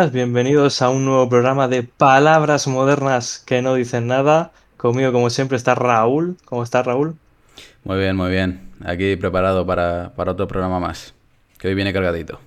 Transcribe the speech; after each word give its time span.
buenas, 0.00 0.14
bienvenidos 0.14 0.80
a 0.80 0.88
un 0.88 1.04
nuevo 1.04 1.28
programa 1.28 1.68
de 1.68 1.82
Palabras 1.82 2.66
Modernas 2.66 3.42
que 3.44 3.60
no 3.60 3.74
dicen 3.74 4.06
nada. 4.06 4.50
Conmigo, 4.78 5.12
como 5.12 5.28
siempre, 5.28 5.58
está 5.58 5.74
Raúl. 5.74 6.38
¿Cómo 6.46 6.62
está 6.62 6.82
Raúl? 6.82 7.16
Muy 7.84 7.98
bien, 7.98 8.16
muy 8.16 8.30
bien. 8.30 8.70
Aquí 8.82 9.16
preparado 9.16 9.66
para, 9.66 10.14
para 10.16 10.32
otro 10.32 10.48
programa 10.48 10.80
más, 10.80 11.12
que 11.58 11.68
hoy 11.68 11.74
viene 11.74 11.92
cargadito. 11.92 12.40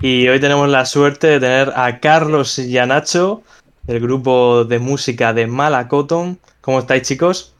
Y 0.00 0.26
hoy 0.28 0.40
tenemos 0.40 0.66
la 0.70 0.86
suerte 0.86 1.26
de 1.26 1.40
tener 1.40 1.74
a 1.76 2.00
Carlos 2.00 2.58
y 2.58 2.78
a 2.78 2.86
Nacho, 2.86 3.42
del 3.82 4.00
grupo 4.00 4.64
de 4.64 4.78
música 4.78 5.34
de 5.34 5.46
Malacoton. 5.46 6.38
¿Cómo 6.62 6.78
estáis, 6.78 7.02
chicos? 7.02 7.54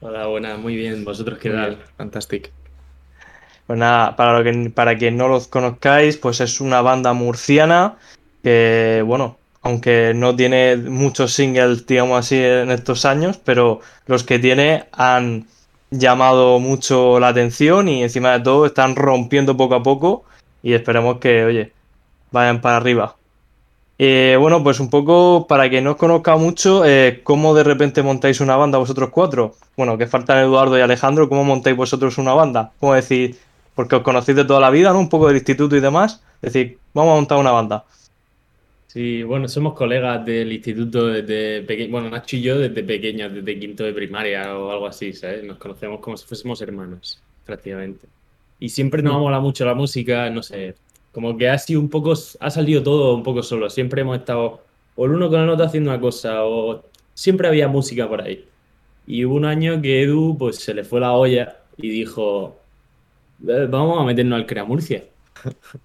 Hola, 0.00 0.26
buenas, 0.26 0.58
muy 0.58 0.74
bien. 0.74 1.04
¿Vosotros 1.04 1.38
qué 1.38 1.50
tal? 1.50 1.78
Fantástico. 1.96 2.48
Pues 3.68 3.78
nada, 3.78 4.16
para, 4.16 4.36
lo 4.36 4.42
que, 4.42 4.70
para 4.70 4.98
quien 4.98 5.16
no 5.16 5.28
los 5.28 5.46
conozcáis, 5.46 6.16
pues 6.16 6.40
es 6.40 6.60
una 6.60 6.82
banda 6.82 7.12
murciana 7.12 7.98
que, 8.42 9.02
bueno, 9.06 9.36
aunque 9.62 10.12
no 10.14 10.34
tiene 10.36 10.76
muchos 10.76 11.32
singles, 11.32 11.86
digamos 11.86 12.18
así, 12.18 12.36
en 12.36 12.70
estos 12.70 13.04
años, 13.04 13.38
pero 13.44 13.80
los 14.06 14.24
que 14.24 14.38
tiene 14.38 14.86
han 14.92 15.46
llamado 15.90 16.58
mucho 16.60 17.18
la 17.18 17.28
atención 17.28 17.88
y 17.88 18.02
encima 18.02 18.32
de 18.32 18.40
todo 18.40 18.66
están 18.66 18.96
rompiendo 18.96 19.56
poco 19.56 19.74
a 19.74 19.82
poco 19.82 20.24
y 20.62 20.74
esperemos 20.74 21.18
que, 21.18 21.44
oye, 21.44 21.72
vayan 22.30 22.60
para 22.60 22.76
arriba. 22.76 23.16
Eh, 24.00 24.36
bueno, 24.38 24.62
pues 24.62 24.78
un 24.78 24.90
poco 24.90 25.46
para 25.48 25.68
que 25.68 25.80
no 25.80 25.92
os 25.92 25.96
conozca 25.96 26.36
mucho, 26.36 26.84
eh, 26.84 27.20
¿cómo 27.24 27.52
de 27.54 27.64
repente 27.64 28.02
montáis 28.02 28.40
una 28.40 28.56
banda 28.56 28.78
vosotros 28.78 29.10
cuatro? 29.10 29.56
Bueno, 29.76 29.98
que 29.98 30.06
faltan 30.06 30.38
Eduardo 30.38 30.78
y 30.78 30.82
Alejandro, 30.82 31.28
¿cómo 31.28 31.42
montáis 31.42 31.76
vosotros 31.76 32.16
una 32.18 32.32
banda? 32.32 32.70
¿Cómo 32.78 32.94
decir? 32.94 33.36
Porque 33.74 33.96
os 33.96 34.02
conocéis 34.02 34.36
de 34.36 34.44
toda 34.44 34.60
la 34.60 34.70
vida, 34.70 34.92
¿no? 34.92 35.00
Un 35.00 35.08
poco 35.08 35.26
del 35.26 35.36
instituto 35.36 35.74
y 35.74 35.80
demás. 35.80 36.22
Decir, 36.40 36.78
vamos 36.94 37.12
a 37.12 37.16
montar 37.16 37.38
una 37.38 37.50
banda. 37.50 37.84
Sí, 38.90 39.22
bueno, 39.22 39.48
somos 39.48 39.74
colegas 39.74 40.24
del 40.24 40.50
instituto 40.50 41.08
desde 41.08 41.62
pequeño, 41.62 41.90
bueno, 41.92 42.08
Nacho 42.08 42.36
y 42.36 42.42
yo 42.42 42.58
desde 42.58 42.82
pequeños, 42.82 43.34
desde 43.34 43.58
quinto 43.60 43.84
de 43.84 43.92
primaria 43.92 44.56
o 44.56 44.70
algo 44.72 44.86
así, 44.86 45.12
¿sabes? 45.12 45.44
Nos 45.44 45.58
conocemos 45.58 46.00
como 46.00 46.16
si 46.16 46.26
fuésemos 46.26 46.62
hermanos, 46.62 47.22
prácticamente. 47.44 48.08
Y 48.58 48.70
siempre 48.70 49.02
nos 49.02 49.14
ha 49.14 49.18
molado 49.18 49.42
mucho 49.42 49.66
la 49.66 49.74
música, 49.74 50.30
no 50.30 50.42
sé, 50.42 50.74
como 51.12 51.36
que 51.36 51.50
ha 51.50 51.58
sido 51.58 51.80
un 51.80 51.90
poco, 51.90 52.12
ha 52.40 52.50
salido 52.50 52.82
todo 52.82 53.14
un 53.14 53.22
poco 53.22 53.42
solo. 53.42 53.68
Siempre 53.68 54.00
hemos 54.00 54.16
estado 54.18 54.62
o 54.96 55.04
el 55.04 55.12
uno 55.12 55.28
con 55.28 55.40
el 55.42 55.50
otro 55.50 55.66
haciendo 55.66 55.90
una 55.90 56.00
cosa, 56.00 56.44
o 56.46 56.82
siempre 57.12 57.46
había 57.46 57.68
música 57.68 58.08
por 58.08 58.22
ahí. 58.22 58.46
Y 59.06 59.24
hubo 59.26 59.36
un 59.36 59.44
año 59.46 59.82
que 59.82 60.02
Edu 60.02 60.36
pues 60.38 60.56
se 60.56 60.74
le 60.74 60.84
fue 60.84 61.00
la 61.00 61.12
olla 61.12 61.58
y 61.76 61.90
dijo, 61.90 62.58
"Eh, 63.48 63.66
vamos 63.70 64.00
a 64.00 64.04
meternos 64.04 64.38
al 64.38 64.46
Crea 64.46 64.64
Murcia. 64.64 65.04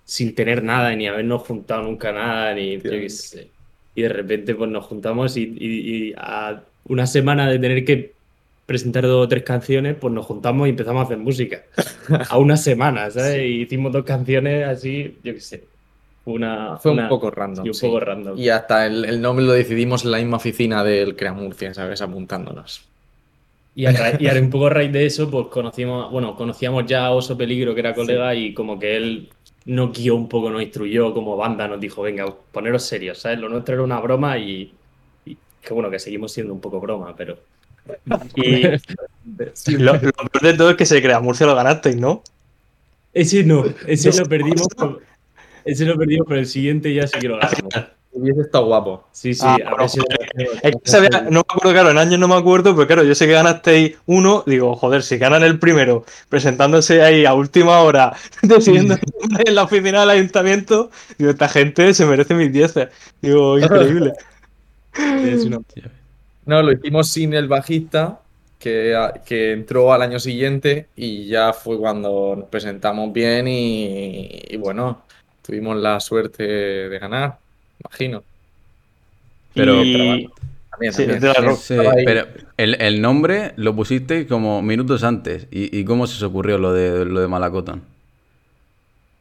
Sin 0.05 0.35
tener 0.35 0.63
nada, 0.63 0.95
ni 0.95 1.07
habernos 1.07 1.41
juntado 1.43 1.83
nunca 1.83 2.11
nada, 2.11 2.53
ni 2.53 2.75
yo 2.77 2.81
qué 2.89 3.09
sé. 3.09 3.47
Y 3.95 4.01
de 4.03 4.09
repente 4.09 4.55
pues 4.55 4.69
nos 4.69 4.85
juntamos 4.85 5.37
y, 5.37 5.43
y- 5.57 6.07
y 6.09 6.13
a 6.17 6.61
una 6.85 7.05
semana 7.07 7.49
de 7.49 7.59
tener 7.59 7.85
que 7.85 8.13
presentar 8.65 9.03
dos 9.03 9.25
o 9.25 9.27
tres 9.27 9.43
canciones, 9.43 9.95
pues 9.99 10.13
nos 10.13 10.25
juntamos 10.25 10.67
y 10.67 10.71
empezamos 10.71 11.01
a 11.01 11.05
hacer 11.05 11.17
música. 11.17 11.63
A 12.29 12.37
una 12.37 12.57
semana, 12.57 13.09
¿sabes? 13.11 13.39
Y 13.43 13.61
hicimos 13.61 13.91
dos 13.91 14.03
canciones 14.05 14.65
así, 14.67 15.17
yo 15.23 15.33
qué 15.33 15.39
sé. 15.41 15.63
Una, 16.25 16.77
Fue 16.77 16.91
un 16.91 16.99
una- 16.99 17.09
poco 17.09 17.29
random. 17.29 17.65
y 17.65 17.69
un 17.69 17.73
sí. 17.75 17.85
poco 17.85 17.99
random. 17.99 18.37
Y 18.39 18.47
hasta 18.49 18.85
el, 18.85 19.03
el 19.05 19.21
nombre 19.21 19.45
lo 19.45 19.51
decidimos 19.51 20.05
en 20.05 20.11
la 20.11 20.17
misma 20.19 20.37
oficina 20.37 20.83
del 20.83 21.15
Crea 21.17 21.33
Murcia, 21.33 21.73
¿sabes? 21.73 22.01
Apuntándonos. 22.01 22.85
Y, 23.75 23.85
a 23.87 24.17
y 24.21 24.27
a 24.27 24.33
un 24.39 24.49
poco 24.49 24.67
a 24.67 24.69
raíz 24.69 24.91
de 24.93 25.05
eso, 25.05 25.29
pues 25.29 25.47
conocimos, 25.47 26.09
bueno, 26.11 26.35
conocíamos 26.35 26.85
ya 26.85 27.07
a 27.07 27.11
Oso 27.11 27.35
Peligro, 27.37 27.73
que 27.73 27.79
era 27.81 27.93
colega, 27.93 28.33
y 28.35 28.53
como 28.53 28.79
que 28.79 28.95
él 28.95 29.29
nos 29.66 29.97
guió 29.97 30.16
un 30.16 30.28
poco, 30.30 30.49
nos 30.49 30.61
instruyó 30.61 31.14
como 31.14 31.37
banda, 31.37 31.67
nos 31.67 31.80
dijo, 31.80 32.02
venga, 32.02 32.26
poneros 32.52 32.83
serios, 32.83 33.20
¿sabes? 33.20 33.39
Lo 33.39 33.49
nuestro 33.49 33.76
era 33.76 33.83
una 33.83 33.99
broma 33.99 34.37
y, 34.37 34.73
y 35.26 35.37
que 35.61 35.73
bueno, 35.73 35.89
que 35.89 35.99
seguimos 35.99 36.32
siendo 36.33 36.54
un 36.54 36.61
poco 36.61 36.80
broma, 36.80 37.15
pero... 37.15 37.37
Y 39.67 39.71
lo, 39.77 39.93
lo 39.93 39.99
peor 40.02 40.42
de 40.42 40.54
todo 40.54 40.70
es 40.71 40.76
que 40.77 40.86
se 40.86 41.02
crea 41.02 41.20
Murcia 41.20 41.45
lo 41.45 41.55
ganasteis, 41.55 41.98
¿no? 41.98 42.23
Ese 43.14 43.43
no, 43.43 43.64
ese 43.87 44.11
lo 44.17 44.26
perdimos, 44.27 44.67
por- 44.76 45.02
ese 45.66 45.86
lo 45.86 45.98
perdimos, 45.98 46.26
pero 46.27 46.39
el 46.39 46.48
siguiente 46.48 46.93
ya 46.93 47.08
sí 47.08 47.20
que 47.20 47.27
lo 47.27 47.37
ganamos. 47.37 47.73
Hubiese 48.15 48.41
estado 48.41 48.65
guapo. 48.67 49.03
Sí, 49.11 49.33
sí, 49.33 49.41
Ah, 49.43 49.57
a 49.65 49.69
bueno, 49.71 49.85
Es 50.61 50.75
que 50.75 50.91
sabía- 50.91 51.21
no 51.23 51.31
me 51.31 51.39
acuerdo, 51.39 51.71
claro, 51.71 51.89
en 51.91 51.97
años 51.97 52.19
no 52.19 52.27
me 52.27 52.35
acuerdo, 52.35 52.75
pero 52.75 52.85
claro, 52.87 53.03
yo 53.03 53.15
sé 53.15 53.25
que 53.25 53.33
ganasteis 53.33 53.97
uno, 54.05 54.43
digo, 54.45 54.75
joder, 54.75 55.01
si 55.01 55.17
ganan 55.17 55.43
el 55.43 55.57
primero, 55.57 56.05
presentándose 56.29 57.01
ahí 57.01 57.25
a 57.25 57.33
última 57.33 57.79
hora, 57.81 58.13
decidiendo 58.43 58.95
en 59.45 59.55
la 59.55 59.63
oficina 59.63 60.01
del 60.01 60.09
ayuntamiento, 60.11 60.91
digo, 61.17 61.31
esta 61.31 61.49
gente 61.49 61.93
se 61.93 62.05
merece 62.05 62.35
mis 62.35 62.53
dieces. 62.53 62.89
Digo, 63.21 63.57
increíble. 63.57 64.13
No, 66.45 66.61
lo 66.61 66.71
hicimos 66.71 67.09
sin 67.09 67.33
el 67.33 67.47
bajista, 67.47 68.19
que, 68.59 68.95
que 69.25 69.51
entró 69.53 69.91
al 69.91 70.01
año 70.01 70.19
siguiente 70.19 70.87
y 70.95 71.25
ya 71.27 71.51
fue 71.51 71.77
cuando 71.77 72.35
nos 72.37 72.47
presentamos 72.49 73.11
bien 73.11 73.47
y, 73.47 74.30
y 74.49 74.57
bueno, 74.57 75.01
tuvimos 75.41 75.75
la 75.77 75.99
suerte 75.99 76.43
de 76.43 76.99
ganar, 76.99 77.39
imagino. 77.86 78.23
Pero- 79.54 79.83
Y- 79.83 80.30
También. 80.71 80.94
Sí, 81.55 81.76
pero 82.04 82.26
el, 82.58 82.82
el 82.82 82.99
nombre 83.02 83.54
lo 83.58 83.76
pusiste 83.76 84.26
como 84.26 84.61
minutos 84.64 85.04
antes. 85.04 85.48
¿Y, 85.52 85.77
y 85.77 85.86
cómo 85.86 86.08
se 86.08 86.16
os 86.17 86.23
ocurrió 86.23 86.58
lo 86.58 86.73
de, 86.73 87.05
lo 87.05 87.22
de 87.22 87.27
Malacoton? 87.27 87.82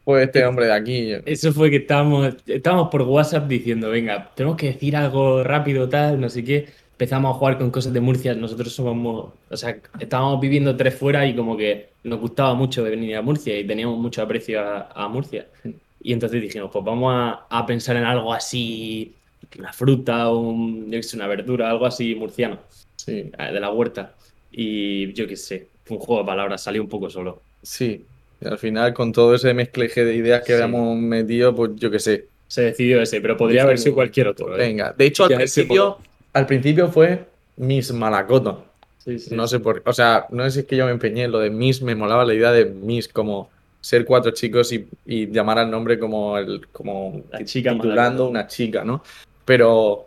Fue 0.04 0.24
este 0.24 0.44
hombre 0.46 0.66
de 0.66 0.72
aquí. 0.72 1.12
Eso 1.26 1.52
fue 1.52 1.70
que 1.70 1.76
estábamos, 1.76 2.34
estábamos 2.46 2.88
por 2.88 3.02
WhatsApp 3.02 3.46
diciendo, 3.46 3.90
venga, 3.90 4.30
tenemos 4.34 4.56
que 4.56 4.68
decir 4.68 4.96
algo 4.96 5.44
rápido, 5.44 5.88
tal, 5.88 6.20
no 6.20 6.28
sé 6.30 6.42
qué. 6.42 6.68
Empezamos 6.92 7.34
a 7.34 7.38
jugar 7.38 7.58
con 7.58 7.70
cosas 7.70 7.92
de 7.92 8.00
Murcia. 8.00 8.34
Nosotros 8.34 8.72
somos, 8.72 9.32
o 9.50 9.56
sea, 9.56 9.76
estábamos 10.00 10.40
viviendo 10.40 10.74
tres 10.76 10.94
fuera 10.94 11.26
y 11.26 11.36
como 11.36 11.56
que 11.56 11.90
nos 12.04 12.18
gustaba 12.18 12.54
mucho 12.54 12.82
venir 12.82 13.14
a 13.16 13.22
Murcia 13.22 13.58
y 13.58 13.64
teníamos 13.66 13.98
mucho 13.98 14.22
aprecio 14.22 14.60
a, 14.60 14.88
a 14.94 15.06
Murcia. 15.08 15.46
Y 16.02 16.12
entonces 16.12 16.40
dijimos, 16.42 16.70
pues 16.72 16.84
vamos 16.84 17.12
a, 17.14 17.46
a 17.48 17.64
pensar 17.66 17.96
en 17.96 18.04
algo 18.04 18.32
así, 18.32 19.12
una 19.58 19.72
fruta, 19.72 20.30
un, 20.30 20.90
yo 20.90 21.02
sé, 21.02 21.16
una 21.16 21.26
verdura, 21.26 21.70
algo 21.70 21.86
así 21.86 22.14
murciano, 22.14 22.58
Sí, 22.96 23.30
eh, 23.38 23.52
de 23.52 23.60
la 23.60 23.70
huerta. 23.70 24.14
Y 24.50 25.12
yo 25.12 25.26
qué 25.26 25.36
sé, 25.36 25.68
fue 25.84 25.96
un 25.96 26.02
juego 26.02 26.22
de 26.22 26.26
palabras, 26.26 26.62
salió 26.62 26.82
un 26.82 26.88
poco 26.88 27.08
solo. 27.10 27.40
sí. 27.62 28.04
Y 28.44 28.48
al 28.48 28.58
final, 28.58 28.92
con 28.92 29.12
todo 29.12 29.36
ese 29.36 29.54
mezcleje 29.54 30.04
de 30.04 30.16
ideas 30.16 30.40
que 30.40 30.48
Sí. 30.48 30.52
habíamos 30.54 30.96
metido, 30.98 31.54
pues 31.54 31.70
yo 31.76 31.92
qué 31.92 32.00
sé. 32.00 32.26
Se 32.48 32.62
decidió 32.62 33.00
ese, 33.00 33.20
pero 33.20 33.36
podría 33.36 33.62
haber 33.62 33.78
sido 33.78 33.94
cualquier 33.94 34.26
otro. 34.26 34.52
¿eh? 34.56 34.58
Venga, 34.58 34.92
de 34.98 35.06
hecho, 35.06 35.26
al 35.26 35.36
principio, 35.36 35.98
al 36.32 36.46
principio 36.46 36.88
fue 36.88 37.24
Miss 37.58 37.92
Malacoto. 37.92 38.64
Sí, 38.98 39.20
sí. 39.20 39.32
No 39.36 39.46
sé 39.46 39.60
por 39.60 39.80
qué. 39.80 39.88
O 39.88 39.92
sea, 39.92 40.26
no 40.30 40.42
sé 40.42 40.50
si 40.50 40.58
es 40.58 40.64
que 40.66 40.76
yo 40.76 40.86
me 40.86 40.90
empeñé 40.90 41.22
en 41.22 41.30
lo 41.30 41.38
de 41.38 41.50
Miss, 41.50 41.82
me 41.82 41.94
molaba 41.94 42.24
la 42.24 42.34
idea 42.34 42.50
de 42.50 42.64
Miss 42.64 43.06
como 43.06 43.48
ser 43.82 44.06
cuatro 44.06 44.30
chicos 44.30 44.72
y, 44.72 44.88
y 45.04 45.26
llamar 45.30 45.58
al 45.58 45.70
nombre 45.70 45.98
como 45.98 46.38
el, 46.38 46.68
como 46.68 47.22
La 47.30 47.44
chica 47.44 47.72
titulando 47.72 48.28
una 48.28 48.46
chica, 48.46 48.84
¿no? 48.84 49.02
Pero. 49.44 50.06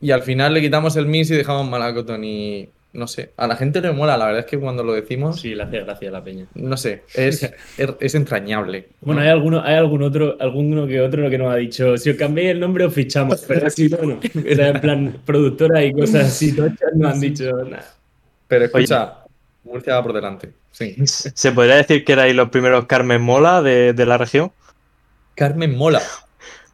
Y 0.00 0.10
al 0.10 0.22
final 0.22 0.54
le 0.54 0.62
quitamos 0.62 0.96
el 0.96 1.06
Miss 1.06 1.30
y 1.30 1.36
dejamos 1.36 1.68
Malacoton 1.68 2.24
y. 2.24 2.68
No 2.92 3.06
sé. 3.06 3.30
A 3.36 3.46
la 3.46 3.54
gente 3.54 3.80
le 3.80 3.92
mola, 3.92 4.16
la 4.16 4.26
verdad 4.26 4.40
es 4.40 4.46
que 4.46 4.58
cuando 4.58 4.82
lo 4.82 4.94
decimos, 4.94 5.40
Sí, 5.40 5.54
le 5.54 5.62
hace 5.62 5.80
gracia 5.80 6.08
a 6.08 6.12
la 6.12 6.24
peña. 6.24 6.46
no 6.54 6.76
sé, 6.76 7.04
es, 7.14 7.44
es, 7.78 7.88
es 8.00 8.14
entrañable. 8.16 8.88
Bueno, 9.00 9.20
¿no? 9.20 9.26
hay 9.26 9.30
alguno, 9.30 9.62
hay 9.62 9.76
algún 9.76 10.02
otro, 10.02 10.36
alguno 10.40 10.88
que 10.88 11.00
otro 11.00 11.30
que 11.30 11.38
nos 11.38 11.52
ha 11.52 11.56
dicho, 11.56 11.96
si 11.96 12.10
os 12.10 12.16
cambiáis 12.16 12.50
el 12.50 12.58
nombre 12.58 12.84
os 12.84 12.92
fichamos, 12.92 13.44
pero 13.46 13.68
así 13.68 13.88
no, 13.88 13.98
no. 13.98 14.14
O 14.18 14.54
sea, 14.56 14.70
en 14.70 14.80
plan, 14.80 15.16
productora 15.24 15.84
y 15.84 15.92
cosas 15.92 16.26
así, 16.26 16.56
tochas 16.56 16.90
nos 16.96 17.12
han 17.12 17.20
dicho, 17.20 17.52
nada. 17.64 17.94
Pero 18.48 18.64
escucha, 18.64 19.18
Murcia 19.64 19.94
va 19.94 20.02
por 20.02 20.12
delante. 20.12 20.52
Sí. 20.72 20.96
¿Se 21.06 21.52
podría 21.52 21.76
decir 21.76 22.04
que 22.04 22.12
erais 22.12 22.34
los 22.34 22.48
primeros 22.50 22.86
Carmen 22.86 23.20
Mola 23.22 23.62
de, 23.62 23.92
de 23.92 24.06
la 24.06 24.18
región? 24.18 24.52
Carmen 25.34 25.76
mola. 25.76 26.02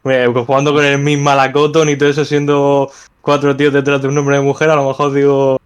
Eh, 0.03 0.27
jugando 0.45 0.73
con 0.73 0.83
el 0.85 0.99
mismo 0.99 1.25
Malacoton 1.25 1.89
y 1.89 1.97
todo 1.97 2.09
eso, 2.09 2.23
siendo 2.25 2.89
cuatro 3.21 3.55
tíos 3.55 3.73
detrás 3.73 4.01
de 4.01 4.07
un 4.07 4.15
nombre 4.15 4.35
de 4.37 4.41
mujer, 4.41 4.69
a 4.69 4.75
lo 4.75 4.87
mejor 4.87 5.13
digo. 5.13 5.57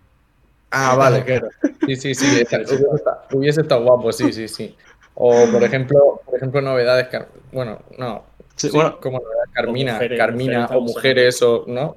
Ah, 0.71 0.95
vale, 0.95 1.23
claro. 1.25 1.49
Sí, 1.85 1.95
sí, 1.95 2.15
sí. 2.15 2.25
Hubiese 2.27 2.55
estado, 2.95 3.21
hubiese 3.31 3.61
estado 3.61 3.83
guapo, 3.83 4.11
sí, 4.11 4.31
sí, 4.33 4.47
sí. 4.47 4.75
O 5.15 5.45
por 5.51 5.63
ejemplo, 5.63 6.21
por 6.25 6.35
ejemplo, 6.35 6.61
novedades. 6.61 7.07
car- 7.07 7.27
Bueno, 7.51 7.79
no. 7.97 8.23
Sí, 8.55 8.69
Sí, 8.69 8.75
bueno, 8.75 8.99
como 8.99 9.19
novedades 9.19 9.49
Carmina, 9.53 9.93
mujeres, 9.93 10.17
Carmina 10.19 10.59
mujeres, 10.61 10.71
o 10.77 10.81
mujeres 10.81 11.41
o. 11.41 11.65
¿No? 11.67 11.95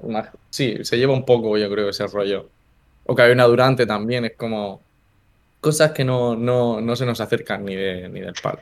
Sí, 0.49 0.79
se 0.83 0.97
lleva 0.97 1.13
un 1.13 1.25
poco, 1.25 1.57
yo 1.57 1.69
creo, 1.69 1.89
ese 1.89 2.07
rollo. 2.07 2.49
O 3.05 3.15
que 3.15 3.21
hay 3.21 3.31
una 3.31 3.45
Durante 3.45 3.85
también, 3.85 4.25
es 4.25 4.33
como. 4.35 4.81
Cosas 5.65 5.93
que 5.93 6.03
no, 6.03 6.35
no, 6.35 6.79
no 6.79 6.95
se 6.95 7.07
nos 7.07 7.19
acercan 7.19 7.65
ni, 7.65 7.73
de, 7.73 8.07
ni 8.07 8.19
del 8.19 8.35
palo. 8.35 8.59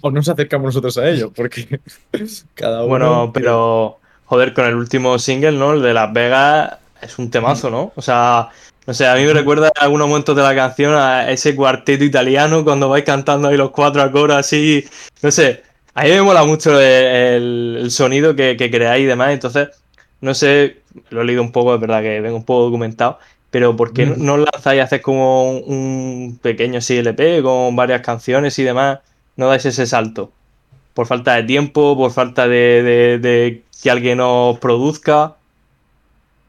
O 0.00 0.08
no 0.08 0.18
nos 0.18 0.28
acercamos 0.28 0.66
nosotros 0.66 0.96
a 0.98 1.10
ellos, 1.10 1.32
porque 1.34 1.80
cada 2.54 2.82
uno. 2.84 2.86
bueno, 2.86 3.30
pero. 3.34 3.98
Joder, 4.26 4.54
con 4.54 4.66
el 4.66 4.76
último 4.76 5.18
single, 5.18 5.50
¿no? 5.50 5.72
El 5.72 5.82
de 5.82 5.94
Las 5.94 6.12
Vegas, 6.12 6.78
es 7.00 7.18
un 7.18 7.28
temazo, 7.28 7.70
¿no? 7.70 7.92
O 7.96 8.02
sea, 8.02 8.50
no 8.86 8.94
sé, 8.94 9.04
a 9.08 9.16
mí 9.16 9.24
me 9.24 9.32
recuerda 9.32 9.66
en 9.66 9.82
algunos 9.82 10.06
momentos 10.06 10.36
de 10.36 10.42
la 10.44 10.54
canción 10.54 10.94
a 10.94 11.28
ese 11.28 11.56
cuarteto 11.56 12.04
italiano 12.04 12.62
cuando 12.62 12.88
vais 12.88 13.04
cantando 13.04 13.48
ahí 13.48 13.56
los 13.56 13.72
cuatro 13.72 14.00
a 14.00 14.12
coro 14.12 14.36
así. 14.36 14.84
No 15.22 15.32
sé, 15.32 15.64
a 15.92 16.04
mí 16.04 16.10
me 16.10 16.22
mola 16.22 16.44
mucho 16.44 16.80
el 16.80 17.88
sonido 17.90 18.36
que, 18.36 18.56
que 18.56 18.70
creáis 18.70 19.02
y 19.02 19.06
demás, 19.06 19.32
entonces, 19.32 19.70
no 20.20 20.34
sé, 20.34 20.82
lo 21.10 21.22
he 21.22 21.24
leído 21.24 21.42
un 21.42 21.50
poco, 21.50 21.74
es 21.74 21.80
verdad 21.80 22.00
que 22.00 22.20
vengo 22.20 22.36
un 22.36 22.44
poco 22.44 22.66
documentado, 22.66 23.18
pero 23.52 23.76
¿por 23.76 23.94
qué 23.94 24.06
no, 24.06 24.16
Mm. 24.16 24.24
no 24.26 24.38
lanzáis 24.38 24.78
y 24.78 24.80
hacéis 24.80 25.02
como 25.02 25.52
un, 25.52 26.40
pequeño 26.42 26.80
CLP 26.80 27.42
con 27.42 27.76
varias 27.76 28.02
canciones 28.02 28.58
y 28.58 28.64
demás? 28.64 29.00
¿No 29.36 29.48
dais 29.48 29.66
ese 29.66 29.86
salto? 29.86 30.32
¿Por 30.94 31.06
falta 31.06 31.36
de 31.36 31.44
tiempo? 31.44 31.96
¿Por 31.96 32.12
falta 32.12 32.48
de, 32.48 32.82
de- 32.84 33.18
de 33.20 33.64
que 33.82 33.90
alguien 33.90 34.20
os 34.22 34.58
produzca? 34.60 35.36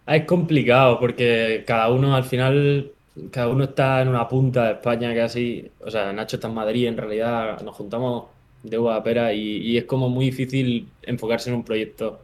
Es 0.05 0.25
complicado 0.25 0.99
porque 0.99 1.63
cada 1.65 1.89
uno 1.91 2.15
al 2.15 2.25
final, 2.25 2.91
cada 3.31 3.47
uno 3.49 3.63
está 3.65 4.01
en 4.01 4.09
una 4.09 4.27
punta 4.27 4.65
de 4.65 4.71
España 4.73 5.15
casi. 5.15 5.71
O 5.79 5.89
sea, 5.91 6.11
Nacho 6.13 6.37
está 6.37 6.47
en 6.49 6.53
Madrid, 6.55 6.87
en 6.87 6.97
realidad 6.97 7.61
nos 7.61 7.75
juntamos 7.75 8.25
de 8.63 8.77
uva 8.77 8.97
a 8.97 9.03
pera 9.03 9.33
y, 9.33 9.57
y 9.59 9.77
es 9.77 9.85
como 9.85 10.09
muy 10.09 10.25
difícil 10.25 10.89
enfocarse 11.03 11.49
en 11.49 11.55
un 11.57 11.63
proyecto, 11.63 12.21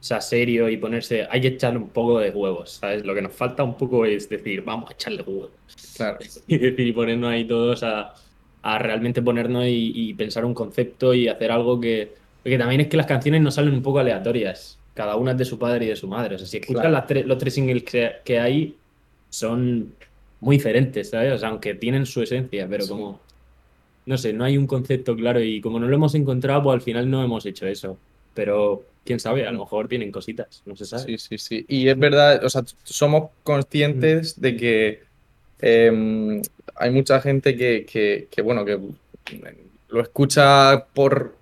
o 0.00 0.02
sea, 0.02 0.20
serio 0.20 0.68
y 0.70 0.76
ponerse. 0.78 1.26
Hay 1.30 1.40
que 1.42 1.48
echarle 1.48 1.78
un 1.78 1.88
poco 1.90 2.18
de 2.20 2.30
huevos, 2.30 2.70
¿sabes? 2.70 3.04
Lo 3.04 3.14
que 3.14 3.22
nos 3.22 3.32
falta 3.32 3.62
un 3.62 3.76
poco 3.76 4.06
es 4.06 4.28
decir, 4.28 4.62
vamos 4.64 4.90
a 4.90 4.94
echarle 4.94 5.22
huevos. 5.22 5.50
Claro. 5.96 6.18
Y 6.46 6.58
decir, 6.58 6.86
y 6.86 6.92
ponernos 6.92 7.30
ahí 7.30 7.44
todos 7.44 7.82
a, 7.82 8.14
a 8.62 8.78
realmente 8.78 9.20
ponernos 9.22 9.64
y, 9.66 9.92
y 9.94 10.14
pensar 10.14 10.44
un 10.44 10.54
concepto 10.54 11.12
y 11.14 11.28
hacer 11.28 11.52
algo 11.52 11.78
que. 11.80 12.12
Porque 12.42 12.56
también 12.56 12.80
es 12.80 12.86
que 12.88 12.96
las 12.96 13.06
canciones 13.06 13.42
nos 13.42 13.54
salen 13.56 13.74
un 13.74 13.82
poco 13.82 13.98
aleatorias. 13.98 14.78
Cada 14.94 15.16
una 15.16 15.32
es 15.32 15.38
de 15.38 15.44
su 15.44 15.58
padre 15.58 15.84
y 15.84 15.88
de 15.88 15.96
su 15.96 16.08
madre. 16.08 16.36
O 16.36 16.38
sea, 16.38 16.46
si 16.46 16.56
escuchas 16.56 16.80
Claro. 16.82 16.92
las 16.94 17.06
tres- 17.06 17.26
los 17.26 17.36
tres 17.38 17.52
singles 17.54 17.82
que, 17.84 18.10
que 18.24 18.40
hay, 18.40 18.74
son 19.28 19.92
muy 20.40 20.56
diferentes, 20.56 21.10
¿sabes? 21.10 21.34
O 21.34 21.38
sea, 21.38 21.50
aunque 21.50 21.74
tienen 21.74 22.06
su 22.06 22.22
esencia, 22.22 22.66
pero 22.68 22.84
Sí. 22.84 22.88
como. 22.90 23.20
No 24.06 24.16
sé, 24.16 24.32
no 24.32 24.44
hay 24.44 24.56
un 24.56 24.66
concepto 24.66 25.14
claro 25.14 25.40
y 25.42 25.60
como 25.60 25.78
no 25.78 25.86
lo 25.86 25.94
hemos 25.94 26.14
encontrado, 26.14 26.62
pues 26.62 26.74
al 26.74 26.80
final 26.80 27.10
no 27.10 27.22
hemos 27.22 27.44
hecho 27.44 27.66
eso. 27.66 27.98
Pero 28.34 28.82
quién 29.04 29.20
sabe, 29.20 29.46
a 29.46 29.52
lo 29.52 29.60
mejor 29.60 29.88
tienen 29.88 30.12
cositas, 30.12 30.62
no 30.66 30.76
se 30.76 30.84
sabe. 30.84 31.04
Sí, 31.04 31.18
sí, 31.18 31.38
sí. 31.38 31.64
Y 31.68 31.88
es 31.88 31.98
verdad, 31.98 32.44
o 32.44 32.50
sea, 32.50 32.62
somos 32.84 33.30
conscientes 33.42 34.40
de 34.40 34.56
que 34.56 35.02
eh, 35.60 36.42
hay 36.76 36.90
mucha 36.90 37.20
gente 37.20 37.56
que, 37.56 37.84
que- 37.90 38.28
que, 38.30 38.42
bueno, 38.42 38.64
que 38.64 38.78
lo 39.88 40.00
escucha 40.00 40.86
por 40.94 41.34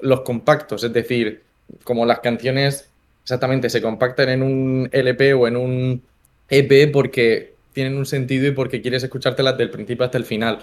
los 0.00 0.20
compactos, 0.22 0.84
es 0.84 0.92
decir, 0.92 1.42
como 1.84 2.04
las 2.06 2.20
canciones 2.20 2.88
exactamente 3.22 3.70
se 3.70 3.80
compactan 3.80 4.28
en 4.28 4.42
un 4.42 4.88
LP 4.92 5.32
o 5.34 5.48
en 5.48 5.56
un 5.56 6.02
EP 6.50 6.88
porque 6.88 7.54
tienen 7.72 7.96
un 7.96 8.06
sentido 8.06 8.46
y 8.46 8.50
porque 8.52 8.82
quieres 8.82 9.02
escuchártelas 9.02 9.56
del 9.56 9.70
principio 9.70 10.04
hasta 10.04 10.18
el 10.18 10.24
final. 10.24 10.58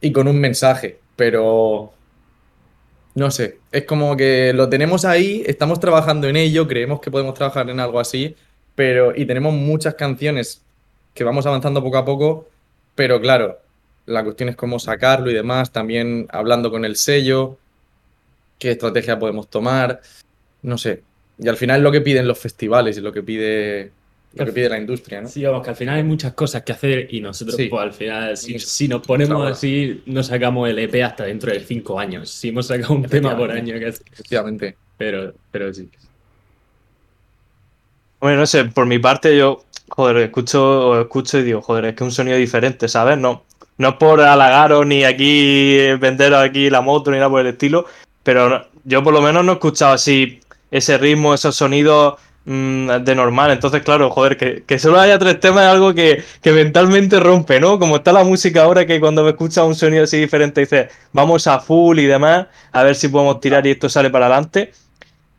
Y 0.00 0.12
con 0.12 0.28
un 0.28 0.38
mensaje, 0.38 0.98
pero 1.16 1.92
no 3.14 3.30
sé, 3.30 3.58
es 3.70 3.84
como 3.84 4.16
que 4.16 4.52
lo 4.52 4.68
tenemos 4.68 5.04
ahí, 5.04 5.42
estamos 5.46 5.78
trabajando 5.80 6.28
en 6.28 6.36
ello, 6.36 6.66
creemos 6.66 7.00
que 7.00 7.10
podemos 7.10 7.34
trabajar 7.34 7.70
en 7.70 7.80
algo 7.80 8.00
así, 8.00 8.34
pero 8.74 9.14
y 9.14 9.24
tenemos 9.24 9.54
muchas 9.54 9.94
canciones 9.94 10.62
que 11.14 11.24
vamos 11.24 11.46
avanzando 11.46 11.82
poco 11.82 11.96
a 11.96 12.04
poco, 12.04 12.48
pero 12.94 13.20
claro, 13.20 13.60
la 14.06 14.24
cuestión 14.24 14.48
es 14.48 14.56
cómo 14.56 14.78
sacarlo 14.78 15.30
y 15.30 15.34
demás, 15.34 15.70
también 15.70 16.26
hablando 16.30 16.70
con 16.70 16.84
el 16.84 16.96
sello, 16.96 17.56
qué 18.58 18.72
estrategia 18.72 19.18
podemos 19.18 19.48
tomar, 19.48 20.00
no 20.62 20.76
sé. 20.78 21.02
Y 21.38 21.48
al 21.48 21.56
final 21.56 21.82
lo 21.82 21.92
que 21.92 22.00
piden 22.00 22.28
los 22.28 22.38
festivales 22.38 22.96
y 22.96 23.00
lo 23.00 23.12
que 23.12 23.22
pide 23.22 23.92
lo 24.36 24.46
que 24.46 24.52
pide 24.52 24.68
la 24.68 24.78
industria, 24.78 25.20
¿no? 25.20 25.28
Sí, 25.28 25.44
vamos, 25.44 25.62
que 25.62 25.70
al 25.70 25.76
final 25.76 25.96
hay 25.96 26.02
muchas 26.02 26.32
cosas 26.32 26.62
que 26.62 26.72
hacer 26.72 27.08
y 27.14 27.20
nosotros, 27.20 27.56
Sí. 27.56 27.66
pues 27.66 27.82
al 27.82 27.92
final, 27.92 28.36
si, 28.36 28.88
nos 28.88 29.06
ponemos 29.06 29.50
así, 29.50 30.02
no 30.06 30.22
sacamos 30.22 30.68
el 30.68 30.78
EP 30.78 31.02
hasta 31.02 31.24
dentro 31.24 31.52
de 31.52 31.60
cinco 31.60 31.98
años. 31.98 32.30
Si 32.30 32.48
hemos 32.48 32.66
sacado 32.66 32.94
un 32.94 33.04
tema 33.04 33.36
por 33.36 33.50
año, 33.50 33.74
casi. 33.80 34.02
Efectivamente. 34.12 34.76
Pero, 34.96 35.32
pero 35.50 35.72
sí. 35.72 35.88
Bueno, 38.20 38.40
no 38.40 38.46
sé, 38.46 38.64
por 38.64 38.86
mi 38.86 38.98
parte 38.98 39.36
yo, 39.36 39.64
joder, 39.88 40.16
escucho, 40.18 41.00
escucho 41.00 41.38
y 41.38 41.42
digo, 41.42 41.60
joder, 41.60 41.86
es 41.86 41.94
que 41.94 42.04
es 42.04 42.08
un 42.08 42.12
sonido 42.12 42.38
diferente, 42.38 42.88
¿sabes? 42.88 43.18
No, 43.18 43.44
no 43.76 43.88
es 43.90 43.94
por 43.96 44.20
halagaros 44.20 44.86
ni 44.86 45.04
aquí 45.04 45.76
venderos 45.98 46.38
aquí 46.40 46.70
la 46.70 46.80
moto 46.80 47.10
ni 47.10 47.18
nada 47.18 47.28
por 47.28 47.40
el 47.40 47.48
estilo, 47.48 47.86
pero 48.22 48.66
yo 48.84 49.02
por 49.02 49.12
lo 49.12 49.20
menos 49.20 49.44
no 49.44 49.52
he 49.52 49.54
escuchado 49.56 49.92
así 49.92 50.40
ese 50.70 50.96
ritmo, 50.96 51.34
esos 51.34 51.56
sonidos 51.56 52.14
mm, 52.44 52.88
de 53.04 53.14
normal. 53.14 53.50
Entonces, 53.52 53.82
claro, 53.82 54.10
joder, 54.10 54.36
que, 54.36 54.64
que 54.66 54.78
solo 54.78 55.00
haya 55.00 55.18
tres 55.18 55.40
temas 55.40 55.64
es 55.64 55.70
algo 55.70 55.94
que, 55.94 56.22
que 56.42 56.52
mentalmente 56.52 57.20
rompe, 57.20 57.60
¿no? 57.60 57.78
Como 57.78 57.96
está 57.96 58.12
la 58.12 58.24
música 58.24 58.64
ahora 58.64 58.86
que 58.86 59.00
cuando 59.00 59.24
me 59.24 59.30
escuchas 59.30 59.64
un 59.64 59.74
sonido 59.74 60.04
así 60.04 60.18
diferente 60.18 60.60
dices, 60.62 60.90
vamos 61.12 61.46
a 61.46 61.60
full 61.60 61.98
y 61.98 62.06
demás, 62.06 62.46
a 62.72 62.82
ver 62.82 62.94
si 62.96 63.08
podemos 63.08 63.40
tirar 63.40 63.66
y 63.66 63.70
esto 63.70 63.88
sale 63.88 64.10
para 64.10 64.26
adelante. 64.26 64.72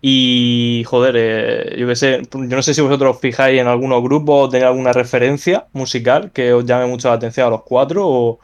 Y 0.08 0.84
joder, 0.86 1.16
eh, 1.18 1.76
yo 1.80 1.88
qué 1.88 1.96
sé, 1.96 2.22
yo 2.32 2.40
no 2.40 2.62
sé 2.62 2.76
si 2.76 2.82
vosotros 2.82 3.16
os 3.16 3.22
fijáis 3.22 3.60
en 3.60 3.66
algunos 3.66 4.04
grupos 4.04 4.48
o 4.48 4.50
tenéis 4.50 4.68
alguna 4.68 4.94
referencia 4.94 5.66
musical 5.74 6.30
que 6.32 6.54
os 6.54 6.64
llame 6.64 6.86
mucho 6.86 7.08
la 7.08 7.16
atención 7.16 7.48
a 7.48 7.50
los 7.50 7.64
cuatro 7.64 8.08
o... 8.08 8.40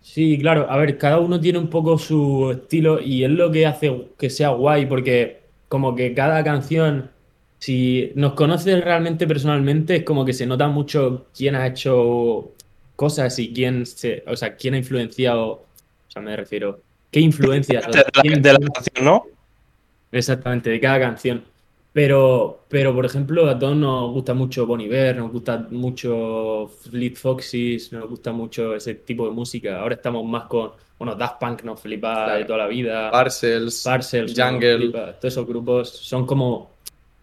Sí, 0.00 0.38
claro. 0.38 0.70
A 0.70 0.76
ver, 0.76 0.96
cada 0.96 1.18
uno 1.18 1.40
tiene 1.40 1.58
un 1.58 1.68
poco 1.70 1.98
su 1.98 2.52
estilo 2.52 3.00
y 3.00 3.24
es 3.24 3.30
lo 3.30 3.50
que 3.50 3.66
hace 3.66 4.10
que 4.16 4.30
sea 4.30 4.50
guay, 4.50 4.86
porque 4.86 5.40
como 5.68 5.96
que 5.96 6.14
cada 6.14 6.44
canción, 6.44 7.10
si 7.58 8.12
nos 8.14 8.34
conoces 8.34 8.82
realmente 8.84 9.26
personalmente, 9.26 9.96
es 9.96 10.02
como 10.04 10.24
que 10.24 10.32
se 10.32 10.46
nota 10.46 10.68
mucho 10.68 11.26
quién 11.36 11.54
ha 11.54 11.66
hecho 11.66 12.52
cosas 12.94 13.38
y 13.38 13.52
quién 13.52 13.86
se, 13.86 14.22
o 14.26 14.36
sea, 14.36 14.56
quién 14.56 14.74
ha 14.74 14.78
influenciado, 14.78 15.46
o 15.50 15.64
sea, 16.08 16.22
me 16.22 16.36
refiero, 16.36 16.80
qué 17.10 17.20
influencias, 17.20 17.86
o 17.86 17.90
de 17.90 17.98
la, 17.98 18.04
quién 18.22 18.42
de 18.42 18.52
la 18.52 18.58
influencia- 18.58 18.72
canción, 18.92 19.04
¿no? 19.04 19.24
Exactamente, 20.12 20.70
de 20.70 20.80
cada 20.80 21.00
canción. 21.00 21.44
Pero, 21.92 22.64
pero, 22.68 22.94
por 22.94 23.06
ejemplo, 23.06 23.48
a 23.48 23.58
todos 23.58 23.74
nos 23.74 24.12
gusta 24.12 24.34
mucho 24.34 24.66
Bon 24.66 24.78
Iver, 24.80 25.16
nos 25.16 25.32
gusta 25.32 25.66
mucho 25.70 26.70
Fleet 26.90 27.14
Foxes, 27.16 27.90
nos 27.92 28.06
gusta 28.08 28.32
mucho 28.32 28.74
ese 28.74 28.96
tipo 28.96 29.24
de 29.26 29.30
música. 29.32 29.80
Ahora 29.80 29.94
estamos 29.94 30.22
más 30.26 30.44
con, 30.44 30.72
bueno, 30.98 31.14
Daft 31.14 31.40
Punk 31.40 31.62
nos 31.64 31.80
flipa 31.80 32.12
Claro. 32.26 32.38
de 32.38 32.44
toda 32.44 32.58
la 32.58 32.66
vida, 32.66 33.10
Parcels, 33.10 33.82
Parcels 33.82 34.34
Jungle. 34.38 34.90
Todos 34.90 35.24
esos 35.24 35.46
grupos 35.46 35.88
son 35.88 36.26
como 36.26 36.70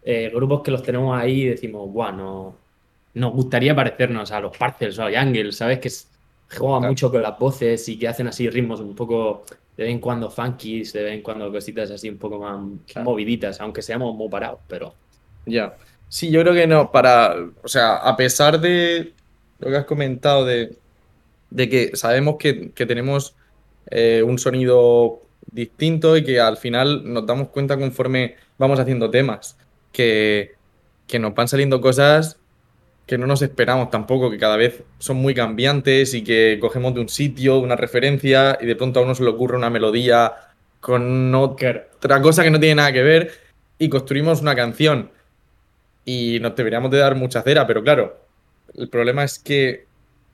eh, 0.03 0.29
grupos 0.33 0.61
que 0.63 0.71
los 0.71 0.83
tenemos 0.83 1.17
ahí 1.17 1.43
y 1.43 1.49
decimos, 1.49 1.89
guau, 1.91 2.13
no- 2.15 2.57
nos 3.13 3.33
gustaría 3.33 3.75
parecernos 3.75 4.31
a 4.31 4.39
los 4.41 4.57
Parcels 4.57 4.97
o 4.99 5.03
a 5.03 5.11
Jungle, 5.11 5.51
¿sabes? 5.51 5.79
Que 5.79 5.89
juegan 6.57 6.81
Claro. 6.81 6.91
mucho 6.91 7.11
con 7.11 7.21
las 7.21 7.37
voces 7.39 7.87
y 7.89 7.97
que 7.99 8.07
hacen 8.07 8.27
así 8.27 8.49
ritmos 8.49 8.79
un 8.79 8.95
poco 8.95 9.45
de 9.77 9.83
vez 9.85 9.91
en 9.93 9.99
cuando 9.99 10.29
funkies, 10.29 10.93
de 10.93 11.03
vez 11.03 11.13
en 11.13 11.21
cuando 11.23 11.51
cositas 11.51 11.89
así 11.91 12.09
un 12.09 12.17
poco 12.19 12.39
más 12.39 12.59
Claro. 12.87 13.05
moviditas, 13.09 13.59
aunque 13.61 13.81
seamos 13.81 14.15
muy 14.15 14.29
parados, 14.29 14.59
pero 14.67 14.95
Ya. 15.45 15.77
Sí, 16.07 16.31
yo 16.31 16.41
creo 16.41 16.53
que 16.53 16.67
no, 16.67 16.91
para, 16.91 17.35
o 17.63 17.67
sea, 17.67 17.97
a 17.97 18.15
pesar 18.15 18.59
de 18.59 19.15
lo 19.59 19.69
que 19.69 19.77
has 19.77 19.85
comentado 19.85 20.45
de, 20.45 20.79
de 21.49 21.69
que 21.69 21.95
sabemos 21.95 22.35
que, 22.39 22.71
que 22.73 22.85
tenemos 22.85 23.35
eh, 23.91 24.23
un 24.23 24.39
sonido 24.39 25.29
distinto 25.51 26.17
y 26.17 26.23
que 26.23 26.39
al 26.39 26.57
final 26.57 27.03
nos 27.11 27.25
damos 27.25 27.49
cuenta 27.49 27.77
conforme 27.77 28.35
vamos 28.57 28.79
haciendo 28.79 29.09
temas, 29.11 29.57
que, 29.93 30.55
que 31.07 31.19
nos 31.19 31.33
van 31.33 31.47
saliendo 31.47 31.79
cosas 31.79 32.37
que 33.05 33.17
no 33.17 33.27
nos 33.27 33.41
esperamos 33.41 33.89
tampoco, 33.89 34.29
que 34.31 34.37
cada 34.37 34.55
vez 34.55 34.83
son 34.97 35.17
muy 35.17 35.33
cambiantes 35.33 36.13
y 36.13 36.23
que 36.23 36.57
cogemos 36.59 36.93
de 36.93 37.01
un 37.01 37.09
sitio, 37.09 37.59
una 37.59 37.75
referencia 37.75 38.57
y 38.61 38.65
de 38.65 38.75
pronto 38.75 38.99
a 38.99 39.03
uno 39.03 39.15
se 39.15 39.23
le 39.23 39.29
ocurre 39.29 39.57
una 39.57 39.69
melodía 39.69 40.33
con 40.79 41.33
otra 41.35 42.21
cosa 42.21 42.43
que 42.43 42.51
no 42.51 42.59
tiene 42.59 42.75
nada 42.75 42.93
que 42.93 43.03
ver 43.03 43.31
y 43.77 43.89
construimos 43.89 44.41
una 44.41 44.55
canción 44.55 45.11
y 46.05 46.39
nos 46.41 46.55
deberíamos 46.55 46.91
de 46.91 46.99
dar 46.99 47.15
mucha 47.15 47.41
cera, 47.41 47.67
pero 47.67 47.83
claro, 47.83 48.21
el 48.75 48.89
problema 48.89 49.23
es 49.23 49.39
que 49.39 49.85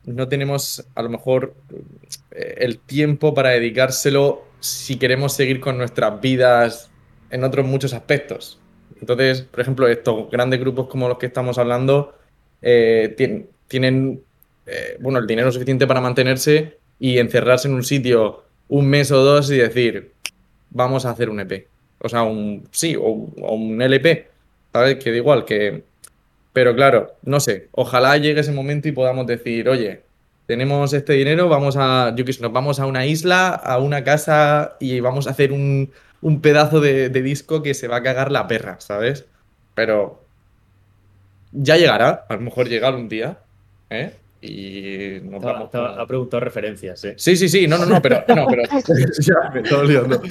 no 0.05 0.27
tenemos 0.27 0.85
a 0.95 1.01
lo 1.01 1.09
mejor 1.09 1.55
eh, 2.31 2.55
el 2.59 2.79
tiempo 2.79 3.33
para 3.33 3.49
dedicárselo 3.49 4.45
si 4.59 4.97
queremos 4.97 5.33
seguir 5.33 5.59
con 5.59 5.77
nuestras 5.77 6.19
vidas 6.21 6.89
en 7.29 7.43
otros 7.43 7.65
muchos 7.65 7.93
aspectos. 7.93 8.59
Entonces, 9.01 9.41
por 9.43 9.59
ejemplo, 9.61 9.87
estos 9.87 10.29
grandes 10.29 10.59
grupos 10.59 10.87
como 10.87 11.07
los 11.07 11.17
que 11.17 11.25
estamos 11.27 11.57
hablando 11.57 12.15
eh, 12.61 13.15
tien- 13.17 13.47
tienen 13.67 14.21
eh, 14.65 14.97
bueno, 14.99 15.19
el 15.19 15.27
dinero 15.27 15.51
suficiente 15.51 15.87
para 15.87 16.01
mantenerse 16.01 16.77
y 16.99 17.17
encerrarse 17.17 17.67
en 17.67 17.73
un 17.75 17.83
sitio 17.83 18.43
un 18.67 18.87
mes 18.87 19.11
o 19.11 19.23
dos 19.23 19.49
y 19.51 19.57
decir, 19.57 20.11
vamos 20.69 21.05
a 21.05 21.11
hacer 21.11 21.29
un 21.29 21.39
EP. 21.39 21.67
O 22.01 22.09
sea, 22.09 22.23
un 22.23 22.67
sí, 22.71 22.95
o, 22.95 23.03
un 23.09 23.81
LP. 23.81 24.29
¿Sabes? 24.71 24.97
Que 24.97 25.11
da 25.11 25.17
igual, 25.17 25.45
que. 25.45 25.83
Pero 26.53 26.75
claro, 26.75 27.13
no 27.23 27.39
sé. 27.39 27.67
Ojalá 27.71 28.17
llegue 28.17 28.41
ese 28.41 28.51
momento 28.51 28.87
y 28.87 28.91
podamos 28.91 29.25
decir, 29.25 29.67
oye, 29.69 30.01
tenemos 30.45 30.93
este 30.93 31.13
dinero, 31.13 31.49
vamos 31.49 31.75
a. 31.77 32.13
Yo 32.15 32.23
qué 32.25 32.33
nos 32.39 32.51
vamos 32.51 32.79
a 32.79 32.85
una 32.85 33.05
isla, 33.05 33.49
a 33.49 33.79
una 33.79 34.03
casa 34.03 34.75
y 34.79 34.99
vamos 34.99 35.27
a 35.27 35.31
hacer 35.31 35.51
un, 35.51 35.91
un 36.21 36.41
pedazo 36.41 36.79
de, 36.81 37.09
de 37.09 37.21
disco 37.21 37.61
que 37.63 37.73
se 37.73 37.87
va 37.87 37.97
a 37.97 38.03
cagar 38.03 38.31
la 38.31 38.47
perra, 38.47 38.79
¿sabes? 38.79 39.25
Pero. 39.75 40.23
Ya 41.51 41.77
llegará, 41.77 42.25
a 42.29 42.33
lo 42.35 42.41
mejor 42.41 42.67
llega 42.69 42.89
un 42.95 43.09
día, 43.09 43.39
¿eh? 43.89 44.13
y 44.41 45.19
nos 45.23 45.35
Estaba- 45.35 45.53
vamos 45.53 45.65
estaba- 45.65 45.91
con- 45.93 45.99
ha 45.99 46.05
preguntado 46.07 46.39
referencias, 46.41 47.03
eh. 47.05 47.13
Sí, 47.17 47.35
sí, 47.35 47.49
sí, 47.49 47.67
no, 47.67 47.77
no, 47.77 47.85
no, 47.87 48.01
pero, 48.01 48.23
no, 48.35 48.45
pero 48.47 48.63
ya 49.19 49.49
me 49.53 49.61
estoy 49.61 49.87
liando. 49.87 50.21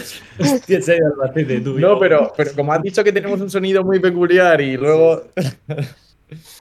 No, 1.78 1.98
pero, 1.98 2.32
pero 2.36 2.52
como 2.54 2.72
has 2.72 2.82
dicho 2.82 3.02
que 3.04 3.12
tenemos 3.12 3.40
un 3.40 3.50
sonido 3.50 3.84
muy 3.84 3.98
peculiar 4.00 4.60
y 4.60 4.76
luego. 4.76 5.24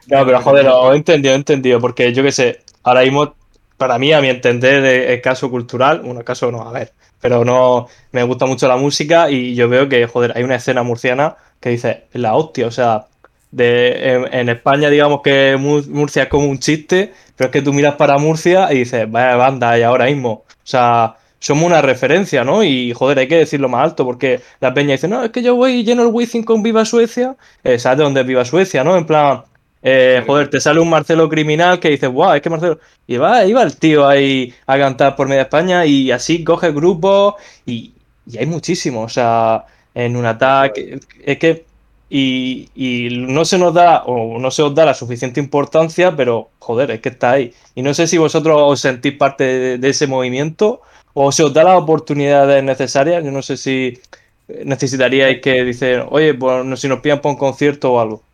No, 0.07 0.25
pero 0.25 0.41
joder, 0.41 0.65
lo 0.65 0.93
he 0.93 0.97
entendido, 0.97 1.33
he 1.33 1.37
entendido, 1.37 1.79
porque 1.79 2.11
yo 2.13 2.23
qué 2.23 2.31
sé, 2.31 2.61
ahora 2.83 3.01
mismo, 3.03 3.35
para 3.77 3.97
mí, 3.99 4.11
a 4.13 4.21
mi 4.21 4.29
entender, 4.29 4.83
es 4.85 5.21
caso 5.21 5.49
cultural, 5.49 6.01
bueno, 6.01 6.23
caso 6.23 6.51
no, 6.51 6.61
a 6.67 6.71
ver, 6.71 6.93
pero 7.21 7.45
no, 7.45 7.87
me 8.11 8.23
gusta 8.23 8.45
mucho 8.45 8.67
la 8.67 8.77
música 8.77 9.29
y 9.29 9.55
yo 9.55 9.69
veo 9.69 9.87
que, 9.89 10.05
joder, 10.07 10.33
hay 10.35 10.43
una 10.43 10.55
escena 10.55 10.83
murciana 10.83 11.35
que 11.59 11.69
dice, 11.69 12.05
la 12.13 12.35
hostia, 12.35 12.67
o 12.67 12.71
sea, 12.71 13.05
de, 13.51 14.27
en, 14.31 14.49
España 14.49 14.89
digamos 14.89 15.21
que 15.21 15.55
Mu- 15.59 15.83
Murcia 15.89 16.23
es 16.23 16.29
como 16.29 16.47
un 16.47 16.59
chiste, 16.59 17.13
pero 17.35 17.47
es 17.47 17.51
que 17.51 17.61
tú 17.61 17.73
miras 17.73 17.95
para 17.95 18.17
Murcia 18.17 18.71
y 18.73 18.79
dices, 18.79 19.09
vaya 19.09 19.35
banda 19.35 19.71
hay 19.71 19.83
ahora 19.83 20.05
mismo, 20.05 20.29
o 20.47 20.53
sea, 20.63 21.15
somos 21.39 21.65
una 21.65 21.81
referencia, 21.81 22.43
¿no? 22.43 22.63
Y, 22.63 22.93
joder, 22.93 23.19
hay 23.19 23.27
que 23.27 23.37
decirlo 23.37 23.69
más 23.69 23.83
alto, 23.83 24.05
porque 24.05 24.41
la 24.59 24.73
peña 24.73 24.93
dice, 24.93 25.07
no, 25.07 25.23
es 25.23 25.29
que 25.31 25.41
yo 25.43 25.55
voy 25.55 25.73
y 25.73 25.83
lleno 25.83 26.01
el 26.03 26.09
Wizzing 26.09 26.43
con 26.43 26.63
Viva 26.63 26.83
Suecia, 26.83 27.35
eh, 27.63 27.77
¿sabes 27.79 27.99
de 27.99 28.03
dónde 28.05 28.21
es 28.21 28.27
Viva 28.27 28.45
Suecia, 28.45 28.83
no? 28.83 28.97
En 28.97 29.05
plan... 29.05 29.43
Eh, 29.81 30.23
joder, 30.25 30.49
te 30.49 30.59
sale 30.59 30.79
un 30.79 30.89
Marcelo 30.89 31.29
criminal 31.29 31.79
que 31.79 31.89
dices, 31.89 32.09
guau, 32.09 32.33
es 32.35 32.41
que 32.41 32.49
Marcelo. 32.49 32.79
Y 33.07 33.17
va, 33.17 33.45
iba 33.45 33.63
el 33.63 33.77
tío 33.77 34.07
ahí 34.07 34.53
a 34.65 34.77
cantar 34.77 35.15
por 35.15 35.27
media 35.27 35.43
España 35.43 35.85
y 35.85 36.11
así 36.11 36.43
coge 36.43 36.71
grupos 36.71 37.35
y, 37.65 37.93
y 38.25 38.37
hay 38.37 38.45
muchísimos. 38.45 39.05
O 39.05 39.09
sea, 39.13 39.65
en 39.93 40.15
un 40.15 40.25
ataque. 40.25 40.99
Es 41.23 41.37
que. 41.39 41.65
Y, 42.09 42.69
y 42.73 43.17
no 43.27 43.43
se 43.43 43.57
nos 43.57 43.73
da, 43.73 44.03
o 44.05 44.39
no 44.39 44.49
se 44.49 44.61
os 44.61 44.73
da 44.73 44.85
la 44.85 44.93
suficiente 44.93 45.41
importancia, 45.41 46.15
pero 46.15 46.51
joder, 46.59 46.91
es 46.91 47.01
que 47.01 47.09
está 47.09 47.31
ahí. 47.31 47.53
Y 47.75 47.81
no 47.81 47.93
sé 47.93 48.07
si 48.07 48.17
vosotros 48.17 48.57
os 48.61 48.79
sentís 48.79 49.13
parte 49.13 49.43
de, 49.43 49.77
de 49.77 49.89
ese 49.89 50.07
movimiento 50.07 50.81
o 51.13 51.31
se 51.33 51.43
os 51.43 51.53
da 51.53 51.63
las 51.65 51.77
oportunidades 51.77 52.63
necesarias. 52.63 53.23
Yo 53.25 53.31
no 53.31 53.41
sé 53.41 53.57
si 53.57 53.99
necesitaríais 54.47 55.41
que 55.41 55.63
dicen, 55.65 56.03
oye, 56.09 56.33
pues 56.33 56.79
si 56.79 56.87
nos 56.87 56.99
pillan 57.01 57.21
para 57.21 57.33
un 57.33 57.39
concierto 57.39 57.93
o 57.93 57.99
algo. 57.99 58.26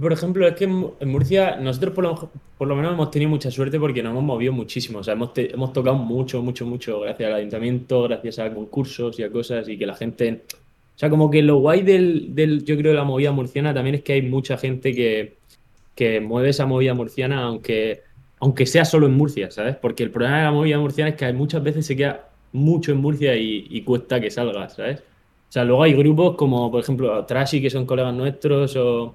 Por 0.00 0.10
ejemplo, 0.12 0.48
es 0.48 0.54
que 0.54 0.64
en 0.64 0.70
Mu- 0.72 0.92
en 1.00 1.08
Murcia 1.10 1.56
nosotros 1.56 1.92
por 1.94 2.04
lo, 2.04 2.30
por 2.56 2.66
lo 2.66 2.74
menos 2.76 2.94
hemos 2.94 3.10
tenido 3.10 3.28
mucha 3.30 3.50
suerte 3.50 3.78
porque 3.78 4.02
nos 4.02 4.12
hemos 4.12 4.24
movido 4.24 4.52
muchísimo. 4.52 5.00
O 5.00 5.04
sea, 5.04 5.12
hemos, 5.14 5.34
te- 5.34 5.52
hemos 5.52 5.72
tocado 5.72 5.96
mucho, 5.96 6.42
mucho, 6.42 6.64
mucho 6.66 7.00
gracias 7.00 7.28
al 7.28 7.34
ayuntamiento, 7.36 8.02
gracias 8.04 8.38
a 8.38 8.52
concursos 8.54 9.18
y 9.18 9.22
a 9.22 9.30
cosas 9.30 9.68
y 9.68 9.76
que 9.78 9.86
la 9.86 9.94
gente... 9.94 10.44
O 10.96 10.98
sea, 10.98 11.10
como 11.10 11.30
que 11.30 11.42
lo 11.42 11.56
guay 11.58 11.82
del, 11.82 12.34
del 12.34 12.64
yo 12.64 12.76
creo, 12.76 12.92
de 12.92 12.98
la 12.98 13.04
movida 13.04 13.32
murciana 13.32 13.74
también 13.74 13.96
es 13.96 14.02
que 14.02 14.14
hay 14.14 14.22
mucha 14.22 14.56
gente 14.56 14.94
que, 14.94 15.36
que 15.94 16.20
mueve 16.20 16.50
esa 16.50 16.66
movida 16.66 16.94
murciana 16.94 17.42
aunque, 17.44 18.02
aunque 18.40 18.66
sea 18.66 18.84
solo 18.84 19.06
en 19.06 19.14
Murcia, 19.14 19.50
¿sabes? 19.50 19.76
Porque 19.76 20.02
el 20.04 20.10
problema 20.10 20.38
de 20.38 20.44
la 20.44 20.52
movida 20.52 20.78
murciana 20.78 21.10
es 21.10 21.16
que 21.16 21.32
muchas 21.32 21.62
veces 21.62 21.86
se 21.86 21.96
queda 21.96 22.28
mucho 22.52 22.92
en 22.92 22.98
Murcia 22.98 23.36
y, 23.36 23.66
y 23.70 23.82
cuesta 23.82 24.20
que 24.20 24.30
salga, 24.30 24.68
¿sabes? 24.68 25.00
O 25.00 25.52
sea, 25.52 25.64
luego 25.64 25.82
hay 25.82 25.92
grupos 25.94 26.36
como, 26.36 26.70
por 26.70 26.80
ejemplo, 26.82 27.24
Trashy, 27.26 27.60
que 27.60 27.70
son 27.70 27.84
colegas 27.86 28.14
nuestros, 28.14 28.76
o, 28.76 29.14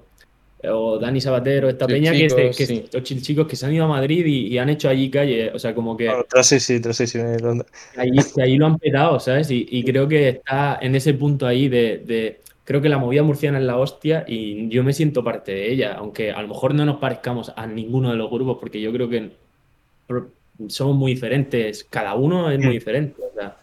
o 0.64 0.98
Dani 0.98 1.20
Sabatero, 1.20 1.68
esta 1.68 1.86
peña 1.86 2.12
que, 2.12 2.26
que, 2.26 2.66
sí. 2.66 2.84
chilchicos 3.02 3.46
que 3.46 3.56
se 3.56 3.66
han 3.66 3.74
ido 3.74 3.84
a 3.84 3.88
Madrid 3.88 4.26
y, 4.26 4.46
y 4.48 4.58
han 4.58 4.68
hecho 4.68 4.88
allí 4.88 5.10
calle. 5.10 5.50
O 5.52 5.58
sea, 5.58 5.74
como 5.74 5.96
que 5.96 6.10
tras 6.28 6.46
sí, 6.46 6.58
sí, 6.58 6.80
tras 6.80 6.96
sí, 6.96 7.18
ahí, 7.96 8.10
ahí 8.42 8.56
lo 8.56 8.66
han 8.66 8.78
petado, 8.78 9.20
¿sabes? 9.20 9.50
Y, 9.50 9.66
y 9.70 9.84
creo 9.84 10.08
que 10.08 10.28
está 10.28 10.78
en 10.80 10.94
ese 10.94 11.14
punto 11.14 11.46
ahí 11.46 11.68
de, 11.68 11.98
de- 11.98 12.40
Creo 12.64 12.82
que 12.82 12.90
la 12.90 12.98
movida 12.98 13.22
murciana 13.22 13.58
es 13.58 13.64
la 13.64 13.78
hostia 13.78 14.26
y 14.28 14.68
yo 14.68 14.84
me 14.84 14.92
siento 14.92 15.24
parte 15.24 15.52
de 15.52 15.72
ella, 15.72 15.94
aunque 15.94 16.32
a 16.32 16.42
lo 16.42 16.48
mejor 16.48 16.74
no 16.74 16.84
nos 16.84 16.98
parezcamos 16.98 17.50
a 17.56 17.66
ninguno 17.66 18.10
de 18.10 18.16
los 18.16 18.30
grupos, 18.30 18.58
porque 18.60 18.78
yo 18.78 18.92
creo 18.92 19.08
que 19.08 19.30
somos 20.68 20.94
muy 20.94 21.12
diferentes, 21.14 21.84
cada 21.84 22.14
uno 22.14 22.50
es 22.50 22.58
muy 22.58 22.74
diferente, 22.74 23.22
o 23.22 23.34
sea, 23.34 23.56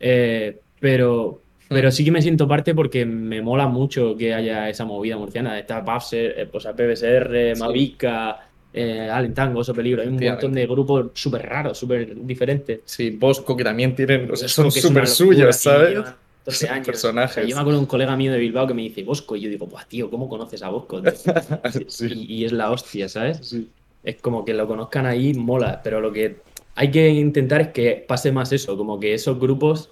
eh, 0.00 0.58
pero, 0.80 1.40
pero 1.68 1.90
sí 1.90 2.04
que 2.04 2.10
me 2.10 2.22
siento 2.22 2.46
parte 2.46 2.74
porque 2.74 3.04
me 3.04 3.42
mola 3.42 3.66
mucho 3.66 4.16
que 4.16 4.32
haya 4.34 4.68
esa 4.68 4.84
movida 4.84 5.16
murciana. 5.16 5.58
Está 5.58 5.80
Babser, 5.80 6.34
eh, 6.38 6.46
pues 6.46 6.66
a 6.66 6.74
PBSR. 6.74 7.56
Mavica, 7.58 8.48
eh, 8.72 9.08
Alentango, 9.10 9.60
Oso 9.60 9.74
Peligro. 9.74 10.02
Hay 10.02 10.08
un 10.08 10.18
montón 10.18 10.52
de 10.52 10.66
grupos 10.66 11.10
súper 11.14 11.46
raros, 11.46 11.78
súper 11.78 12.14
diferentes. 12.24 12.80
Sí, 12.84 13.10
Bosco, 13.10 13.56
que 13.56 13.64
también 13.64 13.94
tienen. 13.94 14.30
O 14.30 14.36
sea, 14.36 14.48
son 14.48 14.70
súper 14.70 15.08
suyos, 15.08 15.56
¿sabes? 15.56 15.90
llevan 15.90 16.14
12 16.44 16.66
Son 16.68 16.82
personajes. 16.84 17.30
O 17.32 17.34
sea, 17.34 17.44
yo 17.44 17.56
me 17.56 17.60
acuerdo 17.60 17.78
de 17.78 17.84
un 17.84 17.88
colega 17.88 18.16
mío 18.16 18.32
de 18.32 18.38
Bilbao 18.38 18.66
que 18.66 18.74
me 18.74 18.82
dice 18.82 19.02
Bosco, 19.02 19.34
y 19.34 19.40
yo 19.40 19.50
digo, 19.50 19.68
pues 19.68 19.86
tío, 19.86 20.08
¿cómo 20.08 20.28
conoces 20.28 20.62
a 20.62 20.68
Bosco? 20.68 21.02
tío?". 21.02 21.12
Sí. 21.88 22.26
y, 22.28 22.34
y 22.34 22.44
es 22.44 22.52
la 22.52 22.70
hostia, 22.70 23.08
¿sabes? 23.08 23.56
Es 24.04 24.16
como 24.20 24.44
que 24.44 24.54
lo 24.54 24.68
conozcan 24.68 25.06
ahí, 25.06 25.34
mola, 25.34 25.80
pero 25.82 26.00
lo 26.00 26.12
que 26.12 26.36
hay 26.76 26.90
que 26.90 27.08
intentar 27.08 27.60
es 27.62 27.68
que 27.68 28.04
pase 28.06 28.30
más 28.30 28.52
eso, 28.52 28.76
como 28.76 29.00
que 29.00 29.14
esos 29.14 29.40
grupos 29.40 29.90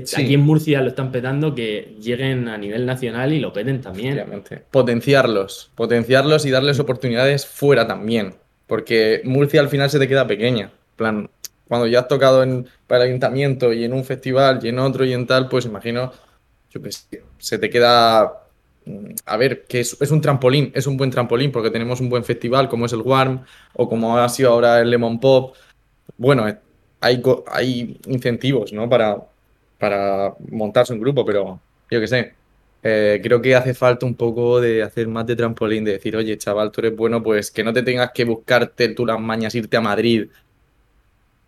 que 0.00 0.06
Sí. 0.06 0.22
aquí 0.22 0.32
en 0.32 0.40
Murcia 0.40 0.80
lo 0.80 0.88
están 0.88 1.12
petando, 1.12 1.54
que 1.54 1.96
lleguen 2.00 2.48
a 2.48 2.56
nivel 2.56 2.86
nacional 2.86 3.30
y 3.34 3.40
lo 3.40 3.52
peten 3.52 3.82
también. 3.82 4.14
Efectivamente. 4.14 4.62
Potenciarlos, 4.70 5.70
potenciarlos 5.74 6.46
y 6.46 6.50
darles 6.50 6.80
oportunidades 6.80 7.44
fuera 7.46 7.86
también. 7.86 8.36
Porque 8.66 9.20
Murcia 9.24 9.60
al 9.60 9.68
final 9.68 9.90
se 9.90 9.98
te 9.98 10.08
queda 10.08 10.26
pequeña. 10.26 10.64
En 10.92 10.96
plan, 10.96 11.30
cuando 11.68 11.86
ya 11.86 12.00
has 12.00 12.08
tocado 12.08 12.42
en, 12.42 12.66
para 12.86 13.04
el 13.04 13.10
ayuntamiento 13.10 13.70
y 13.74 13.84
en 13.84 13.92
un 13.92 14.02
festival 14.04 14.60
y 14.62 14.68
en 14.68 14.78
otro 14.78 15.04
y 15.04 15.12
en 15.12 15.26
tal, 15.26 15.48
pues 15.50 15.66
imagino, 15.66 16.10
yo 16.70 16.80
sé, 16.90 17.22
se 17.36 17.58
te 17.58 17.68
queda. 17.68 18.44
mm, 18.86 19.10
A 19.26 19.36
ver, 19.36 19.64
que 19.68 19.80
es, 19.80 19.96
es 20.00 20.10
un 20.10 20.22
trampolín, 20.22 20.72
es 20.74 20.86
un 20.86 20.96
buen 20.96 21.10
trampolín 21.10 21.52
porque 21.52 21.70
tenemos 21.70 22.00
un 22.00 22.08
buen 22.08 22.24
festival 22.24 22.70
como 22.70 22.86
es 22.86 22.94
el 22.94 23.02
Warm 23.02 23.44
o 23.74 23.86
como 23.90 24.16
ha 24.16 24.26
sido 24.30 24.52
ahora 24.52 24.80
el 24.80 24.88
Lemon 24.90 25.20
Pop. 25.20 25.54
Bueno, 26.16 26.48
eh, 26.48 26.56
hay, 27.00 27.22
hay 27.46 27.98
incentivos, 28.06 28.72
¿no? 28.72 28.88
Para, 28.88 29.18
para 29.82 30.34
montarse 30.50 30.92
un 30.92 31.00
grupo, 31.00 31.24
pero 31.24 31.60
yo 31.90 32.00
qué 32.00 32.06
sé. 32.06 32.34
Eh, 32.84 33.20
creo 33.22 33.40
que 33.42 33.54
hace 33.54 33.74
falta 33.74 34.06
un 34.06 34.14
poco 34.16 34.60
de 34.60 34.82
hacer 34.82 35.08
más 35.08 35.26
de 35.26 35.36
trampolín, 35.36 35.84
de 35.84 35.92
decir, 35.92 36.16
oye, 36.16 36.36
chaval, 36.38 36.70
tú 36.72 36.80
eres 36.80 36.96
bueno, 36.96 37.22
pues 37.22 37.50
que 37.50 37.64
no 37.64 37.72
te 37.72 37.82
tengas 37.82 38.10
que 38.12 38.24
buscarte 38.24 38.88
tú 38.90 39.06
las 39.06 39.20
mañas, 39.20 39.54
irte 39.54 39.76
a 39.76 39.80
Madrid, 39.80 40.28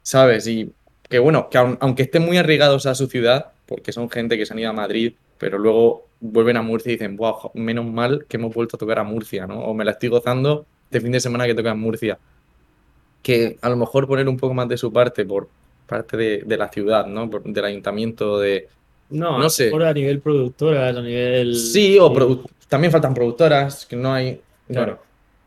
¿sabes? 0.03 0.47
Y 0.47 0.73
que 1.09 1.19
bueno, 1.19 1.49
que 1.51 1.59
aun- 1.59 1.79
aunque 1.81 2.05
estén 2.05 2.25
muy 2.25 2.37
arraigados 2.37 2.87
a 2.87 2.95
su 2.95 3.07
ciudad, 3.07 3.53
porque 3.67 3.93
son 3.93 4.11
gente 4.11 4.37
que 4.37 4.47
se 4.47 4.53
han 4.53 4.59
ido 4.59 4.71
a 4.71 4.73
Madrid, 4.73 5.15
pero 5.39 5.59
luego 5.59 6.07
vuelven 6.21 6.57
a 6.57 6.63
Murcia 6.63 6.91
y 6.91 6.95
dicen, 6.95 7.17
wow, 7.17 7.51
menos 7.55 7.87
mal 7.87 8.27
que 8.29 8.37
hemos 8.37 8.55
vuelto 8.55 8.77
a 8.77 8.79
tocar 8.79 8.99
a 8.99 9.05
Murcia, 9.05 9.47
¿no? 9.47 9.61
O 9.61 9.75
me 9.75 9.85
la 9.85 9.93
estoy 9.93 10.09
gozando 10.09 10.67
este 10.85 11.01
fin 11.01 11.13
de 11.13 11.21
semana 11.21 11.47
que 11.47 11.55
toca 11.55 11.71
en 11.71 11.81
Murcia. 11.81 12.19
Que 13.23 13.59
a 13.63 13.69
lo 13.71 13.77
mejor 13.77 14.07
poner 14.07 14.29
un 14.29 14.37
poco 14.37 14.55
más 14.55 14.69
de 14.69 14.77
su 14.77 14.93
parte 14.93 15.25
por 15.25 15.49
parte 15.87 16.17
de, 16.17 16.43
de 16.45 16.57
la 16.57 16.69
ciudad, 16.69 17.07
¿no? 17.07 17.29
Por- 17.31 17.43
del 17.45 17.65
ayuntamiento, 17.65 18.39
de, 18.39 18.69
No, 19.11 19.39
No 19.39 19.47
a 19.47 19.51
sé. 19.51 19.67
mejor 19.67 19.85
a 19.85 19.93
nivel 19.93 20.21
productoras, 20.21 20.97
a 20.97 21.01
nivel. 21.03 21.55
Sí, 21.57 21.99
o 22.01 22.13
produ- 22.13 22.45
también 22.69 22.91
faltan 22.91 23.15
productoras, 23.15 23.87
que 23.87 23.97
no 23.97 24.13
hay. 24.13 24.41
Claro. 24.69 24.99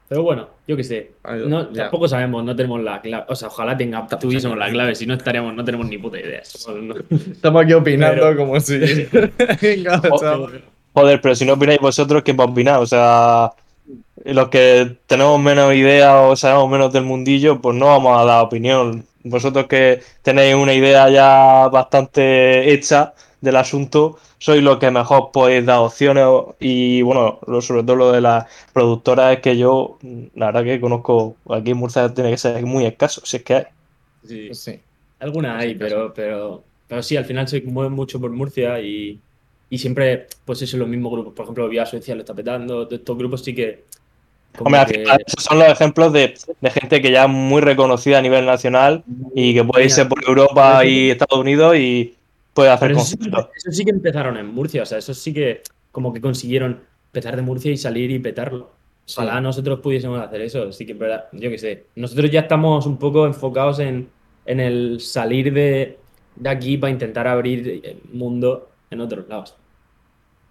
Pero 0.10 0.24
bueno, 0.24 0.48
yo 0.66 0.78
qué 0.78 0.84
sé. 0.86 1.12
No, 1.48 1.68
tampoco 1.68 2.08
sabemos, 2.08 2.42
no 2.44 2.56
tenemos 2.56 2.82
la 2.82 3.02
clave. 3.02 3.26
O 3.28 3.36
sea, 3.36 3.50
ojalá 3.50 3.76
tenga, 3.76 4.08
tuviésemos 4.08 4.58
la 4.58 4.70
clave, 4.70 4.96
si 4.96 5.06
no 5.06 5.14
estaríamos, 5.16 5.54
no 5.54 5.66
tenemos 5.66 5.86
ni 5.90 5.98
puta 5.98 6.18
idea. 6.20 6.42
No- 6.82 6.96
Estamos 7.32 7.64
aquí 7.64 7.74
opinando 7.74 8.22
Pero- 8.22 8.38
como 8.38 8.58
si. 8.60 8.78
Venga. 9.62 10.02
Joder, 10.94 11.22
pero 11.22 11.36
si 11.36 11.46
no 11.46 11.54
opináis 11.54 11.80
vosotros, 11.80 12.24
¿quién 12.24 12.38
va 12.40 12.46
a 12.46 12.48
opinar? 12.48 12.82
O 12.82 12.86
sea, 12.86 13.52
los 14.26 14.50
que 14.50 14.98
tenemos 15.08 15.40
menos 15.40 15.74
idea 15.76 16.22
o 16.22 16.36
sabemos 16.36 16.70
menos 16.72 16.92
del 16.94 17.04
mundillo, 17.04 17.62
pues 17.62 17.76
no 17.76 17.88
vamos 17.88 18.20
a 18.20 18.24
dar 18.26 18.44
opinión. 18.46 19.06
Vosotros 19.30 19.68
que 19.68 20.02
tenéis 20.22 20.56
una 20.56 20.74
idea 20.74 21.10
ya 21.10 21.68
bastante 21.70 22.72
hecha 22.74 23.14
del 23.42 23.56
asunto, 23.56 24.18
sois 24.40 24.62
los 24.64 24.78
que 24.80 24.92
mejor 24.92 25.32
podéis 25.32 25.66
dar 25.66 25.80
opciones 25.80 26.26
y 26.60 27.02
bueno, 27.04 27.40
lo- 27.48 27.62
sobre 27.62 27.84
todo 27.84 27.96
lo 27.96 28.12
de 28.12 28.22
las 28.22 28.46
productoras 28.74 29.36
es 29.36 29.42
que 29.42 29.58
yo, 29.58 29.98
la 30.36 30.48
verdad 30.48 30.64
que 30.64 30.82
conozco, 30.82 31.38
aquí 31.50 31.72
en 31.72 31.78
Murcia 31.78 32.14
tiene 32.14 32.32
que 32.32 32.38
ser 32.38 32.66
muy 32.66 32.86
escaso, 32.86 33.22
si 33.26 33.38
es 33.38 33.44
que 33.44 33.54
hay. 33.56 33.66
Sí. 34.24 34.54
Sí. 34.54 34.80
Alguna 35.20 35.58
hay, 35.58 35.76
pero, 35.76 36.14
pero, 36.14 36.64
pero 36.88 37.02
sí, 37.04 37.18
al 37.18 37.26
final 37.26 37.48
se 37.48 37.62
mueven 37.62 37.94
mucho 37.94 38.20
por 38.20 38.32
Murcia 38.32 38.80
y, 38.82 39.20
y 39.70 39.78
siempre, 39.78 40.28
pues 40.46 40.62
eso, 40.62 40.78
los 40.78 40.88
mismos 40.88 41.12
grupos. 41.12 41.34
Por 41.34 41.44
ejemplo, 41.46 41.68
Vía 41.70 41.86
Suecia 41.86 42.14
lo 42.16 42.22
está 42.22 42.36
petando. 42.36 42.88
Estos 42.90 43.18
grupos 43.18 43.44
sí 43.44 43.56
que. 43.56 43.86
Hombre, 44.60 44.80
al 44.80 44.86
que- 44.88 45.00
final, 45.00 45.24
esos 45.26 45.44
son 45.44 45.60
los 45.60 45.68
ejemplos 45.70 46.14
de, 46.14 46.34
de 46.62 46.70
gente 46.72 47.02
que 47.02 47.12
ya 47.12 47.24
es 47.26 47.30
muy 47.30 47.62
reconocida 47.62 48.18
a 48.20 48.22
nivel 48.22 48.46
nacional 48.46 49.04
y 49.36 49.54
que 49.54 49.64
puede 49.64 49.86
irse 49.86 50.06
por 50.06 50.24
Europa 50.28 50.84
y 50.86 51.10
Estados 51.12 51.40
Unidos 51.40 51.76
y 51.78 52.16
puede 52.54 52.70
hacer 52.70 52.92
eso, 52.92 53.02
sí, 53.02 53.18
eso 53.22 53.72
sí 53.72 53.86
que 53.86 53.92
empezaron 53.92 54.36
en 54.38 54.48
Murcia, 54.48 54.82
o 54.84 54.86
sea, 54.86 54.98
eso 54.98 55.14
sí 55.14 55.34
que 55.34 55.62
como 55.92 56.12
que 56.14 56.22
consiguieron 56.22 56.80
empezar 57.08 57.36
de 57.36 57.42
Murcia 57.44 57.72
y 57.72 57.78
salir 57.78 58.10
y 58.12 58.20
petarlo. 58.20 58.72
Ojalá 59.16 59.38
Sí. 59.38 59.42
nosotros 59.44 59.80
pudiésemos 59.80 60.20
hacer 60.22 60.42
eso, 60.42 60.72
sí 60.72 60.86
que 60.86 60.92
es 60.94 60.98
verdad, 61.00 61.26
yo 61.32 61.50
qué 61.50 61.58
sé. 61.58 61.86
Nosotros 61.96 62.30
ya 62.30 62.42
estamos 62.42 62.86
un 62.86 62.98
poco 62.98 63.26
enfocados 63.26 63.80
en, 63.80 64.10
en 64.46 64.60
el 64.60 65.00
salir 65.00 65.54
de, 65.54 65.98
de 66.36 66.50
aquí 66.50 66.78
para 66.78 66.92
intentar 66.92 67.28
abrir 67.28 67.82
el 67.84 68.00
mundo 68.12 68.70
en 68.92 69.02
otros 69.02 69.28
lados. 69.30 69.56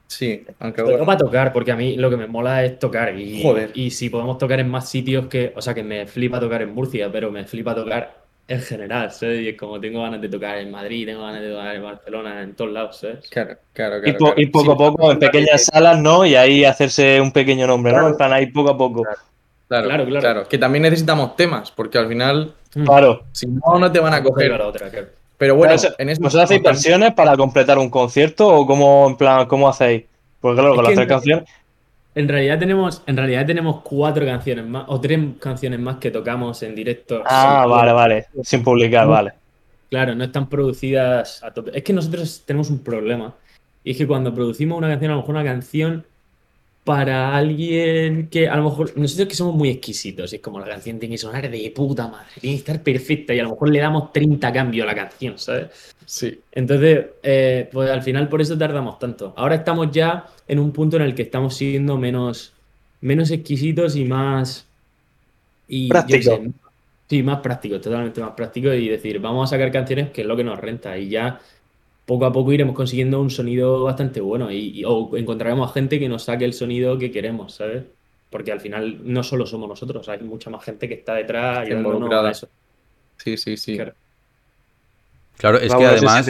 Sí, 0.08 0.44
aunque 0.60 0.80
Sobre 0.82 0.92
todo 0.94 1.04
bueno. 1.04 1.06
para 1.06 1.18
tocar, 1.18 1.52
porque 1.52 1.72
a 1.72 1.76
mí 1.76 1.96
lo 1.96 2.08
que 2.10 2.16
me 2.16 2.26
mola 2.28 2.64
es 2.64 2.78
tocar. 2.78 3.18
Y, 3.18 3.42
Joder. 3.42 3.70
y 3.74 3.90
si 3.90 4.08
podemos 4.08 4.38
tocar 4.38 4.60
en 4.60 4.68
más 4.68 4.88
sitios 4.88 5.26
que. 5.26 5.52
O 5.56 5.60
sea, 5.62 5.74
que 5.74 5.82
me 5.82 6.06
flipa 6.06 6.38
tocar 6.38 6.62
en 6.62 6.72
Murcia, 6.74 7.10
pero 7.10 7.30
me 7.32 7.44
flipa 7.44 7.74
tocar 7.74 8.24
en 8.48 8.60
general, 8.60 9.10
¿sabes? 9.10 9.40
Y 9.42 9.48
es 9.48 9.56
como 9.58 9.80
tengo 9.80 10.02
ganas 10.02 10.20
de 10.20 10.28
tocar 10.28 10.58
en 10.58 10.70
Madrid, 10.70 11.06
tengo 11.06 11.22
ganas 11.22 11.40
de 11.42 11.50
tocar 11.50 11.74
en 11.74 11.82
Barcelona, 11.82 12.42
en 12.42 12.54
todos 12.54 12.70
lados, 12.70 12.96
¿sabes? 12.98 13.28
Claro, 13.28 13.56
claro, 13.72 13.98
Y, 13.98 14.02
claro. 14.02 14.18
po- 14.18 14.24
claro. 14.26 14.40
y 14.40 14.46
poco 14.46 14.72
a 14.72 14.76
poco 14.76 15.10
en 15.12 15.18
pequeñas 15.18 15.64
salas, 15.64 15.98
¿no? 15.98 16.24
Y 16.24 16.36
ahí 16.36 16.64
hacerse 16.64 17.20
un 17.20 17.32
pequeño 17.32 17.66
nombre, 17.66 17.90
¿no? 17.90 17.98
Claro. 17.98 18.12
En 18.12 18.16
plan, 18.16 18.32
ahí 18.32 18.46
poco 18.46 18.70
a 18.70 18.78
poco. 18.78 19.02
Claro, 19.02 19.88
Claro, 19.88 20.04
claro, 20.06 20.20
claro. 20.20 20.48
Que 20.48 20.58
también 20.58 20.82
necesitamos 20.82 21.34
temas, 21.34 21.72
porque 21.72 21.98
al 21.98 22.06
final, 22.06 22.52
Claro. 22.84 23.24
si 23.32 23.48
no, 23.48 23.76
no 23.80 23.90
te 23.90 23.98
van 23.98 24.14
a 24.14 24.22
coger. 24.22 24.52
otra, 24.52 24.88
claro. 24.90 25.08
Pero 25.38 25.54
bueno, 25.54 25.74
Pero 25.76 25.88
eso- 25.88 25.94
en 25.98 26.08
eso 26.08 26.20
¿Vosotros 26.22 26.44
hacéis 26.44 26.62
versiones 26.62 27.12
para 27.12 27.36
completar 27.36 27.78
un 27.78 27.90
concierto 27.90 28.48
o 28.48 28.66
cómo, 28.66 29.06
en 29.08 29.16
plan, 29.16 29.46
cómo 29.46 29.68
hacéis? 29.68 30.04
Porque 30.40 30.60
claro, 30.60 30.74
con 30.74 30.84
las 30.84 30.94
tres 30.94 31.06
canciones. 31.06 31.44
En 32.14 32.28
realidad 32.28 32.58
tenemos, 32.58 33.02
en 33.06 33.16
realidad 33.16 33.44
tenemos 33.44 33.82
cuatro 33.82 34.24
canciones 34.24 34.64
más, 34.64 34.84
o 34.88 34.98
tres 34.98 35.20
canciones 35.38 35.78
más 35.78 35.96
que 35.96 36.10
tocamos 36.10 36.62
en 36.62 36.74
directo. 36.74 37.22
Ah, 37.26 37.66
vale, 37.68 37.92
vale. 37.92 38.26
Sin 38.42 38.62
publicar, 38.64 39.06
vale. 39.06 39.32
Claro, 39.90 40.14
no 40.14 40.24
están 40.24 40.48
producidas 40.48 41.42
a 41.44 41.50
tope. 41.52 41.72
Es 41.76 41.84
que 41.84 41.92
nosotros 41.92 42.42
tenemos 42.46 42.70
un 42.70 42.78
problema. 42.78 43.34
Y 43.84 43.90
es 43.92 43.98
que 43.98 44.06
cuando 44.06 44.34
producimos 44.34 44.78
una 44.78 44.88
canción, 44.88 45.10
a 45.10 45.14
lo 45.14 45.20
mejor 45.20 45.34
una 45.34 45.44
canción 45.44 46.04
para 46.86 47.36
alguien 47.36 48.28
que 48.28 48.48
a 48.48 48.54
lo 48.54 48.62
mejor 48.62 48.96
nosotros 48.96 49.26
que 49.26 49.34
somos 49.34 49.56
muy 49.56 49.70
exquisitos, 49.70 50.32
es 50.32 50.40
como 50.40 50.60
la 50.60 50.68
canción 50.68 51.00
tiene 51.00 51.16
que 51.16 51.18
sonar 51.18 51.50
de 51.50 51.72
puta 51.74 52.06
madre, 52.06 52.28
tiene 52.40 52.54
que 52.54 52.60
estar 52.60 52.80
perfecta 52.80 53.34
y 53.34 53.40
a 53.40 53.42
lo 53.42 53.50
mejor 53.50 53.70
le 53.70 53.80
damos 53.80 54.12
30 54.12 54.52
cambios 54.52 54.84
a 54.84 54.86
la 54.86 54.94
canción, 54.94 55.36
¿sabes? 55.36 55.94
Sí, 56.04 56.38
Entonces, 56.52 57.06
eh, 57.24 57.68
pues 57.72 57.90
al 57.90 58.04
final 58.04 58.28
por 58.28 58.40
eso 58.40 58.56
tardamos 58.56 59.00
tanto. 59.00 59.34
Ahora 59.36 59.56
estamos 59.56 59.90
ya 59.90 60.26
en 60.46 60.60
un 60.60 60.70
punto 60.70 60.94
en 60.94 61.02
el 61.02 61.16
que 61.16 61.22
estamos 61.22 61.56
siendo 61.56 61.98
menos, 61.98 62.52
menos 63.00 63.32
exquisitos 63.32 63.96
y 63.96 64.04
más... 64.04 64.64
Y, 65.66 65.88
Práctico. 65.88 66.36
sé, 66.36 66.52
sí, 67.10 67.20
más 67.24 67.40
prácticos, 67.40 67.80
totalmente 67.80 68.20
más 68.20 68.34
prácticos 68.36 68.76
y 68.76 68.88
decir, 68.88 69.18
vamos 69.18 69.50
a 69.50 69.56
sacar 69.56 69.72
canciones 69.72 70.10
que 70.10 70.20
es 70.20 70.26
lo 70.28 70.36
que 70.36 70.44
nos 70.44 70.60
renta 70.60 70.96
y 70.96 71.08
ya 71.08 71.40
poco 72.06 72.26
a 72.26 72.32
poco 72.32 72.52
iremos 72.52 72.74
consiguiendo 72.76 73.20
un 73.20 73.30
sonido 73.30 73.84
bastante 73.84 74.20
bueno 74.20 74.50
y, 74.52 74.80
y- 74.80 74.84
o 74.86 75.16
encontraremos 75.16 75.70
a 75.70 75.74
gente 75.74 75.98
que 75.98 76.08
nos 76.08 76.24
saque 76.24 76.44
el 76.46 76.54
sonido 76.54 76.98
que 76.98 77.10
queremos, 77.10 77.54
¿sabes? 77.54 77.84
Porque 78.30 78.52
al 78.52 78.60
final 78.60 79.00
no 79.04 79.22
solo 79.22 79.46
somos 79.46 79.68
nosotros, 79.68 80.08
hay 80.08 80.20
mucha 80.20 80.50
más 80.50 80.64
gente 80.64 80.88
que 80.88 80.94
está 80.94 81.14
detrás 81.14 81.58
ayudándonos 81.58 81.94
Involucrada. 81.96 82.28
a 82.28 82.32
eso. 82.32 82.48
sí, 83.18 83.36
sí, 83.36 83.56
sí. 83.56 83.76
Claro. 83.76 83.94
Claro, 85.38 85.58
es 85.58 85.68
Vamos, 85.68 85.82
que 85.82 85.86
además. 85.86 86.26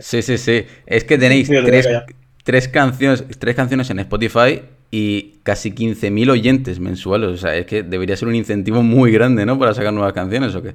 Sí, 0.00 0.22
sí, 0.22 0.38
sí. 0.38 0.64
Es 0.86 1.04
que 1.04 1.18
tenéis 1.18 1.48
tres, 2.44 2.68
canciones, 2.68 3.24
tres 3.38 3.54
canciones 3.56 3.88
en 3.90 4.00
Spotify 4.00 4.62
y 4.90 5.38
casi 5.42 5.72
15.000 5.72 6.30
oyentes 6.30 6.78
mensuales. 6.80 7.30
O 7.30 7.36
sea, 7.36 7.56
es 7.56 7.66
que 7.66 7.82
debería 7.82 8.16
ser 8.16 8.28
un 8.28 8.34
incentivo 8.34 8.82
muy 8.82 9.12
grande, 9.12 9.46
¿no? 9.46 9.58
Para 9.58 9.72
sacar 9.74 9.92
nuevas 9.92 10.12
canciones 10.12 10.54
o 10.54 10.62
qué. 10.62 10.74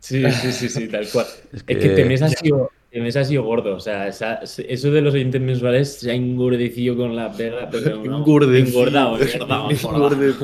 Sí, 0.00 0.22
sí, 0.30 0.52
sí, 0.52 0.68
sí, 0.68 0.88
tal 0.88 1.08
cual. 1.10 1.26
Es 1.52 1.54
Es 1.54 1.62
que- 1.62 1.78
que 1.78 1.86
este 1.86 2.04
mes 2.04 2.22
ha 2.22 2.28
sido, 2.28 2.70
mes 3.02 3.16
ha 3.16 3.24
sido 3.24 3.42
gordo. 3.42 3.76
O 3.76 3.80
sea, 3.80 4.08
esa- 4.08 4.40
eso 4.42 4.90
de 4.90 5.00
los 5.00 5.14
oyentes 5.14 5.40
mensuales 5.40 5.94
se 6.00 6.10
ha 6.10 6.14
engordecido 6.14 6.96
con 6.96 7.14
las 7.16 7.36
pegas. 7.36 7.68
pero 7.70 7.96
no, 8.04 8.18
Engordecido. 8.18 8.66
Engordado, 8.80 9.18
engordado, 9.20 9.70
engordado. 9.70 10.34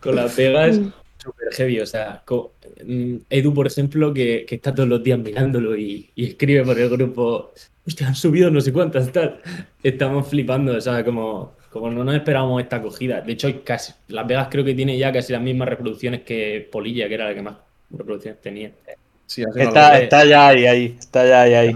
Con 0.00 0.16
las 0.16 0.34
pegas 0.34 0.80
súper 1.18 1.52
heavy. 1.52 1.80
O 1.80 1.86
sea, 1.86 2.22
mm, 2.86 3.14
Edu, 3.30 3.52
por 3.54 3.66
ejemplo, 3.66 4.12
que, 4.14 4.44
que 4.48 4.54
está 4.56 4.74
todos 4.74 4.88
los 4.88 5.02
días 5.02 5.18
mirándolo 5.18 5.76
y, 5.76 6.10
y 6.14 6.24
escribe 6.26 6.64
por 6.64 6.78
el 6.78 6.88
grupo. 6.88 7.52
Hostia, 7.86 8.08
han 8.08 8.14
subido 8.14 8.50
no 8.50 8.60
sé 8.60 8.72
cuántas, 8.72 9.10
tal. 9.12 9.40
Estamos 9.82 10.28
flipando, 10.28 10.76
o 10.76 10.80
sea, 10.80 11.02
como, 11.04 11.54
como 11.70 11.90
no 11.90 12.04
nos 12.04 12.14
esperábamos 12.14 12.62
esta 12.62 12.76
acogida. 12.76 13.20
De 13.22 13.32
hecho, 13.32 13.48
casi, 13.64 13.92
Las 14.08 14.26
Vegas 14.26 14.48
creo 14.50 14.64
que 14.64 14.74
tiene 14.74 14.96
ya 14.98 15.12
casi 15.12 15.32
las 15.32 15.42
mismas 15.42 15.68
reproducciones 15.68 16.22
que 16.22 16.68
Polilla, 16.70 17.08
que 17.08 17.14
era 17.14 17.24
la 17.28 17.34
que 17.34 17.42
más 17.42 17.56
reproducciones 17.90 18.40
tenía. 18.40 18.70
Sí, 19.30 19.44
Está, 19.54 20.24
ya 20.24 20.48
ahí, 20.48 20.66
ahí. 20.66 20.96
Está 20.98 21.24
ya 21.26 21.42
ahí, 21.42 21.54
ahí. 21.54 21.72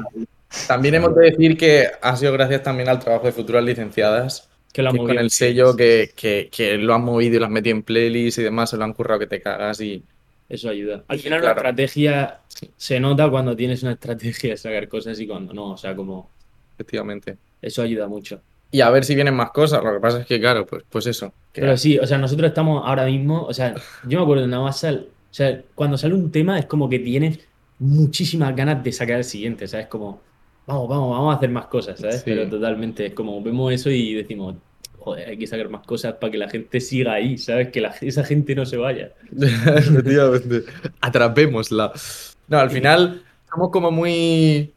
También 0.66 0.96
hemos 0.96 1.14
de 1.14 1.30
decir 1.30 1.56
que 1.56 1.86
ha 2.02 2.16
sido 2.16 2.32
gracias 2.32 2.62
también 2.64 2.88
al 2.88 2.98
trabajo 2.98 3.26
de 3.26 3.32
futuras 3.32 3.62
licenciadas, 3.64 4.48
Que 4.72 4.82
lo 4.82 4.90
han 4.90 4.96
que 4.96 4.98
con 4.98 5.06
movido. 5.08 5.22
el 5.22 5.30
sello 5.30 5.76
que, 5.76 6.10
que, 6.16 6.48
que 6.50 6.76
lo 6.78 6.94
han 6.94 7.02
movido 7.04 7.36
y 7.36 7.38
lo 7.38 7.46
han 7.46 7.52
metido 7.52 7.76
en 7.76 7.82
playlist 7.84 8.38
y 8.38 8.42
demás, 8.42 8.70
se 8.70 8.76
lo 8.76 8.84
han 8.84 8.92
currado 8.92 9.20
que 9.20 9.26
te 9.28 9.40
cagas 9.40 9.80
y 9.80 10.02
Eso 10.48 10.68
ayuda. 10.68 11.04
Al 11.08 11.18
final 11.20 11.40
Claro. 11.40 11.54
la 11.54 11.60
estrategia 11.70 12.40
se 12.76 12.98
nota 13.00 13.30
cuando 13.30 13.54
tienes 13.56 13.82
una 13.84 13.92
estrategia 13.92 14.50
de 14.50 14.56
sacar 14.56 14.88
cosas 14.88 15.18
y 15.20 15.26
cuando 15.26 15.54
no. 15.54 15.70
O 15.72 15.76
sea, 15.76 15.94
como 15.94 16.28
efectivamente. 16.74 17.36
eso 17.62 17.82
ayuda 17.82 18.08
mucho. 18.08 18.40
Y 18.72 18.80
a 18.80 18.90
ver 18.90 19.04
si 19.04 19.14
vienen 19.14 19.34
más 19.34 19.52
cosas, 19.52 19.82
lo 19.84 19.92
que 19.94 20.00
pasa 20.00 20.20
es 20.22 20.26
que 20.26 20.40
claro, 20.40 20.66
pues, 20.66 20.82
pues 20.90 21.06
eso. 21.06 21.32
Pero 21.52 21.76
sí, 21.76 21.96
o 21.98 22.06
sea, 22.06 22.18
nosotros 22.18 22.48
estamos 22.48 22.82
ahora 22.84 23.04
mismo, 23.06 23.44
o 23.44 23.54
sea, 23.54 23.74
yo 24.06 24.18
me 24.18 24.24
acuerdo 24.24 24.42
de 24.42 24.48
nada 24.48 24.64
más 24.64 24.80
sal, 24.80 25.06
o 25.34 25.36
sea, 25.36 25.60
cuando 25.74 25.98
sale 25.98 26.14
un 26.14 26.30
tema 26.30 26.60
es 26.60 26.66
como 26.66 26.88
que 26.88 27.00
tienes 27.00 27.40
muchísimas 27.80 28.54
ganas 28.54 28.84
de 28.84 28.92
sacar 28.92 29.16
el 29.16 29.24
siguiente, 29.24 29.66
¿sabes? 29.66 29.88
Como, 29.88 30.20
vamos, 30.64 30.88
vamos, 30.88 31.10
vamos 31.10 31.34
a 31.34 31.38
hacer 31.38 31.50
más 31.50 31.66
cosas, 31.66 31.98
¿sabes? 31.98 32.18
Sí. 32.18 32.22
Pero 32.26 32.48
totalmente, 32.48 33.06
es 33.06 33.14
como 33.14 33.42
vemos 33.42 33.72
eso 33.72 33.90
y 33.90 34.14
decimos, 34.14 34.54
joder, 35.00 35.30
hay 35.30 35.36
que 35.36 35.48
sacar 35.48 35.68
más 35.70 35.84
cosas 35.84 36.14
para 36.20 36.30
que 36.30 36.38
la 36.38 36.48
gente 36.48 36.80
siga 36.80 37.14
ahí, 37.14 37.36
¿sabes? 37.36 37.70
Que 37.70 37.80
la- 37.80 37.96
esa 38.00 38.22
gente 38.22 38.54
no 38.54 38.64
se 38.64 38.76
vaya. 38.76 39.10
Efectivamente. 39.76 40.62
Atrapémosla. 41.00 41.92
No, 42.46 42.58
al 42.60 42.70
final 42.70 43.24
somos 43.52 43.70
como 43.72 43.90
muy. 43.90 44.72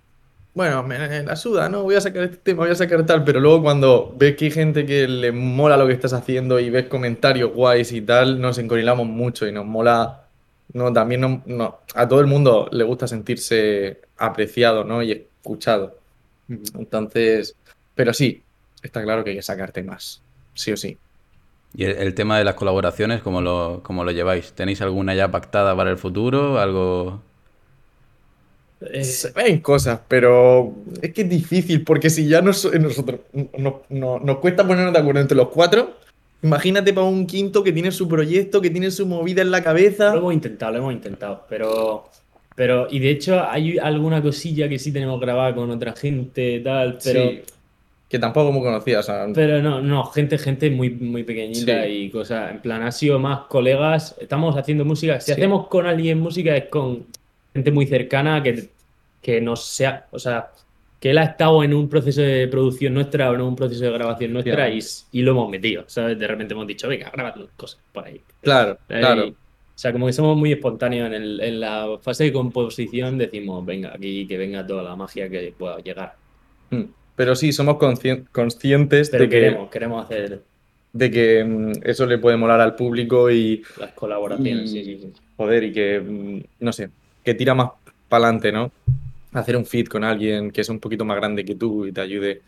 Bueno, 0.56 0.82
me 0.82 1.22
la 1.22 1.36
suda, 1.36 1.70
¿no? 1.70 1.84
Voy 1.84 1.94
a 1.94 2.02
sacar 2.02 2.24
este 2.24 2.38
tema, 2.38 2.64
voy 2.64 2.72
a 2.72 2.76
sacar 2.76 3.06
tal, 3.06 3.24
pero 3.24 3.40
luego 3.40 3.62
cuando 3.62 4.16
ves 4.18 4.36
que 4.36 4.46
hay 4.46 4.52
gente 4.52 4.88
que 4.88 5.08
le 5.08 5.32
mola 5.32 5.78
lo 5.78 5.86
que 5.86 5.94
estás 5.94 6.14
haciendo 6.14 6.60
y 6.60 6.72
ves 6.72 6.86
comentarios 6.88 7.54
guays 7.54 7.92
y 7.92 8.02
tal, 8.02 8.42
nos 8.42 8.58
encorilamos 8.58 9.06
mucho 9.06 9.46
y 9.48 9.52
nos 9.52 9.68
mola. 9.68 10.24
No, 10.74 10.92
también 10.94 11.22
no, 11.22 11.42
no- 11.46 11.80
a 11.96 12.08
todo 12.08 12.20
el 12.20 12.28
mundo 12.28 12.68
le 12.72 12.84
gusta 12.84 13.08
sentirse 13.08 14.02
apreciado, 14.18 14.84
¿no? 14.84 15.02
Y 15.02 15.12
escuchado. 15.12 15.98
Entonces, 16.78 17.56
pero 17.96 18.14
sí, 18.14 18.42
está 18.84 19.02
claro 19.04 19.24
que 19.24 19.32
hay 19.32 19.36
que 19.38 19.42
sacar 19.42 19.72
temas, 19.72 20.22
sí 20.54 20.72
o 20.72 20.78
sí. 20.78 20.98
Y 21.76 21.84
el, 21.86 21.92
el 21.98 22.14
tema 22.14 22.38
de 22.38 22.44
las 22.46 22.56
colaboraciones, 22.56 23.22
¿cómo 23.22 23.42
lo, 23.42 23.82
cómo 23.84 24.04
lo 24.04 24.12
lleváis? 24.12 24.54
¿Tenéis 24.54 24.82
alguna 24.82 25.14
ya 25.16 25.30
pactada 25.32 25.76
para 25.76 25.90
el 25.92 25.98
futuro? 25.98 26.60
¿Algo...? 26.60 27.22
Eh, 28.82 29.04
Se 29.04 29.32
ven 29.32 29.60
cosas, 29.60 30.00
pero 30.08 30.74
es 31.02 31.12
que 31.14 31.22
es 31.24 31.30
difícil, 31.30 31.84
porque 31.84 32.10
si 32.10 32.28
ya 32.28 32.42
nos, 32.42 32.72
nosotros 32.80 33.22
no- 33.58 33.82
no- 33.90 34.20
nos 34.20 34.38
cuesta 34.38 34.68
ponernos 34.68 34.94
de 34.94 35.00
acuerdo 35.00 35.20
entre 35.22 35.36
los 35.38 35.50
cuatro, 35.50 35.96
imagínate 36.44 36.94
para 36.94 37.08
un 37.08 37.26
quinto 37.26 37.64
que 37.64 37.72
tiene 37.72 37.92
su 37.92 38.08
proyecto, 38.08 38.62
que 38.62 38.70
tiene 38.70 38.92
su 38.92 39.06
movida 39.06 39.42
en 39.42 39.52
la 39.52 39.64
cabeza. 39.64 40.12
Lo 40.14 40.20
hemos 40.20 40.34
intentado, 40.34 40.72
lo 40.74 40.78
hemos 40.80 40.94
intentado, 40.94 41.46
pero, 41.50 42.10
pero, 42.56 42.88
y 42.90 43.00
de 43.00 43.10
hecho 43.10 43.42
hay 43.48 43.78
alguna 43.78 44.22
cosilla 44.22 44.70
que 44.70 44.80
sí 44.80 44.92
tenemos 44.92 45.20
grabada 45.20 45.54
con 45.56 45.70
otra 45.72 45.94
gente, 45.94 46.60
tal, 46.60 46.98
pero, 47.04 47.30
Sí, 47.30 47.42
que 48.10 48.20
tampoco 48.20 48.52
me 48.54 48.60
conocía, 48.60 49.00
o 49.00 49.04
sea, 49.04 49.26
pero 49.34 49.62
no, 49.62 49.82
no, 49.82 50.06
gente, 50.06 50.38
gente 50.38 50.70
muy, 50.70 50.90
muy 50.92 51.24
pequeñita 51.24 51.84
Sí. 51.84 51.90
y 51.90 52.10
cosas, 52.10 52.52
en 52.52 52.60
plan, 52.60 52.82
ha 52.84 52.92
sido 52.92 53.20
más 53.20 53.42
colegas, 53.48 54.16
estamos 54.22 54.56
haciendo 54.56 54.86
música, 54.86 55.20
si 55.20 55.28
Sí. 55.28 55.32
hacemos 55.34 55.68
con 55.68 55.86
alguien 55.86 56.20
música 56.20 56.56
es 56.56 56.66
con 56.66 57.06
gente 57.54 57.72
muy 57.72 57.86
cercana 57.88 58.42
que, 58.44 58.70
que 59.22 59.42
nos 59.42 59.66
sea, 59.66 60.06
o 60.12 60.20
sea, 60.20 60.52
que 61.00 61.12
él 61.12 61.18
ha 61.20 61.24
estado 61.24 61.64
en 61.64 61.74
un 61.74 61.88
proceso 61.90 62.22
de 62.22 62.48
producción 62.48 62.94
nuestra 62.94 63.30
o 63.30 63.36
en 63.36 63.42
un 63.42 63.56
proceso 63.56 63.84
de 63.86 63.92
grabación 63.92 64.34
nuestra 64.34 64.70
y, 64.70 64.80
y 65.12 65.22
lo 65.22 65.32
hemos 65.32 65.50
metido, 65.50 65.84
¿sabes? 65.88 66.18
De 66.18 66.28
repente 66.28 66.54
hemos 66.54 66.66
dicho, 66.68 66.88
venga, 66.88 67.10
grabad 67.12 67.36
cosas 67.56 67.80
por 67.94 68.06
ahí. 68.06 68.22
claro, 68.42 68.74
Eh, 68.90 69.00
claro. 69.00 69.28
O 69.30 69.80
sea, 69.80 69.92
como 69.92 70.08
que 70.08 70.14
somos 70.14 70.36
muy 70.36 70.52
espontáneos 70.52 71.06
en, 71.08 71.14
el- 71.14 71.40
en 71.40 71.60
la 71.60 72.00
fase 72.02 72.24
de 72.24 72.34
composición, 72.34 73.20
decimos, 73.20 73.64
venga, 73.64 73.94
aquí 73.94 74.26
que 74.26 74.36
venga 74.36 74.66
toda 74.66 74.82
la 74.82 74.96
magia 74.96 75.30
que 75.30 75.54
pueda 75.56 75.78
llegar. 75.80 76.16
Mm. 76.72 76.82
Pero 77.16 77.36
sí, 77.36 77.52
somos 77.54 77.76
conscien- 77.78 78.26
conscientes 78.32 79.12
Pero 79.12 79.24
de 79.26 79.30
que, 79.30 79.56
queremos, 79.72 80.04
hacer 80.04 80.42
de 80.94 81.12
que 81.12 81.44
mm, 81.44 81.72
eso 81.84 82.08
le 82.08 82.18
puede 82.18 82.38
molar 82.38 82.60
al 82.60 82.74
público 82.76 83.30
y, 83.30 83.62
las 83.80 83.92
colaboraciones, 83.92 84.72
Y- 84.74 84.84
sí, 84.84 84.84
sí, 84.84 85.00
sí. 85.00 85.14
joder, 85.38 85.64
y 85.66 85.72
que, 85.72 86.00
mm, 86.00 86.42
no 86.62 86.74
sé, 86.74 86.90
que 87.24 87.36
tira 87.36 87.54
más 87.54 87.70
para 88.10 88.24
adelante, 88.26 88.52
¿no? 88.52 88.72
Hacer 89.34 89.58
un 89.58 89.66
feed 89.66 89.88
con 89.88 90.04
alguien 90.04 90.52
que 90.52 90.62
es 90.62 90.70
un 90.70 90.80
poquito 90.80 91.06
más 91.06 91.18
grande 91.18 91.44
que 91.46 91.56
tú 91.56 91.86
y 91.86 91.92
te 91.92 92.02
ayude 92.02 92.42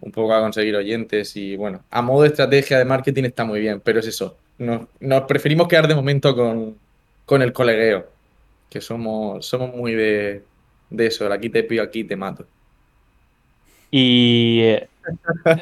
un 0.00 0.10
poco 0.10 0.34
a 0.34 0.40
conseguir 0.40 0.74
oyentes 0.74 1.36
y 1.36 1.56
bueno, 1.56 1.84
a 1.90 2.02
modo 2.02 2.22
de 2.22 2.28
estrategia 2.28 2.78
de 2.78 2.84
marketing 2.84 3.24
está 3.24 3.44
muy 3.44 3.60
bien, 3.60 3.80
pero 3.84 4.00
es 4.00 4.06
eso, 4.08 4.36
nos, 4.58 4.88
nos 4.98 5.22
preferimos 5.22 5.68
quedar 5.68 5.86
de 5.86 5.94
momento 5.94 6.34
con, 6.34 6.76
con 7.24 7.40
el 7.42 7.52
colegueo, 7.52 8.06
que 8.68 8.80
somos, 8.80 9.46
somos 9.46 9.72
muy 9.76 9.92
de, 9.94 10.42
de 10.90 11.06
eso, 11.06 11.30
aquí 11.32 11.50
te 11.50 11.62
pillo, 11.62 11.82
aquí 11.84 12.02
te 12.02 12.16
mato. 12.16 12.44
Y 13.90 14.60
eh, 14.62 14.88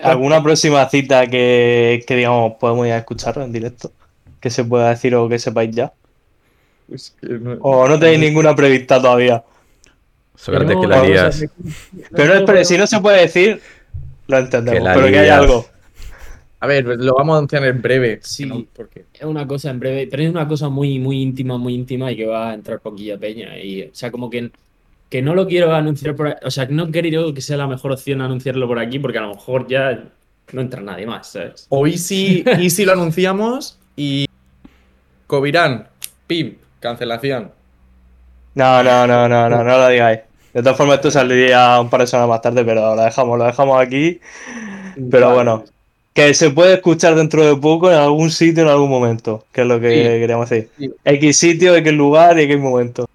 alguna 0.03 0.43
próxima 0.43 0.89
cita 0.89 1.27
que, 1.27 2.03
que, 2.07 2.17
digamos 2.17 2.55
podemos 2.61 2.87
ir 2.87 2.93
a 2.93 2.99
escuchar 2.99 3.39
en 3.39 3.53
directo, 3.53 3.93
que 4.41 4.51
se 4.51 4.65
pueda 4.65 4.91
decir 4.91 5.15
o 5.17 5.29
que 5.29 5.39
sepáis 5.39 5.75
ya. 5.75 5.93
Es 6.93 7.15
que 7.21 7.29
no- 7.29 7.59
O 7.61 7.89
no 7.89 7.99
tenéis 7.99 8.21
ninguna 8.21 8.55
prevista 8.55 9.01
todavía. 9.01 9.43
Que 10.45 10.87
la 10.87 11.03
lías. 11.03 11.45
Pero 12.13 12.41
no, 12.41 12.65
si 12.65 12.79
no 12.79 12.87
se 12.87 13.01
puede 13.01 13.23
decir, 13.23 13.61
lo 14.27 14.39
entendemos. 14.39 14.79
Que 14.79 14.85
la 14.85 14.95
Pero 14.95 15.07
que 15.09 15.19
hay 15.19 15.29
algo. 15.29 15.67
A 16.61 16.67
ver, 16.67 16.85
pues 16.85 16.99
lo 16.99 17.15
vamos 17.15 17.35
a 17.35 17.39
anunciar 17.39 17.65
en 17.65 17.81
breve. 17.81 18.21
Sí. 18.23 18.47
¿no? 18.47 18.67
Porque 18.75 19.07
Es 19.15 19.25
una 19.25 19.47
cosa 19.47 19.71
en 19.71 19.81
breve, 19.81 20.09
pero 20.11 20.23
es 20.23 20.31
una 20.31 20.47
cosa 20.47 20.69
muy, 20.69 20.99
muy 20.99 21.23
íntima, 21.23 21.57
muy 21.57 21.75
íntima 21.75 22.13
y 22.13 22.17
que 22.17 22.27
va 22.27 22.51
a 22.51 22.55
entrar 22.55 22.81
poquilla 22.81 23.19
peña. 23.19 23.59
Y, 23.59 23.83
o 23.83 23.95
sea, 23.95 24.11
como 24.11 24.29
que, 24.29 24.51
que 25.09 25.23
no 25.23 25.35
lo 25.35 25.47
quiero 25.47 25.75
anunciar 25.75 26.15
por 26.15 26.37
O 26.43 26.51
sea, 26.51 26.67
que 26.67 26.75
no 26.75 26.91
quiero 26.91 27.33
que 27.33 27.41
sea 27.41 27.57
la 27.57 27.67
mejor 27.67 27.93
opción 27.93 28.21
anunciarlo 28.21 28.67
por 28.69 28.79
aquí 28.79 28.99
porque 28.99 29.19
a 29.19 29.23
lo 29.23 29.35
mejor 29.35 29.67
ya 29.69 30.05
no 30.53 30.61
entra 30.61 30.83
nadie 30.83 31.07
más, 31.07 31.33
¿sabes? 31.33 31.67
O 31.71 31.87
Easy, 31.87 32.45
Easy 32.47 32.85
lo 32.85 32.93
anunciamos 32.93 33.79
y. 33.97 34.27
Covirán, 35.27 35.89
pim, 36.27 36.57
cancelación. 36.79 37.53
No, 38.55 38.83
no, 38.83 39.07
no, 39.07 39.29
no, 39.29 39.49
no, 39.49 39.65
no 39.65 39.79
lo 39.79 39.89
digáis. 39.89 40.21
De 40.53 40.63
todas 40.63 40.77
formas, 40.77 40.97
esto 40.97 41.11
saldría 41.11 41.81
un 41.81 41.89
par 41.91 42.01
de 42.01 42.07
semanas 42.07 42.29
más 42.31 42.43
tarde, 42.43 42.65
pero 42.65 42.95
lo 42.97 43.03
dejamos, 43.03 43.39
lo 43.39 43.45
dejamos 43.45 43.81
aquí. 43.81 44.21
Pero 45.11 45.27
Vale. 45.29 45.35
bueno, 45.35 45.65
que 46.13 46.35
se 46.35 46.51
puede 46.51 46.75
escuchar 46.75 47.15
dentro 47.15 47.45
de 47.47 47.55
poco 47.61 47.91
en 47.91 47.97
algún 47.99 48.31
sitio, 48.31 48.65
en 48.65 48.69
algún 48.69 48.91
momento, 48.91 49.45
que 49.53 49.61
es 49.63 49.67
lo 49.67 49.79
que 49.81 49.91
Sí. 49.91 50.03
queríamos 50.21 50.51
decir. 50.51 50.69
Sí. 50.79 50.93
X 51.05 51.37
sitio, 51.39 51.77
X 51.77 51.93
lugar 51.93 52.39
y 52.39 52.43
X 52.43 52.59
momento. 52.59 53.09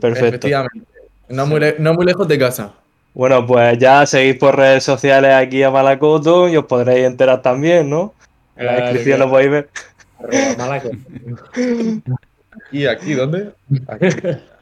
Perfecto. 0.00 0.26
Efectivamente. 0.46 0.80
No 1.28 1.46
muy, 1.46 1.60
no 1.78 1.94
muy 1.94 2.06
lejos 2.06 2.26
de 2.28 2.38
casa. 2.38 2.72
Bueno, 3.14 3.46
pues 3.46 3.78
ya 3.78 4.04
seguís 4.06 4.36
por 4.36 4.56
redes 4.56 4.84
sociales 4.84 5.32
aquí 5.32 5.62
a 5.62 5.70
Malacoto 5.70 6.48
y 6.48 6.56
os 6.56 6.66
podréis 6.66 7.06
enterar 7.06 7.40
también, 7.42 7.88
¿no? 7.88 8.12
En 8.56 8.66
la 8.66 8.72
descripción 8.80 9.20
lo 9.20 9.30
podéis 9.30 9.50
ver. 9.50 9.68
¿Y 12.72 12.86
aquí 12.86 13.14
dónde? 13.14 13.50
Aquí. 13.88 14.06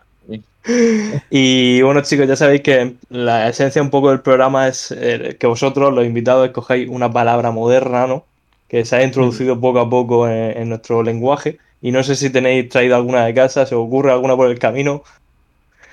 Y 1.30 1.82
bueno, 1.82 2.02
chicos, 2.02 2.26
ya 2.26 2.36
sabéis 2.36 2.62
que 2.62 2.96
la 3.08 3.48
esencia 3.48 3.82
un 3.82 3.90
poco 3.90 4.10
del 4.10 4.22
programa 4.22 4.68
es 4.68 4.90
eh, 4.96 5.36
que 5.38 5.46
vosotros, 5.46 5.92
los 5.92 6.06
invitados, 6.06 6.46
escogáis 6.46 6.88
una 6.88 7.12
palabra 7.12 7.50
moderna, 7.50 8.06
¿no? 8.06 8.24
Que 8.68 8.84
se 8.84 8.96
ha 8.96 9.04
introducido 9.04 9.60
poco 9.60 9.80
a 9.80 9.90
poco 9.90 10.28
en, 10.28 10.56
en 10.58 10.68
nuestro 10.70 11.02
lenguaje. 11.02 11.58
Y 11.80 11.92
no 11.92 12.02
sé 12.02 12.16
si 12.16 12.30
tenéis 12.30 12.68
traído 12.70 12.96
alguna 12.96 13.26
de 13.26 13.34
casa, 13.34 13.66
se 13.66 13.74
os 13.74 13.86
ocurre 13.86 14.12
alguna 14.12 14.36
por 14.36 14.48
el 14.50 14.58
camino. 14.58 15.02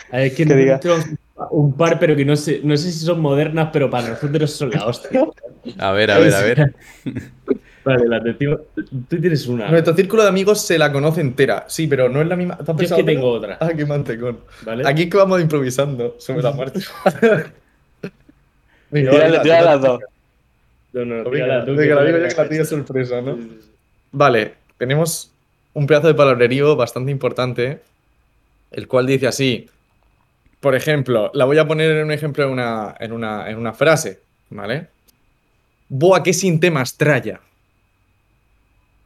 A 0.09 0.17
ver, 0.17 0.27
es 0.27 0.33
que 0.35 0.45
Que 0.45 0.55
diga. 0.55 0.79
un 1.51 1.75
par, 1.77 1.99
pero 1.99 2.15
que 2.15 2.25
no 2.25 2.35
sé, 2.35 2.61
no 2.63 2.77
sé 2.77 2.91
si 2.91 2.99
son 3.05 3.21
modernas, 3.21 3.69
pero 3.73 3.89
para 3.89 4.09
nosotros 4.09 4.51
son 4.55 4.71
la 4.71 4.85
hostia. 4.87 5.27
A 5.79 5.91
ver, 5.91 6.11
a 6.11 6.19
ver, 6.19 6.33
a 6.35 6.41
ver. 6.41 6.65
Vale, 7.83 8.07
la 8.07 8.19
decimos. 8.19 8.59
Tú 9.09 9.19
tienes 9.19 9.47
una. 9.47 9.69
Nuestro 9.69 9.95
círculo 9.95 10.23
de 10.23 10.29
amigos 10.29 10.61
se 10.61 10.77
la 10.77 10.91
conoce 10.91 11.21
entera. 11.21 11.65
Sí, 11.67 11.87
pero 11.87 12.09
no 12.09 12.21
es 12.21 12.27
la 12.27 12.35
misma. 12.35 12.57
¿Te 12.57 12.71
has 12.71 12.77
Yo 12.77 12.83
es 12.83 12.93
que 12.93 13.03
tengo 13.03 13.29
otra. 13.29 13.57
Ah, 13.59 13.71
qué 13.75 13.85
mantecón. 13.85 14.39
¿Vale? 14.63 14.87
Aquí 14.87 15.03
es 15.03 15.09
que 15.09 15.17
vamos 15.17 15.41
improvisando 15.41 16.15
sobre 16.19 16.43
la 16.43 16.51
marcha. 16.51 16.79
Venga, 18.91 19.11
Tírale, 19.11 19.31
venga, 19.31 19.43
tírale 19.43 19.65
las 19.65 19.81
dos. 19.81 20.01
No, 20.91 21.05
no, 21.05 21.23
tú, 21.23 21.29
venga, 21.29 21.45
que 21.47 21.47
la 21.47 22.03
digo 22.03 22.17
yo 22.17 22.49
que 22.49 22.57
la 22.57 22.65
sorpresa, 22.65 23.21
¿no? 23.21 23.39
Vale, 24.11 24.55
tenemos 24.77 25.31
un 25.73 25.87
pedazo 25.87 26.07
de 26.07 26.13
palabrerío 26.13 26.75
bastante 26.75 27.09
importante, 27.09 27.79
el 28.71 28.89
cual 28.89 29.07
dice 29.07 29.27
así. 29.27 29.69
Por 30.59 30.75
ejemplo, 30.75 31.31
la 31.33 31.45
voy 31.45 31.57
a 31.57 31.67
poner 31.67 31.91
en 31.91 32.03
un 32.03 32.11
ejemplo 32.11 32.43
en 32.43 32.49
una, 32.49 32.95
en 32.99 33.13
una, 33.13 33.49
en 33.49 33.57
una 33.57 33.71
frase, 33.71 34.19
¿vale? 34.49 34.87
Boa, 35.87 36.21
qué 36.21 36.33
sinte 36.33 36.69
más 36.69 36.97
tralla. 36.97 37.39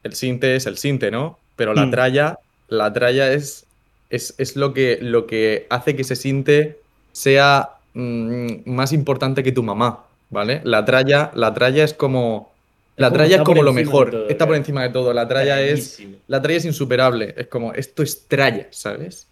El 0.06 0.14
sinte 0.14 0.56
es 0.56 0.68
el 0.68 0.78
sinte, 0.78 1.10
¿no? 1.10 1.40
Pero 1.56 1.74
la 1.74 1.88
Mm. 1.88 1.92
tralla, 1.92 2.40
la 2.68 2.94
tralla 2.94 3.34
es, 3.34 3.66
es, 4.12 4.36
es 4.38 4.56
lo, 4.56 4.72
que, 4.74 5.00
lo 5.02 5.26
que 5.26 5.66
hace 5.72 5.96
que 5.96 6.04
ese 6.04 6.16
sinte 6.16 6.78
sea 7.12 7.72
mm, 7.96 8.70
más 8.70 8.94
importante 8.94 9.42
que 9.42 9.52
tu 9.52 9.64
mamá, 9.64 10.04
¿vale? 10.30 10.62
La 10.64 10.86
tralla, 10.86 11.32
la 11.34 11.54
tralla 11.56 11.84
es 11.84 11.94
como... 11.96 12.54
La 12.98 13.12
tralla 13.12 13.38
es 13.38 13.42
como 13.42 13.64
lo 13.64 13.74
mejor, 13.74 14.12
todo, 14.12 14.30
está 14.30 14.46
por 14.46 14.50
claro. 14.54 14.56
encima 14.62 14.84
de 14.84 14.90
todo. 14.90 15.12
La 15.12 15.28
tralla 15.28 15.60
es... 15.62 16.02
La 16.28 16.40
tralla 16.42 16.58
es 16.60 16.66
insuperable. 16.66 17.34
Es 17.36 17.48
como, 17.48 17.74
esto 17.74 18.04
es 18.04 18.28
tralla, 18.28 18.68
¿sabes? 18.72 19.28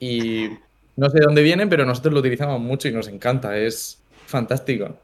Y 0.00 0.48
no 0.96 1.10
sé 1.10 1.18
de 1.18 1.24
dónde 1.26 1.42
viene, 1.42 1.66
pero 1.66 1.84
nosotros 1.84 2.14
lo 2.14 2.20
utilizamos 2.20 2.58
mucho 2.60 2.88
y 2.88 2.92
nos 2.92 3.06
encanta. 3.08 3.56
Es 3.58 3.98
fantástico. 4.26 4.96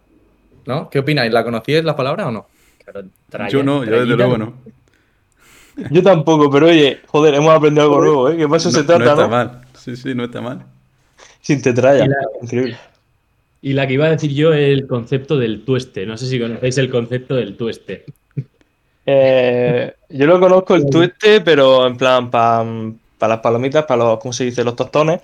¿No? 0.66 0.88
¿Qué 0.90 0.98
opináis? 1.00 1.32
¿La 1.32 1.44
conocíais 1.44 1.84
la 1.84 1.94
palabra 1.94 2.28
o 2.28 2.30
no? 2.32 2.48
Claro, 2.84 3.06
tralla- 3.30 3.50
Yo 3.50 3.62
no, 3.62 3.84
yo 3.84 3.90
desde 4.00 4.16
luego 4.16 4.38
no. 4.38 4.54
Yo 5.90 6.02
tampoco, 6.02 6.50
pero 6.50 6.66
oye, 6.66 7.00
joder, 7.06 7.34
hemos 7.34 7.52
aprendido 7.54 7.84
algo 7.84 8.00
nuevo, 8.00 8.28
¿eh? 8.28 8.36
Que 8.36 8.46
eso 8.56 8.68
No, 8.68 8.74
se 8.74 8.80
no 8.80 8.86
trata, 8.86 9.04
está 9.10 9.22
¿no? 9.22 9.28
mal. 9.28 9.62
Sí, 9.74 9.96
sí, 9.96 10.14
no 10.14 10.24
está 10.24 10.40
mal. 10.40 10.62
Sin 11.40 11.60
la- 12.06 12.16
Increíble. 12.42 12.76
Y 13.62 13.72
la 13.74 13.86
que 13.86 13.94
iba 13.94 14.06
a 14.06 14.10
decir 14.10 14.32
yo 14.32 14.52
es 14.52 14.68
el 14.70 14.86
concepto 14.86 15.38
del 15.38 15.64
tueste. 15.64 16.04
No 16.04 16.16
sé 16.16 16.26
si 16.26 16.38
conocéis 16.40 16.78
el 16.78 16.90
concepto 16.90 17.34
del 17.36 17.56
tueste. 17.56 18.04
Eh, 19.06 19.92
yo 20.10 20.26
lo 20.26 20.38
conozco 20.40 20.74
el 20.74 20.88
tueste, 20.88 21.40
pero 21.40 21.86
en 21.86 21.96
plan 21.96 22.30
para 22.30 22.64
las 23.20 23.38
palomitas, 23.40 23.84
para 23.84 24.04
los, 24.04 24.18
¿cómo 24.20 24.32
se 24.32 24.44
dice? 24.44 24.62
Los 24.64 24.76
tostones. 24.76 25.20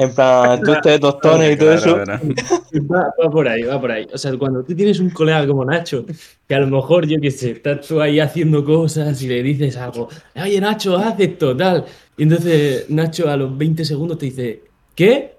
En 0.00 0.14
plan, 0.14 0.62
tueste 0.62 0.90
de 0.90 0.98
tostones 0.98 1.54
y 1.54 1.58
todo 1.58 1.72
eso. 1.72 1.98
Va 1.98 3.30
por 3.30 3.46
ahí, 3.46 3.62
va 3.64 3.78
por 3.78 3.92
ahí. 3.92 4.06
O 4.10 4.16
sea, 4.16 4.34
cuando 4.38 4.64
tú 4.64 4.74
tienes 4.74 4.98
un 4.98 5.10
colega 5.10 5.46
como 5.46 5.62
Nacho, 5.62 6.06
que 6.48 6.54
a 6.54 6.60
lo 6.60 6.68
mejor, 6.68 7.06
yo 7.06 7.20
qué 7.20 7.30
sé, 7.30 7.50
estás 7.50 7.86
tú 7.86 8.00
ahí 8.00 8.18
haciendo 8.18 8.64
cosas 8.64 9.20
y 9.20 9.28
le 9.28 9.42
dices 9.42 9.76
algo, 9.76 10.08
oye 10.42 10.58
Nacho, 10.58 10.96
haz 10.96 11.20
esto, 11.20 11.54
tal. 11.54 11.84
Y 12.16 12.22
entonces 12.22 12.88
Nacho 12.88 13.28
a 13.28 13.36
los 13.36 13.56
20 13.58 13.84
segundos 13.84 14.16
te 14.16 14.26
dice, 14.26 14.62
¿qué? 14.94 15.34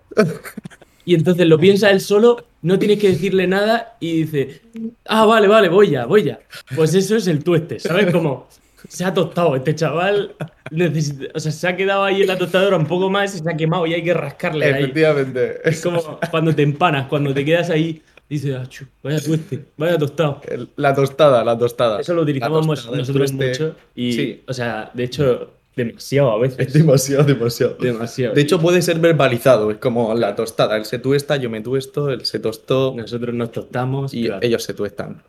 Y 1.06 1.16
entonces 1.16 1.48
lo 1.48 1.58
piensa 1.58 1.90
él 1.90 2.00
solo, 2.00 2.46
no 2.62 2.78
tienes 2.78 3.00
que 3.00 3.10
decirle 3.10 3.48
nada 3.48 3.98
y 4.00 4.22
dice, 4.22 4.62
ah, 5.08 5.26
vale, 5.26 5.48
vale, 5.48 5.70
voy 5.70 5.90
ya, 5.90 6.06
voy 6.06 6.22
ya. 6.22 6.40
Pues 6.76 6.94
eso 6.94 7.16
es 7.16 7.26
el 7.26 7.44
tueste, 7.44 7.80
¿sabes? 7.80 8.14
Como 8.14 8.48
se 8.88 9.06
ha 9.06 9.14
tostado 9.14 9.56
este 9.56 9.76
chaval, 9.76 10.36
necesita- 10.72 11.28
o 11.34 11.40
sea, 11.40 11.52
se 11.52 11.68
ha 11.68 11.76
quedado 11.76 12.04
ahí 12.04 12.22
en 12.22 12.28
la 12.28 12.38
tostadora 12.38 12.78
un 12.78 12.86
poco 12.88 13.10
más 13.10 13.36
y 13.36 13.40
se 13.40 13.50
ha 13.50 13.56
quemado 13.56 13.86
y 13.88 13.94
hay 13.94 14.04
que 14.04 14.14
rascarle 14.14 14.66
de 14.68 14.74
ahí. 14.74 14.84
Efectivamente. 14.84 15.58
Es 15.64 15.82
como 15.82 16.20
cuando 16.30 16.54
te 16.56 16.62
empanas, 16.64 17.08
cuando 17.08 17.34
te 17.34 17.44
quedas 17.46 17.70
ahí, 17.70 18.02
dices, 18.30 18.56
ah, 18.56 18.68
vaya 19.04 19.20
tueste, 19.20 19.66
vaya 19.78 19.98
tostado. 19.98 20.42
La 20.78 20.94
tostada, 20.96 21.44
la 21.44 21.58
tostada. 21.58 22.00
Eso 22.00 22.14
lo 22.14 22.22
utilizamos 22.22 22.66
tostada, 22.66 22.98
nosotros 22.98 23.34
mucho 23.34 23.76
y, 23.96 24.14
Sí. 24.14 24.44
o 24.48 24.54
sea, 24.54 24.90
de 24.94 25.04
hecho, 25.04 25.52
demasiado 25.76 26.32
a 26.42 26.46
Es 26.46 26.58
veces. 26.58 26.74
demasiado, 26.74 27.24
demasiado. 27.24 27.76
Demasiado. 27.80 28.34
De 28.36 28.42
hecho, 28.42 28.60
puede 28.60 28.82
ser 28.82 29.00
verbalizado. 29.00 29.72
Es 29.72 29.78
como 29.78 30.14
la 30.14 30.36
tostada. 30.36 30.76
Él 30.78 30.86
se 30.86 31.00
tuesta, 31.00 31.38
yo 31.38 31.50
me 31.50 31.62
tuesto, 31.62 32.10
él 32.10 32.26
se 32.26 32.40
tostó 32.40 32.94
nosotros 32.96 33.34
nos 33.36 33.52
tostamos 33.52 34.14
y 34.14 34.26
claro. 34.26 34.40
ellos 34.46 34.64
se 34.64 34.74
tuestan. 34.74 35.22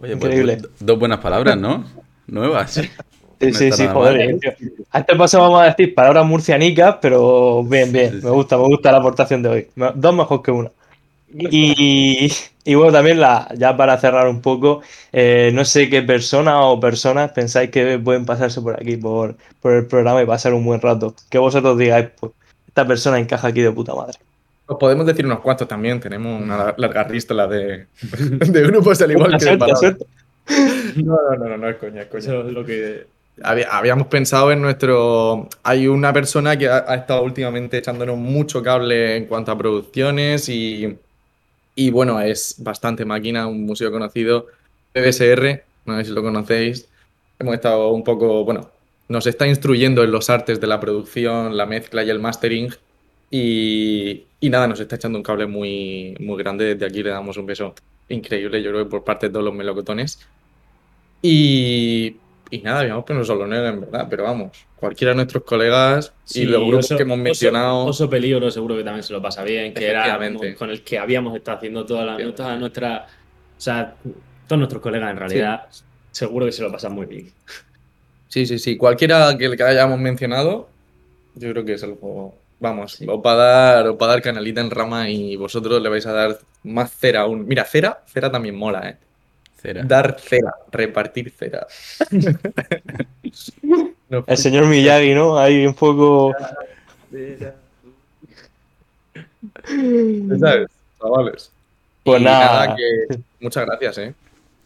Oye, 0.00 0.16
pues, 0.16 0.32
Increíble. 0.32 0.56
do- 0.56 0.68
dos 0.80 0.98
buenas 0.98 1.18
palabras, 1.18 1.56
¿no? 1.56 1.84
Nuevas. 2.26 2.72
Sí, 2.72 2.82
No 3.40 3.54
sí, 3.54 3.72
sí, 3.72 3.86
joder. 3.86 4.30
mal. 4.32 4.40
tío. 4.40 4.52
Antes 4.90 5.16
pasamos 5.16 5.60
a 5.60 5.64
decir 5.64 5.94
palabras 5.94 6.26
murcianicas, 6.26 6.96
pero 7.00 7.62
bien, 7.64 7.92
bien. 7.92 8.10
Sí, 8.12 8.20
sí. 8.20 8.24
Me 8.26 8.32
gusta, 8.32 8.56
me 8.58 8.64
gusta 8.64 8.92
la 8.92 8.98
aportación 8.98 9.42
de 9.42 9.48
hoy. 9.48 9.68
Dos 9.94 10.14
mejor 10.14 10.42
que 10.42 10.50
una. 10.50 10.70
Y, 11.32 12.32
y 12.64 12.74
bueno, 12.74 12.90
también 12.92 13.20
la, 13.20 13.48
ya 13.56 13.76
para 13.76 13.98
cerrar 13.98 14.28
un 14.28 14.40
poco, 14.40 14.80
eh, 15.12 15.50
no 15.52 15.64
sé 15.64 15.88
qué 15.90 16.02
persona 16.02 16.62
o 16.62 16.80
personas 16.80 17.32
pensáis 17.32 17.70
que 17.70 17.98
pueden 17.98 18.24
pasarse 18.24 18.60
por 18.62 18.74
aquí, 18.80 18.96
por, 18.96 19.36
por 19.60 19.72
el 19.74 19.86
programa 19.86 20.22
y 20.22 20.26
pasar 20.26 20.54
un 20.54 20.64
buen 20.64 20.80
rato. 20.80 21.14
Que 21.30 21.38
vosotros 21.38 21.76
digáis, 21.78 22.08
pues, 22.18 22.32
esta 22.66 22.86
persona 22.86 23.18
encaja 23.18 23.48
aquí 23.48 23.60
de 23.60 23.70
puta 23.72 23.94
madre. 23.94 24.18
Os 24.70 24.76
podemos 24.78 25.06
decir 25.06 25.24
unos 25.26 25.40
cuantos 25.40 25.66
también. 25.66 25.98
Tenemos 25.98 26.40
una 26.42 26.74
larga 26.76 27.08
lista 27.08 27.46
de, 27.46 27.86
de 28.20 28.62
grupos 28.62 29.00
al 29.02 29.10
igual 29.12 29.36
que 29.38 29.44
de. 29.46 29.96
No, 31.04 31.16
no, 31.30 31.36
no, 31.38 31.48
no, 31.48 31.56
no 31.58 31.68
es 31.68 31.76
coña, 31.76 32.02
es 32.02 32.06
coña. 32.08 32.20
Eso 32.20 32.46
es 32.46 32.52
lo 32.52 32.64
que. 32.64 33.06
Había- 33.42 33.68
Habíamos 33.70 34.08
pensado 34.08 34.52
en 34.52 34.60
nuestro. 34.60 35.48
Hay 35.62 35.86
una 35.88 36.12
persona 36.12 36.56
que 36.58 36.68
ha, 36.68 36.84
ha 36.86 36.94
estado 36.96 37.22
últimamente 37.22 37.78
echándonos 37.78 38.16
mucho 38.18 38.62
cable 38.62 39.16
en 39.16 39.26
cuanto 39.26 39.52
a 39.52 39.58
producciones 39.58 40.48
y. 40.48 40.96
Y 41.74 41.90
bueno, 41.90 42.20
es 42.20 42.56
bastante 42.58 43.04
máquina, 43.04 43.46
un 43.46 43.64
museo 43.64 43.92
conocido, 43.92 44.46
PBSR, 44.92 45.62
no 45.86 45.96
sé 45.98 46.04
si 46.06 46.10
lo 46.12 46.22
conocéis. 46.22 46.88
Hemos 47.38 47.54
estado 47.54 47.88
un 47.90 48.02
poco. 48.04 48.44
Bueno, 48.44 48.68
nos 49.08 49.26
está 49.26 49.46
instruyendo 49.46 50.02
en 50.04 50.10
los 50.10 50.28
artes 50.28 50.60
de 50.60 50.66
la 50.66 50.80
producción, 50.80 51.56
la 51.56 51.66
mezcla 51.66 52.02
y 52.02 52.10
el 52.10 52.18
mastering. 52.18 52.70
Y, 53.30 54.24
y 54.40 54.50
nada, 54.50 54.66
nos 54.68 54.80
está 54.80 54.96
echando 54.96 55.18
un 55.18 55.22
cable 55.22 55.46
muy, 55.46 56.16
muy 56.20 56.36
grande. 56.38 56.74
Desde 56.74 56.86
aquí 56.86 57.02
le 57.02 57.10
damos 57.10 57.36
un 57.36 57.46
beso 57.46 57.74
increíble, 58.08 58.62
yo 58.62 58.70
creo 58.70 58.84
que 58.84 58.90
por 58.90 59.04
parte 59.04 59.26
de 59.26 59.32
todos 59.32 59.44
los 59.44 59.54
melocotones. 59.54 60.18
Y, 61.20 62.16
y 62.50 62.58
nada, 62.62 62.80
habíamos 62.80 63.04
pensado 63.04 63.24
solo 63.24 63.46
en 63.46 63.52
él, 63.54 63.66
en 63.66 63.80
verdad, 63.80 64.06
pero 64.08 64.24
vamos, 64.24 64.52
cualquiera 64.76 65.10
de 65.12 65.16
nuestros 65.16 65.42
colegas 65.42 66.12
y 66.32 66.44
los 66.44 66.62
grupos 66.66 66.86
Oso- 66.90 66.96
que 66.96 67.02
hemos 67.02 67.18
Oso- 67.18 67.22
mencionado. 67.22 67.84
Oso, 67.86 68.08
Peligro 68.08 68.50
seguro 68.50 68.76
que 68.76 68.84
también 68.84 69.02
se 69.02 69.12
lo 69.12 69.20
pasa 69.20 69.42
bien, 69.42 69.74
que 69.74 69.86
era 69.86 70.16
con 70.56 70.70
el 70.70 70.82
que 70.82 70.98
habíamos 70.98 71.34
estado 71.36 71.58
haciendo 71.58 71.84
toda 71.84 72.04
la, 72.04 72.12
Efectivamente. 72.12 72.36
toda 72.36 72.56
nuestra. 72.56 73.06
O 73.56 73.60
sea, 73.60 73.96
todos 74.46 74.58
nuestros 74.58 74.80
colegas 74.80 75.10
en 75.10 75.16
realidad, 75.16 75.66
seguro 76.12 76.46
que 76.46 76.52
se 76.52 76.62
lo 76.62 76.70
pasan 76.70 76.92
muy 76.92 77.06
bien. 77.06 77.32
Sí, 78.28 78.46
sí, 78.46 78.58
sí, 78.58 78.76
cualquiera 78.76 79.36
que, 79.36 79.56
que 79.56 79.62
hayamos 79.64 79.98
mencionado, 79.98 80.68
yo 81.34 81.50
creo 81.50 81.64
que 81.64 81.72
es 81.72 81.82
algo 81.82 82.34
Vamos, 82.60 82.98
os 83.00 83.18
va 83.24 83.32
a 83.32 83.36
dar, 83.36 83.86
os 83.88 83.96
va 83.96 84.06
a 84.06 84.08
dar 84.08 84.22
canalita 84.22 84.60
en 84.60 84.70
rama 84.70 85.08
y 85.08 85.36
vosotros 85.36 85.80
le 85.80 85.88
vais 85.88 86.04
a 86.06 86.12
dar 86.12 86.38
más 86.64 86.90
cera 86.90 87.20
aún. 87.20 87.46
Mira, 87.46 87.64
cera, 87.64 88.00
cera 88.06 88.30
también 88.32 88.56
mola, 88.56 88.88
¿eh? 88.88 88.96
Cera. 89.60 89.82
Dar 89.84 90.18
cera, 90.18 90.52
repartir 90.70 91.30
cera. 91.30 91.66
No, 94.10 94.24
El 94.26 94.38
señor 94.38 94.64
Miyagi, 94.64 95.12
¿no? 95.12 95.38
Ahí 95.38 95.66
un 95.66 95.74
poco. 95.74 96.32
¿Sabes? 100.40 100.68
Chavales. 101.00 101.50
Pues 102.04 102.20
Y 102.20 102.24
nada. 102.24 102.74
que 102.74 103.18
muchas 103.40 103.66
gracias, 103.66 103.98
¿eh? 103.98 104.14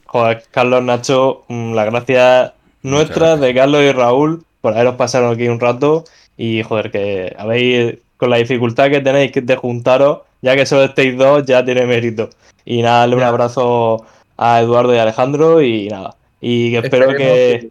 Joder, 0.06 0.44
Carlos 0.50 0.82
Nacho, 0.84 1.44
mm, 1.48 1.74
las 1.74 1.86
gracias 1.86 2.52
nuestras 2.82 3.40
de 3.40 3.54
Carlos 3.54 3.82
y 3.82 3.92
Raúl 3.92 4.44
por 4.60 4.74
haberos 4.74 4.96
pasado 4.96 5.30
aquí 5.30 5.48
un 5.48 5.58
rato 5.60 6.04
y 6.36 6.62
joder, 6.62 6.90
que 6.90 7.34
habéis, 7.38 7.96
con 8.16 8.30
la 8.30 8.36
dificultad 8.36 8.90
que 8.90 9.00
tenéis 9.00 9.32
de 9.34 9.56
juntaros, 9.56 10.20
ya 10.40 10.56
que 10.56 10.66
solo 10.66 10.84
estéis 10.84 11.16
dos, 11.16 11.44
ya 11.46 11.64
tiene 11.64 11.86
mérito. 11.86 12.30
Y 12.64 12.82
nada, 12.82 13.00
darle 13.00 13.16
un 13.16 13.22
abrazo 13.22 14.04
a 14.36 14.60
Eduardo 14.60 14.94
y 14.94 14.98
a 14.98 15.02
Alejandro 15.02 15.62
y 15.62 15.88
nada. 15.88 16.14
Y 16.40 16.72
que 16.72 16.78
espero 16.78 17.08
que, 17.16 17.68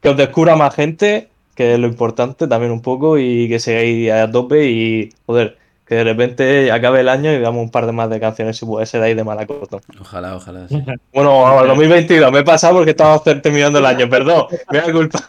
que 0.00 0.08
os 0.08 0.16
descubra 0.16 0.56
más 0.56 0.74
gente, 0.74 1.28
que 1.54 1.74
es 1.74 1.78
lo 1.78 1.86
importante 1.86 2.46
también 2.48 2.72
un 2.72 2.82
poco, 2.82 3.18
y 3.18 3.48
que 3.48 3.58
sigáis 3.60 4.10
a 4.12 4.30
tope 4.30 4.64
y 4.66 5.10
joder, 5.26 5.56
que 5.86 5.94
de 5.96 6.04
repente 6.04 6.70
acabe 6.70 7.00
el 7.00 7.08
año 7.08 7.32
y 7.32 7.38
veamos 7.38 7.62
un 7.62 7.70
par 7.70 7.86
de 7.86 7.92
más 7.92 8.10
de 8.10 8.20
canciones 8.20 8.56
si 8.58 8.66
puede 8.66 8.84
ser 8.86 9.02
ahí 9.02 9.14
de 9.14 9.24
Malacotón. 9.24 9.80
Ojalá, 10.00 10.36
ojalá. 10.36 10.68
sí. 10.68 10.82
Bueno, 11.14 11.64
2022, 11.66 12.30
me 12.30 12.40
he 12.40 12.44
pasado 12.44 12.74
porque 12.76 12.90
estamos 12.90 13.22
ter- 13.24 13.40
terminando 13.42 13.78
el 13.78 13.86
año, 13.86 14.08
perdón, 14.08 14.46
me 14.70 14.78
da 14.78 14.92
culpa. 14.92 15.20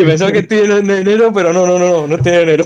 Que 0.00 0.06
pensaba 0.08 0.32
que 0.32 0.38
estoy 0.40 0.58
en 0.60 0.90
enero, 0.90 1.32
pero 1.32 1.52
no, 1.52 1.66
no, 1.66 1.78
no, 1.78 1.88
no, 1.90 2.06
no 2.06 2.14
estoy 2.16 2.32
en 2.32 2.40
enero. 2.40 2.64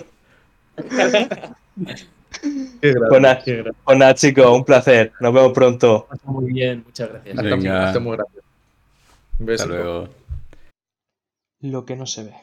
Qué. 2.81 2.94
Pues 3.09 3.20
nada, 3.20 3.42
Qué 3.42 3.64
gra- 3.64 3.75
pues 3.85 3.99
nada, 3.99 4.14
chicos, 4.14 4.47
un 4.47 4.64
placer, 4.64 5.12
nos 5.20 5.33
vemos 5.33 5.53
pronto. 5.53 6.07
Muy 6.25 6.53
bien, 6.53 6.83
muchas 6.85 7.09
gracias. 7.09 7.38
Hasta, 7.38 7.49
Venga. 7.57 7.87
hasta 7.87 8.01
muy 8.01 8.16
gracias. 8.16 8.44
Un 9.38 9.51
Hasta 9.51 9.64
beso. 9.64 9.66
luego. 9.68 10.09
Lo 11.62 11.85
que 11.85 11.97
no 11.97 12.07
se 12.07 12.25
ve. 12.25 12.35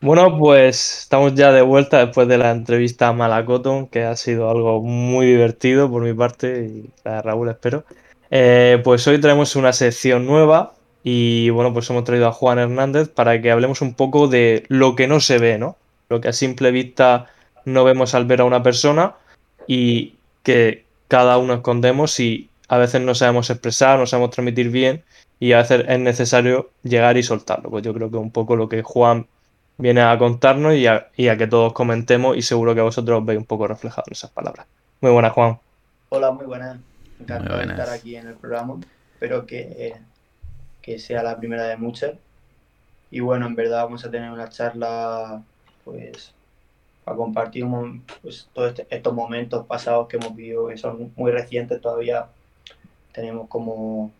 Bueno, 0.00 0.36
pues 0.36 0.98
estamos 1.02 1.34
ya 1.34 1.52
de 1.52 1.62
vuelta 1.62 2.04
después 2.04 2.26
de 2.28 2.36
la 2.36 2.50
entrevista 2.50 3.08
a 3.08 3.12
Malacoton, 3.12 3.86
que 3.86 4.02
ha 4.04 4.16
sido 4.16 4.50
algo 4.50 4.82
muy 4.82 5.26
divertido 5.26 5.88
por 5.90 6.02
mi 6.02 6.12
parte 6.12 6.64
y 6.66 6.90
la 7.04 7.14
de 7.16 7.22
Raúl, 7.22 7.48
espero. 7.48 7.84
Eh, 8.30 8.80
pues 8.84 9.06
hoy 9.06 9.20
traemos 9.20 9.56
una 9.56 9.72
sección 9.72 10.26
nueva 10.26 10.74
y 11.04 11.50
bueno, 11.50 11.72
pues 11.72 11.88
hemos 11.90 12.04
traído 12.04 12.28
a 12.28 12.32
Juan 12.32 12.58
Hernández 12.58 13.08
para 13.08 13.40
que 13.40 13.50
hablemos 13.50 13.80
un 13.80 13.94
poco 13.94 14.28
de 14.28 14.64
lo 14.68 14.94
que 14.94 15.08
no 15.08 15.20
se 15.20 15.38
ve, 15.38 15.58
¿no? 15.58 15.76
Lo 16.08 16.20
que 16.20 16.28
a 16.28 16.32
simple 16.32 16.70
vista 16.70 17.26
no 17.64 17.84
vemos 17.84 18.14
al 18.14 18.26
ver 18.26 18.40
a 18.40 18.44
una 18.44 18.62
persona 18.62 19.14
y 19.66 20.14
que 20.42 20.84
cada 21.08 21.38
uno 21.38 21.54
escondemos 21.54 22.18
y 22.20 22.50
a 22.68 22.78
veces 22.78 23.00
no 23.00 23.14
sabemos 23.14 23.50
expresar, 23.50 23.98
no 23.98 24.06
sabemos 24.06 24.30
transmitir 24.30 24.70
bien 24.70 25.02
y 25.40 25.52
a 25.52 25.58
veces 25.58 25.84
es 25.88 25.98
necesario 25.98 26.70
llegar 26.82 27.16
y 27.16 27.22
soltarlo. 27.22 27.70
Pues 27.70 27.82
yo 27.82 27.92
creo 27.92 28.10
que 28.10 28.16
un 28.16 28.30
poco 28.30 28.56
lo 28.56 28.68
que 28.68 28.82
Juan 28.82 29.26
viene 29.78 30.02
a 30.02 30.16
contarnos 30.18 30.74
y 30.74 30.86
a, 30.86 31.08
y 31.16 31.28
a 31.28 31.36
que 31.36 31.46
todos 31.46 31.72
comentemos 31.72 32.36
y 32.36 32.42
seguro 32.42 32.74
que 32.74 32.80
vosotros 32.80 33.20
os 33.20 33.26
veis 33.26 33.38
un 33.38 33.46
poco 33.46 33.66
reflejados 33.66 34.08
en 34.08 34.12
esas 34.12 34.30
palabras. 34.30 34.66
Muy 35.00 35.10
buenas, 35.10 35.32
Juan. 35.32 35.58
Hola, 36.10 36.30
muy 36.30 36.46
buenas. 36.46 36.78
Encantado 37.20 37.56
Muy 37.56 37.66
de 37.66 37.72
estar 37.72 37.90
aquí 37.90 38.16
en 38.16 38.28
el 38.28 38.34
programa. 38.34 38.76
Espero 39.14 39.46
que, 39.46 39.60
eh, 39.60 39.94
que 40.82 40.98
sea 40.98 41.22
la 41.22 41.38
primera 41.38 41.64
de 41.64 41.76
muchas. 41.76 42.14
Y 43.10 43.20
bueno, 43.20 43.46
en 43.46 43.54
verdad 43.54 43.84
vamos 43.84 44.04
a 44.04 44.10
tener 44.10 44.30
una 44.30 44.48
charla, 44.48 45.42
pues, 45.84 46.34
para 47.04 47.16
compartir 47.16 47.66
pues, 48.22 48.48
todos 48.52 48.70
este- 48.70 48.86
estos 48.94 49.14
momentos 49.14 49.66
pasados 49.66 50.08
que 50.08 50.16
hemos 50.16 50.34
vivido, 50.34 50.68
que 50.68 50.76
son 50.76 51.12
muy 51.16 51.30
recientes 51.32 51.80
todavía. 51.80 52.28
Tenemos 53.12 53.48
como, 53.48 54.10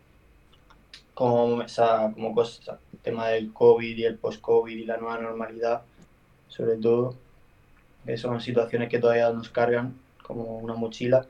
como 1.13 2.33
cosas, 2.35 2.79
el 2.93 2.99
tema 2.99 3.27
del 3.29 3.51
COVID 3.53 3.97
y 3.97 4.05
el 4.05 4.17
post-COVID 4.17 4.77
y 4.77 4.85
la 4.85 4.97
nueva 4.97 5.19
normalidad, 5.19 5.81
sobre 6.47 6.77
todo, 6.77 7.15
que 8.05 8.17
son 8.17 8.41
situaciones 8.41 8.89
que 8.89 8.99
todavía 8.99 9.31
nos 9.31 9.49
cargan 9.49 9.97
como 10.23 10.57
una 10.59 10.75
mochila 10.75 11.25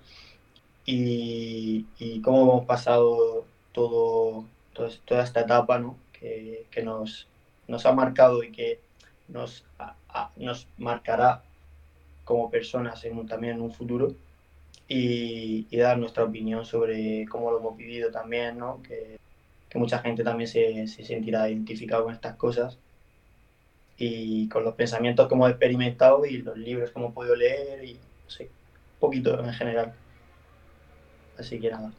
y, 0.85 1.85
y 1.99 2.21
cómo 2.21 2.41
hemos 2.43 2.65
pasado 2.65 3.45
todo, 3.71 4.45
toda 4.73 5.23
esta 5.23 5.41
etapa 5.41 5.79
¿no? 5.79 5.97
que, 6.13 6.67
que 6.71 6.83
nos, 6.83 7.27
nos 7.67 7.85
ha 7.85 7.93
marcado 7.93 8.43
y 8.43 8.51
que 8.51 8.79
nos, 9.27 9.65
a- 9.79 9.95
a- 10.09 10.31
nos 10.37 10.67
marcará 10.77 11.43
como 12.25 12.49
personas 12.51 13.03
en 13.05 13.25
también 13.27 13.55
en 13.55 13.61
un 13.61 13.71
futuro 13.71 14.15
y, 14.87 15.67
y 15.69 15.77
dar 15.77 15.97
nuestra 15.97 16.23
opinión 16.25 16.65
sobre 16.65 17.25
cómo 17.27 17.51
lo 17.51 17.59
hemos 17.59 17.77
vivido 17.77 18.11
también, 18.11 18.57
¿no? 18.57 18.81
que, 18.83 19.19
que 19.69 19.79
mucha 19.79 19.99
gente 19.99 20.23
también 20.23 20.47
se, 20.49 20.87
se 20.87 21.03
sentirá 21.05 21.49
identificado 21.49 22.05
con 22.05 22.13
estas 22.13 22.35
cosas 22.37 22.79
y 23.97 24.49
con 24.49 24.63
los 24.63 24.75
pensamientos 24.75 25.27
que 25.27 25.33
hemos 25.35 25.49
experimentado 25.49 26.25
y 26.25 26.37
los 26.41 26.57
libros 26.57 26.91
que 26.91 26.99
hemos 26.99 27.13
podido 27.13 27.35
leer 27.35 27.83
y 27.83 27.93
no 28.23 28.29
sé, 28.29 28.53
un 28.93 28.99
poquito 28.99 29.39
en 29.43 29.53
general. 29.53 29.99
Así 31.35 31.59
que 31.59 31.69
nada. 31.69 31.93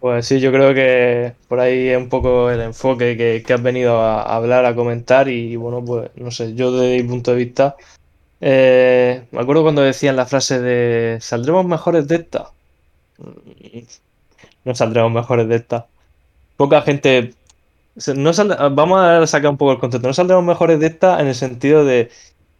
Pues 0.00 0.26
sí, 0.26 0.40
yo 0.40 0.50
creo 0.50 0.72
que 0.74 1.34
por 1.46 1.60
ahí 1.60 1.88
es 1.88 1.98
un 1.98 2.08
poco 2.08 2.50
el 2.50 2.60
enfoque 2.62 3.16
que, 3.18 3.42
que 3.46 3.52
has 3.52 3.62
venido 3.62 4.00
a, 4.00 4.22
hablar, 4.22 4.64
a 4.64 4.74
comentar 4.74 5.28
y 5.28 5.56
bueno, 5.56 5.84
pues 5.84 6.10
no 6.16 6.30
sé, 6.30 6.54
yo 6.54 6.72
desde 6.72 7.02
mi 7.02 7.08
punto 7.08 7.32
de 7.32 7.36
vista, 7.36 7.76
eh, 8.40 9.26
me 9.32 9.40
acuerdo 9.42 9.62
cuando 9.64 9.82
decían 9.82 10.16
la 10.16 10.26
frase 10.26 10.60
de 10.60 11.18
¿saldremos 11.20 11.66
mejores 11.66 12.08
de 12.08 12.16
esta? 12.16 12.52
Mm, 13.18 13.80
No 14.64 14.74
saldremos 14.74 15.12
mejores 15.12 15.48
de 15.48 15.56
esta. 15.56 15.86
Poca 16.56 16.82
gente... 16.82 17.34
No 18.16 18.32
sal- 18.32 18.56
vamos 18.72 19.00
a 19.00 19.26
sacar 19.26 19.50
un 19.50 19.56
poco 19.58 19.72
el 19.72 19.78
concepto. 19.78 20.08
No 20.08 20.14
saldremos 20.14 20.44
mejores 20.44 20.80
de 20.80 20.86
esta 20.88 21.20
en 21.20 21.28
el 21.28 21.34
sentido 21.34 21.84
de 21.84 22.10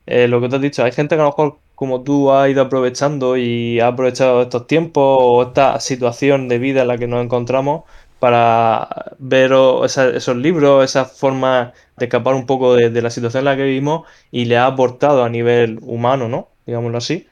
eh, 0.07 0.29
lo 0.29 0.41
que 0.41 0.49
te 0.49 0.57
has 0.57 0.63
dicho. 0.63 0.85
Hay 0.85 0.93
gente 0.93 1.15
que 1.17 1.21
a 1.23 1.25
lo 1.25 1.31
mejor 1.31 1.59
como 1.81 2.03
tú 2.03 2.31
has 2.31 2.51
ido 2.51 2.61
aprovechando 2.61 3.39
y 3.39 3.81
ha 3.81 3.87
aprovechado 3.89 4.43
estos 4.43 4.67
tiempos 4.67 5.17
o 5.19 5.43
esta 5.45 5.81
situación 5.81 6.47
de 6.47 6.59
vida 6.59 6.83
en 6.83 6.89
la 6.89 6.99
que 6.99 7.07
nos 7.07 7.25
encontramos 7.25 7.85
para 8.19 9.15
ver 9.19 9.53
esos 9.87 10.37
libros, 10.37 10.85
esa 10.85 11.07
forma 11.07 11.73
de 11.97 12.05
escapar 12.05 12.35
un 12.35 12.45
poco 12.45 12.75
de, 12.77 12.91
de 12.91 13.01
la 13.01 13.09
situación 13.09 13.41
en 13.41 13.45
la 13.47 13.57
que 13.57 13.63
vivimos 13.65 14.07
y 14.31 14.45
le 14.45 14.59
ha 14.59 14.67
aportado 14.67 15.25
a 15.25 15.31
nivel 15.31 15.79
humano, 15.81 16.29
¿no? 16.29 16.51
Digámoslo 16.67 16.99
así. 16.99 17.29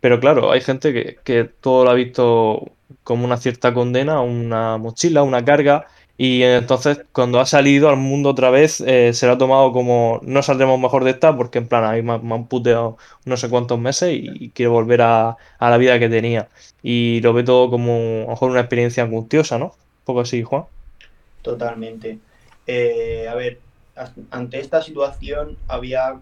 Pero 0.00 0.18
claro, 0.18 0.50
hay 0.50 0.62
gente 0.62 0.92
que, 0.92 1.18
que 1.22 1.44
todo 1.44 1.84
lo 1.84 1.90
ha 1.90 1.94
visto 1.94 2.72
como 3.04 3.24
una 3.24 3.36
cierta 3.36 3.72
condena, 3.72 4.20
una 4.20 4.78
mochila, 4.78 5.22
una 5.22 5.44
carga, 5.44 5.86
y 6.16 6.42
entonces 6.42 7.04
cuando 7.12 7.40
ha 7.40 7.46
salido 7.46 7.88
al 7.88 7.96
mundo 7.96 8.30
otra 8.30 8.50
vez 8.50 8.80
eh, 8.80 9.12
se 9.12 9.26
lo 9.26 9.32
ha 9.32 9.38
tomado 9.38 9.72
como 9.72 10.20
no 10.22 10.42
saldremos 10.42 10.80
mejor 10.80 11.04
de 11.04 11.10
esta 11.10 11.36
porque 11.36 11.58
en 11.58 11.68
plan 11.68 11.84
ahí 11.84 12.02
me, 12.02 12.12
han- 12.14 12.48
puteado 12.48 12.96
no 13.24 13.36
sé 13.36 13.50
cuántos 13.50 13.78
meses 13.78 14.10
y, 14.14 14.50
quiero 14.52 14.72
volver 14.72 15.02
a, 15.02 15.36
a 15.58 15.70
la 15.70 15.76
vida 15.78 15.98
que 15.98 16.08
tenía. 16.08 16.48
Y 16.82 17.20
lo 17.22 17.32
ve 17.32 17.42
todo 17.44 17.70
como 17.70 17.92
a 17.92 18.24
lo 18.24 18.28
mejor 18.30 18.50
una 18.50 18.60
experiencia 18.60 19.02
angustiosa, 19.02 19.58
¿no? 19.58 19.66
Un 19.66 20.04
poco 20.04 20.20
así, 20.20 20.42
Juan. 20.42 20.66
Totalmente. 21.42 22.18
Eh, 22.66 23.28
a 23.28 23.34
ver, 23.34 23.60
ante 24.30 24.58
esta 24.60 24.82
situación 24.82 25.56
había 25.68 26.20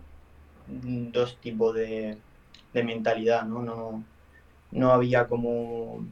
dos 0.66 1.38
tipos 1.40 1.74
de, 1.74 2.18
de 2.72 2.84
mentalidad, 2.84 3.44
¿no? 3.44 3.62
No, 3.62 4.04
no 4.70 4.92
había 4.92 5.28
como 5.28 6.06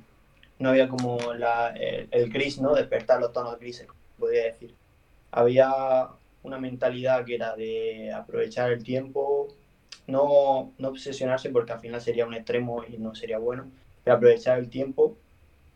no 0.59 0.71
había 0.71 0.89
como 0.89 1.19
la, 1.35 1.69
el, 1.71 2.09
el 2.13 2.33
¿no? 2.63 2.75
Despertar 2.75 3.21
los 3.21 3.33
tonos 3.33 3.59
grises, 3.59 3.89
podría 4.17 4.45
decir. 4.45 4.79
Había 5.31 5.73
una 6.43 6.59
mentalidad 6.59 7.25
que 7.25 7.35
era 7.37 7.57
de 7.57 8.13
aprovechar 8.13 8.73
el 8.73 8.83
tiempo, 8.85 9.57
no, 10.07 10.75
no 10.79 10.89
obsesionarse 10.89 11.51
porque 11.51 11.73
al 11.73 11.81
final 11.81 12.01
sería 12.01 12.27
un 12.27 12.35
extremo 12.35 12.85
y 12.87 12.99
no 12.99 13.15
sería 13.15 13.39
bueno, 13.39 13.73
pero 14.05 14.17
aprovechar 14.17 14.59
el 14.59 14.71
tiempo. 14.71 15.21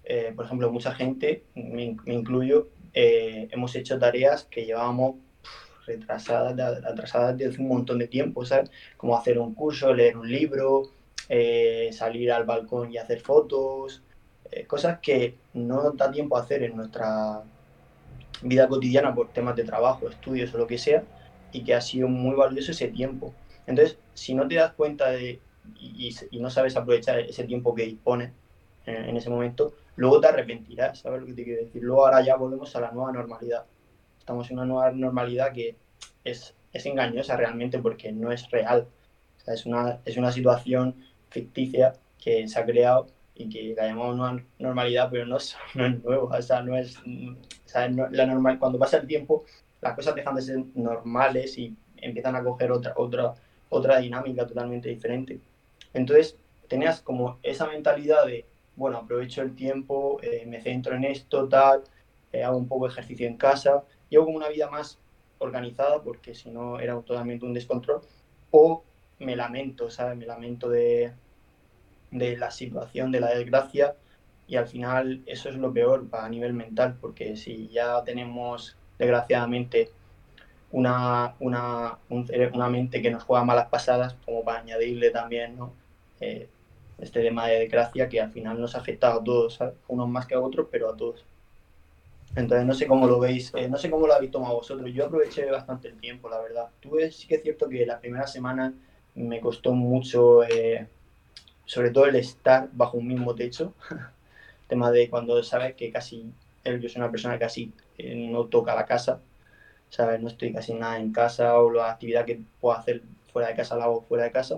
Eh, 0.04 0.32
por 0.36 0.46
ejemplo, 0.46 0.70
mucha 0.72 0.94
gente, 0.94 1.48
me, 1.54 1.84
in- 1.84 1.98
me 2.06 2.14
incluyo, 2.14 2.72
eh, 2.94 3.48
hemos 3.52 3.74
hecho 3.76 3.98
tareas 3.98 4.44
que 4.46 4.64
llevábamos 4.66 5.16
retrasadas, 5.86 6.84
atrasadas 6.84 7.36
desde 7.36 7.62
un 7.62 7.68
montón 7.68 7.98
de 7.98 8.08
tiempo, 8.08 8.44
¿sabes? 8.44 8.70
Como 8.96 9.16
hacer 9.16 9.38
un 9.38 9.54
curso, 9.54 9.94
leer 9.94 10.16
un 10.16 10.30
libro, 10.30 10.94
eh, 11.28 11.90
salir 11.92 12.32
al 12.32 12.44
balcón 12.44 12.92
y 12.92 12.98
hacer 12.98 13.20
fotos, 13.20 14.04
eh, 14.52 14.66
cosas 14.66 14.98
que 15.00 15.36
no 15.54 15.92
da 15.92 16.10
tiempo 16.10 16.36
a 16.36 16.42
hacer 16.42 16.62
en 16.62 16.76
nuestra 16.76 17.42
vida 18.42 18.68
cotidiana 18.68 19.14
por 19.14 19.32
temas 19.32 19.56
de 19.56 19.64
trabajo, 19.64 20.08
estudios 20.08 20.54
o 20.54 20.58
lo 20.58 20.66
que 20.66 20.78
sea, 20.78 21.04
y 21.52 21.64
que 21.64 21.74
ha 21.74 21.80
sido 21.80 22.08
muy 22.08 22.34
valioso 22.34 22.72
ese 22.72 22.88
tiempo. 22.88 23.34
Entonces, 23.66 23.98
si 24.14 24.34
no 24.34 24.46
te 24.46 24.56
das 24.56 24.72
cuenta 24.72 25.10
de 25.10 25.40
y, 25.80 26.14
no 26.38 26.50
sabes 26.50 26.76
aprovechar 26.76 27.18
ese 27.20 27.44
tiempo 27.44 27.74
que 27.74 27.86
dispones 27.86 28.32
en, 28.86 28.96
en 28.96 29.16
ese 29.16 29.30
momento, 29.30 29.74
luego 29.96 30.20
te 30.20 30.28
arrepentirás, 30.28 31.00
¿sabes 31.00 31.20
lo 31.20 31.26
que 31.26 31.34
te 31.34 31.44
quiero 31.44 31.64
decir? 31.64 31.82
Luego 31.82 32.06
ahora 32.06 32.22
ya 32.22 32.36
volvemos 32.36 32.74
a 32.76 32.80
la 32.80 32.92
nueva 32.92 33.12
normalidad. 33.12 33.64
Estamos 34.18 34.50
en 34.50 34.58
una 34.58 34.66
nueva 34.66 34.92
normalidad 34.92 35.52
que 35.52 35.76
es 36.24 36.54
es 36.76 36.86
engañosa 36.86 37.36
realmente 37.36 37.78
porque 37.78 38.12
no 38.12 38.30
es 38.30 38.50
real. 38.50 38.86
Es, 39.46 39.66
una, 39.66 40.00
es 40.04 40.16
una 40.16 40.32
situación 40.32 40.94
ficticia 41.30 41.94
que 42.18 42.46
se 42.48 42.58
ha 42.58 42.64
creado 42.64 43.06
y 43.36 43.48
que 43.48 43.74
la 43.76 43.88
llamamos 43.88 44.42
normalidad, 44.58 45.08
pero 45.10 45.26
no 45.26 45.36
es, 45.36 45.56
no 45.74 45.86
es 45.86 46.02
nuevo. 46.04 46.28
O 46.28 46.42
sea, 46.42 46.62
no 46.62 46.76
es. 46.76 46.96
O 46.98 47.68
sea, 47.68 47.88
no- 47.88 48.08
la 48.10 48.26
normal, 48.26 48.58
cuando 48.58 48.78
pasa 48.78 48.98
el 48.98 49.06
tiempo, 49.06 49.44
las 49.80 49.94
cosas 49.94 50.14
dejan 50.14 50.34
de 50.36 50.42
ser 50.42 50.58
normales 50.74 51.58
y 51.58 51.76
empiezan 51.96 52.36
a 52.36 52.44
coger 52.44 52.72
otra, 52.72 52.94
otra, 52.96 53.34
otra 53.68 53.98
dinámica 53.98 54.46
totalmente 54.46 54.88
diferente. 54.88 55.40
Entonces, 55.92 56.38
tenías 56.68 57.00
como 57.02 57.38
esa 57.42 57.66
mentalidad 57.66 58.26
de, 58.26 58.46
bueno, 58.74 58.98
aprovecho 58.98 59.42
el 59.42 59.54
tiempo, 59.54 60.18
eh, 60.22 60.44
me 60.46 60.60
centro 60.60 60.94
en 60.94 61.04
esto, 61.04 61.48
tal, 61.48 61.84
eh, 62.32 62.42
hago 62.44 62.56
un 62.58 62.68
poco 62.68 62.86
de 62.86 62.92
ejercicio 62.92 63.26
en 63.26 63.36
casa, 63.36 63.84
llevo 64.08 64.26
como 64.26 64.36
una 64.36 64.48
vida 64.48 64.68
más 64.70 64.98
organizada, 65.38 66.02
porque 66.02 66.34
si 66.34 66.50
no 66.50 66.80
era 66.80 66.94
totalmente 67.02 67.44
un 67.44 67.54
descontrol, 67.54 68.00
o 68.50 68.84
me 69.18 69.36
lamento, 69.36 69.90
¿sabes? 69.90 70.16
Me 70.16 70.26
lamento 70.26 70.68
de, 70.68 71.12
de 72.10 72.36
la 72.36 72.50
situación, 72.50 73.12
de 73.12 73.20
la 73.20 73.34
desgracia, 73.34 73.94
y 74.48 74.56
al 74.56 74.68
final 74.68 75.22
eso 75.26 75.48
es 75.48 75.56
lo 75.56 75.72
peor 75.72 76.06
a 76.12 76.28
nivel 76.28 76.52
mental, 76.52 76.96
porque 77.00 77.36
si 77.36 77.68
ya 77.68 78.02
tenemos, 78.04 78.76
desgraciadamente, 78.98 79.90
una, 80.72 81.34
una, 81.40 81.98
un 82.08 82.28
una 82.54 82.68
mente 82.68 83.02
que 83.02 83.10
nos 83.10 83.24
juega 83.24 83.44
malas 83.44 83.68
pasadas, 83.68 84.16
como 84.24 84.44
para 84.44 84.60
añadirle 84.60 85.10
también, 85.10 85.56
¿no? 85.56 85.72
Eh, 86.20 86.48
este 86.98 87.22
tema 87.22 87.46
de 87.46 87.60
desgracia 87.60 88.08
que 88.08 88.20
al 88.20 88.32
final 88.32 88.60
nos 88.60 88.74
ha 88.74 88.78
afectado 88.78 89.20
a 89.20 89.24
todos, 89.24 89.54
¿sabes? 89.54 89.74
Unos 89.88 90.08
más 90.08 90.26
que 90.26 90.34
a 90.34 90.40
otros, 90.40 90.68
pero 90.70 90.90
a 90.90 90.96
todos. 90.96 91.24
Entonces 92.34 92.66
no 92.66 92.74
sé 92.74 92.86
cómo 92.86 93.06
lo 93.06 93.18
veis, 93.18 93.52
eh, 93.54 93.68
no 93.68 93.78
sé 93.78 93.90
cómo 93.90 94.06
lo 94.06 94.14
habéis 94.14 94.30
tomado 94.30 94.56
vosotros. 94.56 94.90
Yo 94.92 95.06
aproveché 95.06 95.50
bastante 95.50 95.88
el 95.88 95.98
tiempo, 95.98 96.28
la 96.28 96.40
verdad. 96.40 96.68
Tuve, 96.80 97.10
sí 97.10 97.26
que 97.26 97.36
es 97.36 97.42
cierto 97.42 97.68
que 97.68 97.86
la 97.86 97.98
primera 97.98 98.26
semana 98.26 98.74
me 99.14 99.40
costó 99.40 99.72
mucho, 99.72 100.44
eh, 100.44 100.86
sobre 101.66 101.90
todo 101.90 102.06
el 102.06 102.16
estar 102.16 102.70
bajo 102.72 102.96
un 102.96 103.08
mismo 103.08 103.34
techo. 103.34 103.74
tema 104.68 104.90
de 104.90 105.08
cuando 105.08 105.42
sabes 105.42 105.74
que 105.74 105.90
casi, 105.92 106.32
yo 106.64 106.88
soy 106.88 107.00
una 107.00 107.10
persona 107.10 107.34
que 107.34 107.40
casi 107.40 107.72
eh, 107.98 108.28
no 108.28 108.46
toca 108.46 108.74
la 108.74 108.84
casa, 108.84 109.20
¿sabes? 109.90 110.20
No 110.20 110.28
estoy 110.28 110.52
casi 110.52 110.74
nada 110.74 110.98
en 110.98 111.12
casa 111.12 111.58
o 111.58 111.70
la 111.70 111.90
actividad 111.90 112.24
que 112.24 112.40
puedo 112.60 112.76
hacer 112.76 113.02
fuera 113.32 113.48
de 113.48 113.54
casa 113.54 113.76
la 113.76 113.84
hago 113.84 114.02
fuera 114.02 114.24
de 114.24 114.32
casa. 114.32 114.56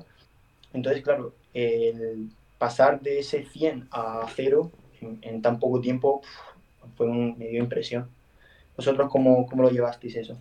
Entonces, 0.72 1.02
claro, 1.02 1.34
el 1.52 2.30
pasar 2.58 3.00
de 3.00 3.18
ese 3.18 3.44
100 3.44 3.88
a 3.90 4.26
0 4.34 4.70
en, 5.00 5.18
en 5.22 5.42
tan 5.42 5.58
poco 5.58 5.80
tiempo 5.80 6.22
fue 6.96 7.06
un, 7.06 7.36
me 7.38 7.48
dio 7.48 7.60
impresión. 7.60 8.08
¿Vosotros 8.76 9.10
cómo, 9.10 9.46
cómo 9.46 9.64
lo 9.64 9.70
llevasteis 9.70 10.16
eso? 10.16 10.38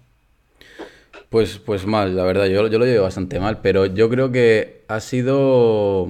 Pues, 1.30 1.58
pues 1.58 1.86
mal, 1.86 2.16
la 2.16 2.24
verdad, 2.24 2.46
yo, 2.46 2.68
yo 2.68 2.80
lo 2.80 2.86
llevo 2.86 3.04
bastante 3.04 3.40
mal, 3.40 3.62
pero 3.62 3.86
yo 3.86 4.10
creo 4.10 4.32
que 4.32 4.84
ha 4.88 5.00
sido, 5.00 6.10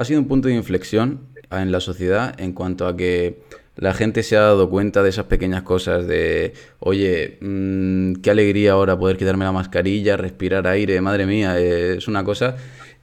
ha 0.00 0.04
sido 0.04 0.20
un 0.20 0.28
punto 0.28 0.48
de 0.48 0.54
inflexión 0.54 1.20
en 1.50 1.72
la 1.72 1.80
sociedad 1.80 2.38
en 2.40 2.52
cuanto 2.52 2.86
a 2.86 2.96
que 2.96 3.42
la 3.76 3.94
gente 3.94 4.22
se 4.22 4.36
ha 4.36 4.40
dado 4.42 4.68
cuenta 4.70 5.02
de 5.02 5.10
esas 5.10 5.26
pequeñas 5.26 5.62
cosas 5.62 6.06
de, 6.06 6.52
oye, 6.80 7.38
mm, 7.40 8.14
qué 8.22 8.30
alegría 8.30 8.72
ahora 8.72 8.98
poder 8.98 9.16
quitarme 9.16 9.44
la 9.44 9.52
mascarilla, 9.52 10.16
respirar 10.16 10.66
aire, 10.66 11.00
madre 11.00 11.26
mía, 11.26 11.58
es 11.58 12.08
una 12.08 12.24
cosa. 12.24 12.56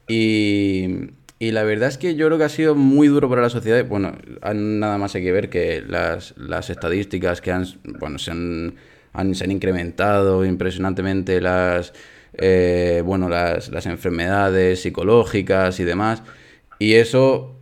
Y, 0.08 0.88
y 1.40 1.52
la 1.52 1.64
verdad 1.64 1.90
es 1.90 1.98
que 1.98 2.16
yo 2.16 2.28
creo 2.28 2.38
que 2.38 2.44
ha 2.46 2.50
sido 2.50 2.76
muy 2.76 3.08
duro 3.08 3.30
para 3.30 3.42
la 3.42 3.50
sociedad. 3.50 3.86
Bueno, 3.86 4.14
nada 4.54 4.98
más 4.98 5.16
hay 5.16 5.24
que 5.24 5.32
ver 5.32 5.50
que 5.50 5.84
las, 5.88 6.36
las 6.38 6.70
estadísticas 6.70 7.42
que 7.42 7.52
han, 7.52 7.66
bueno, 8.00 8.18
se 8.20 8.32
han, 8.32 8.76
han- 9.14 9.36
se 9.36 9.44
han 9.46 9.52
incrementado 9.52 10.46
impresionantemente 10.46 11.42
las, 11.42 11.94
eh, 12.34 13.02
bueno, 13.06 13.30
las, 13.30 13.70
las 13.70 13.86
enfermedades 13.88 14.82
psicológicas 14.82 15.80
y 15.80 15.84
demás. 15.84 16.24
Y 16.80 16.94
eso 16.96 17.54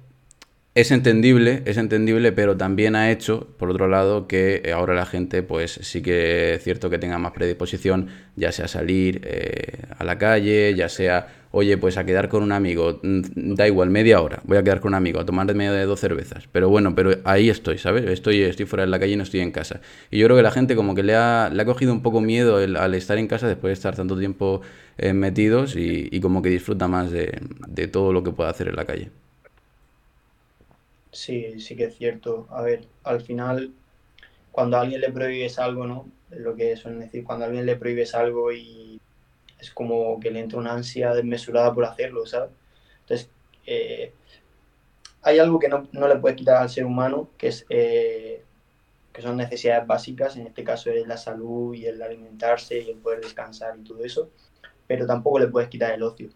es 0.75 0.91
entendible, 0.91 1.63
es 1.65 1.77
entendible, 1.77 2.33
pero 2.33 2.57
también 2.57 2.95
ha 2.97 3.11
hecho, 3.11 3.47
por 3.57 3.69
otro 3.69 3.87
lado, 3.87 4.27
que 4.27 4.71
ahora 4.75 4.93
la 4.93 5.05
gente, 5.05 5.43
pues 5.43 5.79
sí 5.83 6.01
que 6.01 6.55
es 6.55 6.63
cierto 6.63 6.89
que 6.89 6.97
tenga 6.99 7.17
más 7.17 7.31
predisposición, 7.31 8.09
ya 8.35 8.51
sea 8.51 8.67
salir 8.67 9.21
eh, 9.23 9.83
a 9.97 10.03
la 10.03 10.17
calle, 10.17 10.75
ya 10.75 10.89
sea, 10.89 11.27
oye, 11.51 11.77
pues 11.77 11.97
a 11.97 12.05
quedar 12.05 12.27
con 12.27 12.43
un 12.43 12.51
amigo, 12.51 12.99
mm, 13.03 13.53
da 13.55 13.67
igual, 13.67 13.89
media 13.89 14.21
hora, 14.21 14.41
voy 14.43 14.57
a 14.57 14.63
quedar 14.63 14.81
con 14.81 14.89
un 14.89 14.95
amigo, 14.95 15.21
a 15.21 15.25
tomar 15.25 15.53
medio 15.55 15.71
de 15.73 15.85
dos 15.85 16.01
cervezas, 16.01 16.47
pero 16.51 16.67
bueno, 16.69 16.93
pero 16.95 17.11
ahí 17.23 17.49
estoy, 17.49 17.77
¿sabes? 17.77 18.05
Estoy, 18.05 18.41
estoy 18.43 18.65
fuera 18.65 18.83
de 18.83 18.91
la 18.91 18.99
calle 18.99 19.13
y 19.13 19.15
no 19.17 19.23
estoy 19.23 19.39
en 19.39 19.51
casa. 19.51 19.79
Y 20.11 20.19
yo 20.19 20.25
creo 20.27 20.35
que 20.37 20.43
la 20.43 20.51
gente 20.51 20.75
como 20.75 20.93
que 20.95 21.03
le 21.03 21.15
ha, 21.15 21.49
le 21.53 21.61
ha 21.61 21.65
cogido 21.65 21.93
un 21.93 22.01
poco 22.01 22.19
miedo 22.21 22.59
el- 22.61 22.75
al 22.75 22.93
estar 22.95 23.17
en 23.17 23.27
casa 23.27 23.47
después 23.47 23.69
de 23.69 23.73
estar 23.73 23.95
tanto 23.95 24.17
tiempo 24.19 24.61
eh, 24.97 25.13
metidos 25.13 25.75
y, 25.75 26.09
y 26.11 26.21
como 26.21 26.41
que 26.41 26.49
disfruta 26.49 26.87
más 26.87 27.11
de, 27.11 27.39
de 27.67 27.87
todo 27.87 28.13
lo 28.13 28.23
que 28.23 28.31
puede 28.31 28.49
hacer 28.49 28.67
en 28.69 28.75
la 28.75 28.85
calle. 28.85 29.11
Sí, 31.11 31.59
sí 31.59 31.75
que 31.75 31.85
es 31.85 31.95
cierto. 31.97 32.47
A 32.49 32.61
ver, 32.61 32.87
al 33.03 33.21
final, 33.21 33.73
cuando 34.51 34.77
a 34.77 34.81
alguien 34.81 35.01
le 35.01 35.11
prohíbes 35.11 35.59
algo, 35.59 35.87
¿no? 35.87 36.11
Lo 36.31 36.55
que 36.55 36.75
suelen 36.77 36.99
decir, 37.01 37.23
cuando 37.23 37.45
a 37.45 37.47
alguien 37.47 37.65
le 37.65 37.77
prohíbes 37.77 38.15
algo 38.15 38.51
y 38.51 39.01
es 39.59 39.71
como 39.71 40.19
que 40.19 40.31
le 40.31 40.39
entra 40.41 40.59
una 40.59 40.73
ansia 40.73 41.13
desmesurada 41.13 41.73
por 41.73 41.85
hacerlo, 41.85 42.25
¿sabes? 42.25 42.51
Entonces, 43.01 43.29
eh, 43.65 44.13
hay 45.21 45.39
algo 45.39 45.59
que 45.59 45.69
no, 45.69 45.87
no 45.91 46.07
le 46.07 46.17
puedes 46.17 46.37
quitar 46.37 46.57
al 46.61 46.69
ser 46.69 46.85
humano, 46.85 47.29
que 47.37 47.47
es 47.47 47.65
eh, 47.69 48.43
que 49.13 49.21
son 49.21 49.37
necesidades 49.37 49.87
básicas, 49.87 50.35
en 50.37 50.47
este 50.47 50.63
caso 50.63 50.91
es 50.91 51.07
la 51.07 51.17
salud 51.17 51.73
y 51.73 51.85
el 51.85 52.01
alimentarse 52.01 52.79
y 52.81 52.89
el 52.91 52.97
poder 52.97 53.21
descansar 53.21 53.77
y 53.79 53.83
todo 53.83 54.03
eso, 54.03 54.29
pero 54.87 55.05
tampoco 55.07 55.39
le 55.39 55.47
puedes 55.47 55.69
quitar 55.69 55.93
el 55.93 56.03
ocio. 56.03 56.27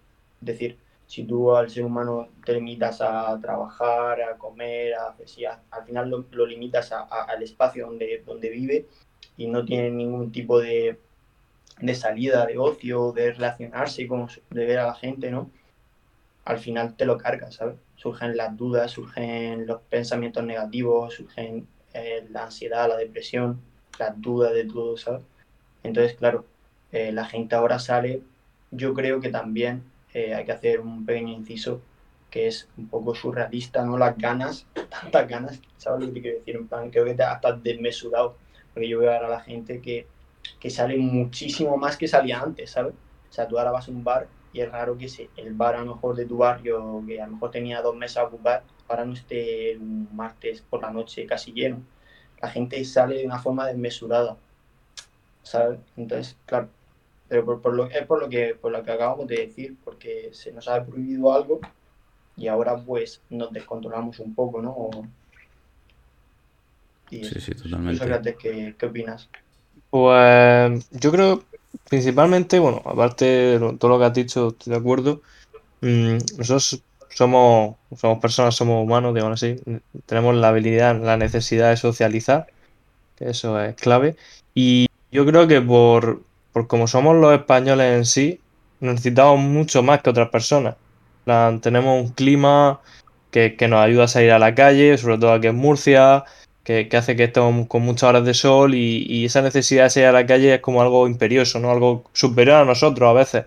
Es 0.42 0.46
decir, 0.48 0.80
si 1.06 1.26
tú 1.26 1.56
al 1.56 1.70
ser 1.70 1.84
humano 1.86 2.30
te 2.46 2.54
limitas 2.54 3.02
a 3.02 3.40
trabajar, 3.42 4.22
a 4.22 4.38
comer, 4.38 4.94
a, 4.96 5.16
si 5.26 5.46
a- 5.46 5.64
al 5.72 5.86
final 5.86 6.10
lo, 6.10 6.26
lo 6.32 6.46
limitas 6.46 6.92
a- 6.92 7.02
a- 7.02 7.24
al 7.26 7.44
espacio 7.44 7.86
donde, 7.88 8.24
donde 8.26 8.50
vive 8.50 8.88
y 9.38 9.48
no 9.48 9.66
tiene 9.66 9.92
ningún 9.92 10.32
tipo 10.32 10.60
de, 10.60 11.00
de 11.82 11.96
salida, 11.96 12.46
de 12.46 12.58
ocio, 12.58 13.12
de 13.14 13.34
relacionarse, 13.34 14.08
con, 14.08 14.28
de 14.52 14.66
ver 14.66 14.80
a 14.80 14.88
la 14.88 14.96
gente, 14.96 15.32
¿no? 15.32 15.52
Al 16.46 16.60
final 16.60 16.96
te 16.98 17.06
lo 17.06 17.18
cargas, 17.18 17.56
¿sabes? 17.56 17.78
Surgen 17.96 18.36
las 18.38 18.58
dudas, 18.58 18.92
surgen 18.92 19.66
los 19.68 19.82
pensamientos 19.84 20.44
negativos, 20.44 21.14
surgen 21.16 21.68
eh, 21.94 22.26
la 22.30 22.46
ansiedad, 22.46 22.88
la 22.90 22.98
depresión, 22.98 23.62
las 24.00 24.20
dudas 24.22 24.54
de 24.54 24.66
todo, 24.66 24.98
¿sabes? 24.98 25.24
Entonces, 25.84 26.16
claro, 26.18 26.46
eh, 26.92 27.12
la 27.12 27.26
gente 27.26 27.56
ahora 27.56 27.80
sale, 27.80 28.24
yo 28.72 28.94
creo 28.94 29.20
que 29.20 29.30
también 29.30 29.84
eh, 30.14 30.34
hay 30.34 30.46
que 30.46 30.52
hacer 30.52 30.80
un 30.80 31.06
pequeño 31.06 31.34
inciso 31.34 31.82
que 32.30 32.48
es 32.48 32.70
un 32.78 32.88
poco 32.88 33.16
surrealista, 33.16 33.84
¿no? 33.84 33.98
Las 33.98 34.18
ganas, 34.18 34.66
tantas 34.90 35.28
ganas, 35.28 35.62
¿sabes 35.78 36.02
lo 36.02 36.08
que 36.08 36.14
te 36.14 36.22
quiero 36.22 36.40
decir? 36.40 36.56
En 36.56 36.68
plan, 36.68 36.90
creo 36.90 37.06
que 37.06 37.22
hasta 37.22 37.54
desmesurado, 37.54 38.38
porque 38.74 38.88
yo 38.88 39.00
veo 39.00 39.12
ahora 39.12 39.28
a 39.28 39.32
la 39.32 39.40
gente 39.42 39.82
que, 39.82 40.08
que 40.60 40.70
sale 40.70 40.98
muchísimo 40.98 41.78
más 41.78 41.98
que 41.98 42.08
salía 42.08 42.40
antes, 42.40 42.72
¿sabes? 42.72 42.94
O 43.30 43.34
sea, 43.34 43.48
tú 43.48 43.58
ahora 43.58 43.72
vas 43.72 43.88
a 43.88 43.92
un 43.92 44.04
bar 44.04 44.28
y 44.54 44.62
es 44.62 44.72
raro 44.72 44.98
que 44.98 45.10
se, 45.10 45.30
el 45.38 45.54
bar 45.54 45.76
a 45.76 45.84
lo 45.84 45.96
mejor 45.96 46.16
de 46.16 46.26
tu 46.26 46.38
barrio, 46.38 47.04
que 47.08 47.22
a 47.22 47.26
lo 47.26 47.34
mejor 47.34 47.52
tenía 47.52 47.82
dos 47.82 47.96
mesas 47.96 48.18
a 48.18 48.24
ocupar, 48.26 48.64
ahora 48.88 49.06
no 49.06 49.14
esté 49.14 49.78
un 49.78 50.10
martes 50.14 50.62
por 50.62 50.82
la 50.82 50.92
noche 50.92 51.26
casi 51.26 51.52
lleno. 51.52 51.82
La 52.42 52.50
gente 52.50 52.84
sale 52.86 53.18
de 53.18 53.26
una 53.26 53.40
forma 53.40 53.68
desmesurada, 53.68 54.38
¿sabes? 55.44 55.80
Entonces, 55.98 56.38
claro, 56.46 56.70
pero 57.30 57.46
por, 57.46 57.62
por 57.62 57.76
lo, 57.76 57.86
es 57.89 58.06
por 58.08 58.22
lo, 58.22 58.30
que, 58.30 58.56
por 58.56 58.72
lo 58.74 58.84
que 58.84 58.92
acabamos 58.92 59.28
de 59.28 59.38
decir, 59.48 59.78
porque 59.84 60.32
se 60.34 60.52
nos 60.54 60.68
ha 60.70 60.86
prohibido 60.86 61.34
algo 61.34 61.62
y 62.38 62.48
ahora 62.48 62.78
pues 62.86 63.24
nos 63.30 63.52
descontrolamos 63.54 64.20
un 64.20 64.36
poco, 64.36 64.62
¿no? 64.62 64.72
O- 64.72 65.08
y 67.12 67.22
Sí, 67.22 67.36
eso. 67.36 67.39
sí, 67.42 67.52
¿Tú, 67.56 67.63
totalmente. 67.63 67.96
Sócrates, 67.96 68.36
¿qué, 68.38 68.76
qué 68.78 68.86
opinas? 68.86 69.30
Pues 69.89 70.89
yo 70.92 71.12
creo 71.12 71.44
principalmente, 71.89 72.60
bueno, 72.60 72.82
aparte 72.86 73.26
de 73.26 73.60
lo- 73.60 73.78
todo 73.78 73.92
lo 73.92 74.00
que 74.00 74.06
has 74.06 74.13
dicho, 74.13 74.50
estoy 74.50 74.72
de 74.74 74.80
acuerdo. 74.80 75.22
mm, 75.82 76.18
nosotros 76.39 76.84
somos, 77.10 77.78
somos 77.98 78.20
personas, 78.20 78.56
somos 78.56 78.84
humanos, 78.84 79.13
digamos 79.15 79.42
así. 79.44 79.58
Tenemos 80.08 80.36
la 80.36 80.50
habilidad, 80.50 81.02
la 81.02 81.17
necesidad 81.17 81.69
de 81.71 81.77
socializar, 81.77 82.48
eso 83.17 83.60
es 83.62 83.75
clave. 83.75 84.17
Y 84.56 84.88
yo 85.12 85.25
creo 85.27 85.48
que 85.48 85.62
por, 85.62 86.27
por 86.54 86.67
como 86.67 86.87
somos 86.87 87.15
los 87.15 87.33
españoles 87.33 87.97
en 87.97 88.06
sí, 88.06 88.39
necesitamos 88.79 89.39
mucho 89.39 89.83
más 89.83 90.02
que 90.02 90.10
otras 90.10 90.29
personas. 90.29 90.75
Tenemos 91.62 92.04
un 92.04 92.10
clima 92.10 92.79
que, 93.31 93.56
que 93.56 93.67
nos 93.67 93.81
ayuda 93.81 94.06
a 94.06 94.08
salir 94.08 94.31
a 94.31 94.39
la 94.39 94.56
calle, 94.56 94.97
sobre 94.97 95.17
todo 95.17 95.33
aquí 95.33 95.47
en 95.47 95.56
Murcia 95.56 96.25
que, 96.63 96.87
que 96.87 96.97
hace 96.97 97.15
que 97.15 97.25
estemos 97.25 97.67
con 97.67 97.81
muchas 97.81 98.04
horas 98.10 98.25
de 98.25 98.33
sol 98.33 98.75
y, 98.75 99.06
y 99.08 99.25
esa 99.25 99.41
necesidad 99.41 99.85
de 99.85 99.89
salir 99.89 100.10
a 100.10 100.12
la 100.12 100.25
calle 100.25 100.56
es 100.56 100.62
como 100.62 100.81
algo 100.81 101.08
imperioso, 101.08 101.60
¿no? 101.60 101.71
Algo 101.71 102.04
superior 102.13 102.58
a 102.58 102.65
nosotros 102.65 103.10
a 103.10 103.13
veces. 103.13 103.45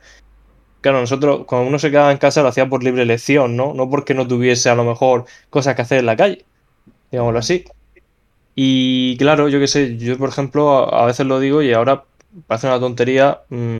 Claro, 0.80 1.00
nosotros, 1.00 1.44
cuando 1.46 1.68
uno 1.68 1.78
se 1.78 1.90
quedaba 1.90 2.11
en 2.11 2.18
casa, 2.18 2.42
lo 2.42 2.48
hacía 2.48 2.68
por 2.68 2.82
libre 2.82 3.03
elección, 3.03 3.57
¿no? 3.57 3.74
No 3.74 3.88
porque 3.88 4.14
no 4.14 4.26
tuviese 4.26 4.70
a 4.70 4.74
lo 4.74 4.84
mejor 4.84 5.26
cosas 5.50 5.76
que 5.76 5.82
hacer 5.82 6.00
en 6.00 6.07
la 6.07 6.16
calle, 6.16 6.44
digámoslo 7.12 7.38
así. 7.38 7.64
Y 8.55 9.16
claro, 9.18 9.48
yo 9.48 9.61
qué 9.61 9.68
sé, 9.68 9.96
yo 9.96 10.18
por 10.18 10.28
ejemplo, 10.28 10.92
a 10.92 11.07
veces 11.07 11.26
lo 11.26 11.40
digo 11.40 11.62
y 11.62 11.72
ahora 11.72 12.05
parece 12.47 12.66
una 12.66 12.80
tontería. 12.80 13.41
mm, 13.49 13.76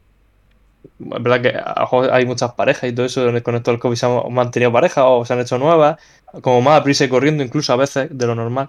es 1.17 1.23
verdad 1.23 1.43
que 1.43 2.11
hay 2.13 2.27
muchas 2.27 2.53
parejas 2.53 2.91
y 2.91 2.95
todo 2.95 3.07
eso, 3.07 3.25
con 3.43 3.57
esto 3.57 3.71
del 3.71 3.81
COVID 3.81 3.97
se 3.97 4.07
han 4.07 4.33
mantenido 4.33 4.73
parejas 4.73 5.05
o 5.07 5.25
se 5.25 5.33
han 5.33 5.41
hecho 5.41 5.59
nuevas, 5.59 6.01
como 6.43 6.61
más 6.61 6.81
a 6.81 6.85
prisa 6.85 7.05
y 7.05 7.09
corriendo 7.09 7.43
incluso 7.43 7.73
a 7.73 7.77
veces 7.77 8.09
de 8.11 8.27
lo 8.27 8.35
normal. 8.35 8.69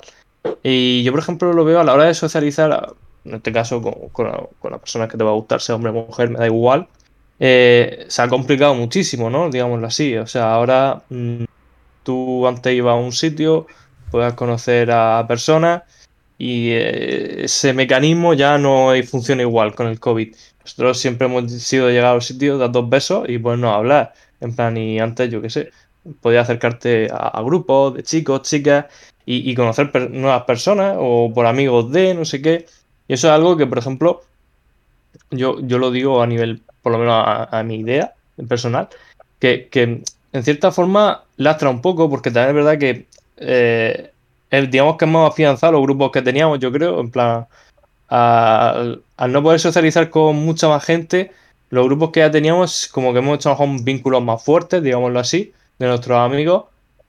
Y 0.64 1.04
yo, 1.04 1.12
por 1.12 1.22
ejemplo, 1.22 1.54
lo 1.54 1.64
veo 1.66 1.80
a 1.80 1.84
la 1.84 1.94
hora 1.94 2.06
de 2.06 2.14
socializar, 2.14 2.94
en 3.26 3.36
este 3.36 3.52
caso 3.54 3.82
con, 3.82 3.94
con, 4.12 4.48
con 4.60 4.72
las 4.72 4.80
personas 4.80 5.10
que 5.10 5.18
te 5.18 5.24
va 5.24 5.32
a 5.32 5.36
gustar, 5.36 5.62
sea 5.62 5.76
hombre 5.76 5.92
o 5.92 5.94
mujer, 5.94 6.30
me 6.30 6.40
da 6.40 6.46
igual, 6.46 6.88
eh, 7.40 8.06
se 8.08 8.22
ha 8.22 8.28
complicado 8.28 8.76
muchísimo, 8.76 9.30
¿no? 9.30 9.50
Digámoslo 9.50 9.88
así. 9.88 10.16
O 10.18 10.28
sea, 10.28 10.54
ahora 10.54 11.04
mm, 11.10 11.44
tú 12.04 12.48
antes 12.48 12.74
ibas 12.74 12.94
a 12.94 12.96
un 12.96 13.12
sitio, 13.12 13.68
puedas 14.12 14.34
conocer 14.34 14.92
a 14.92 15.26
personas 15.28 15.84
y 16.38 16.72
eh, 16.72 17.46
ese 17.46 17.74
mecanismo 17.74 18.34
ya 18.34 18.58
no 18.58 18.92
funciona 19.10 19.42
igual 19.42 19.76
con 19.76 19.88
el 19.88 20.00
COVID. 20.00 20.36
Nosotros 20.64 21.00
siempre 21.00 21.28
hemos 21.28 21.52
sido 21.52 21.90
llegar 21.90 22.08
a 22.08 22.16
los 22.16 22.26
sitios, 22.26 22.60
dar 22.60 22.72
dos 22.72 22.90
besos 22.90 23.28
y 23.30 23.38
ponernos 23.38 23.72
a 23.72 23.76
hablar. 23.76 24.14
En 24.40 24.56
plan, 24.56 24.76
y 24.78 25.00
antes, 25.00 25.30
yo 25.30 25.42
qué 25.42 25.50
sé, 25.50 25.72
podías 26.22 26.44
acercarte 26.44 27.10
a, 27.12 27.42
grupos 27.42 27.96
de 27.96 28.04
chicos, 28.04 28.42
chicas 28.44 28.86
y, 29.26 29.54
conocer 29.56 30.12
nuevas 30.12 30.44
personas 30.44 30.96
o 31.00 31.32
por 31.34 31.46
amigos 31.46 31.92
de, 31.92 32.14
no 32.14 32.26
sé 32.26 32.42
qué. 32.42 32.66
Y 33.08 33.14
eso 33.14 33.28
es 33.28 33.34
algo 33.34 33.58
que, 33.58 33.68
por 33.68 33.78
ejemplo, 33.78 34.24
yo, 35.32 35.60
yo 35.62 35.78
lo 35.78 35.92
digo 35.92 36.22
a 36.22 36.28
nivel, 36.28 36.62
por 36.82 36.92
lo 36.92 36.98
menos 36.98 37.24
a, 37.26 37.64
mi 37.64 37.76
idea 37.76 38.14
personal, 38.48 38.90
que, 39.40 39.70
en 40.34 40.44
cierta 40.44 40.72
forma 40.72 41.24
lastra 41.38 41.70
un 41.70 41.82
poco, 41.82 42.10
porque 42.10 42.32
también 42.32 42.50
es 42.50 42.56
verdad 42.56 42.80
que 42.80 43.08
eh, 43.38 44.13
digamos 44.62 44.98
que 44.98 45.06
hemos 45.06 45.32
afianzado 45.32 45.74
los 45.74 45.82
grupos 45.82 46.12
que 46.12 46.22
teníamos, 46.22 46.60
yo 46.60 46.72
creo, 46.72 47.00
en 47.00 47.10
plan, 47.10 47.48
al, 48.08 49.02
no 49.30 49.44
poder 49.44 49.60
socializar 49.60 50.10
con 50.10 50.36
mucha 50.36 50.68
más 50.68 50.84
gente, 50.86 51.32
los 51.70 51.86
grupos 51.86 52.12
que 52.12 52.20
ya 52.20 52.30
teníamos, 52.30 52.88
como 52.92 53.14
que 53.14 53.20
hemos 53.20 53.36
hecho 53.36 53.56
un 53.58 53.84
vínculos 53.84 54.24
más 54.24 54.44
fuertes, 54.44 54.84
digámoslo 54.84 55.20
así, 55.20 55.54
de 55.80 55.88
nuestros 55.88 56.20
amigos. 56.20 56.66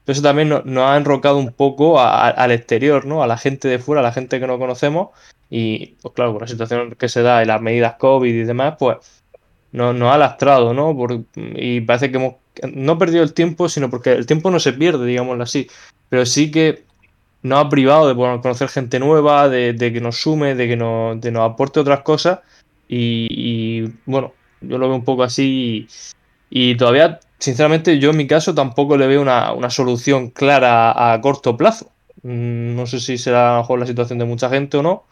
Eso 0.06 0.22
también 0.22 0.48
nos, 0.48 0.64
ha 0.64 0.96
enrocado 0.96 1.38
un 1.38 1.52
poco 1.52 2.00
al 2.00 2.50
exterior, 2.50 3.06
¿no? 3.06 3.22
A 3.22 3.26
la 3.26 3.38
gente 3.38 3.68
de 3.68 3.78
fuera, 3.78 4.00
a 4.00 4.04
la 4.04 4.12
gente 4.12 4.40
que 4.40 4.46
no 4.46 4.58
conocemos. 4.58 5.10
Y, 5.50 5.96
pues 6.02 6.14
claro, 6.14 6.32
con 6.32 6.42
la 6.42 6.48
situación 6.48 6.94
que 6.98 7.08
se 7.08 7.22
da 7.22 7.42
y 7.42 7.46
las 7.46 7.60
medidas 7.60 7.96
COVID 7.96 8.34
y 8.34 8.44
demás, 8.44 8.76
pues 8.78 8.98
nos, 9.72 10.00
ha 10.02 10.18
lastrado, 10.18 10.72
¿no? 10.72 10.96
y 11.36 11.80
parece 11.82 12.10
que 12.10 12.16
hemos 12.16 12.34
no 12.72 12.98
perdido 12.98 13.22
el 13.22 13.34
tiempo, 13.34 13.68
sino 13.68 13.90
porque 13.90 14.12
el 14.12 14.26
tiempo 14.26 14.50
no 14.50 14.60
se 14.60 14.72
pierde, 14.72 15.06
digámoslo 15.06 15.42
así. 15.42 15.68
Pero 16.08 16.24
sí 16.26 16.50
que 16.50 16.84
nos 17.44 17.62
ha 17.62 17.68
privado 17.68 18.08
de 18.08 18.14
conocer 18.14 18.68
gente 18.68 18.98
nueva, 18.98 19.50
de, 19.50 19.76
que 19.76 20.00
nos 20.00 20.16
sume, 20.16 20.54
de 20.54 20.66
que 20.66 20.76
nos 20.76 21.42
aporte 21.42 21.78
otras 21.78 22.00
cosas. 22.00 22.40
Y, 22.88 23.82
bueno, 24.06 24.32
yo 24.62 24.78
lo 24.78 24.88
veo 24.88 24.96
un 24.96 25.04
poco 25.04 25.22
así. 25.22 25.86
Y, 26.48 26.74
todavía, 26.76 27.20
sinceramente, 27.38 27.98
yo 27.98 28.10
en 28.10 28.16
mi 28.16 28.26
caso 28.26 28.54
tampoco 28.54 28.96
le 28.96 29.06
veo 29.06 29.20
una, 29.20 29.68
solución 29.68 30.30
clara 30.30 31.12
a, 31.12 31.20
corto 31.20 31.54
plazo. 31.58 31.90
Mm, 32.22 32.76
no 32.76 32.86
sé 32.86 32.98
si 32.98 33.18
será 33.18 33.50
a 33.50 33.56
lo 33.56 33.60
mejor 33.60 33.78
la 33.78 33.86
situación 33.86 34.18
de 34.18 34.24
mucha 34.24 34.48
gente 34.48 34.78
o 34.78 34.82
no. 34.82 35.04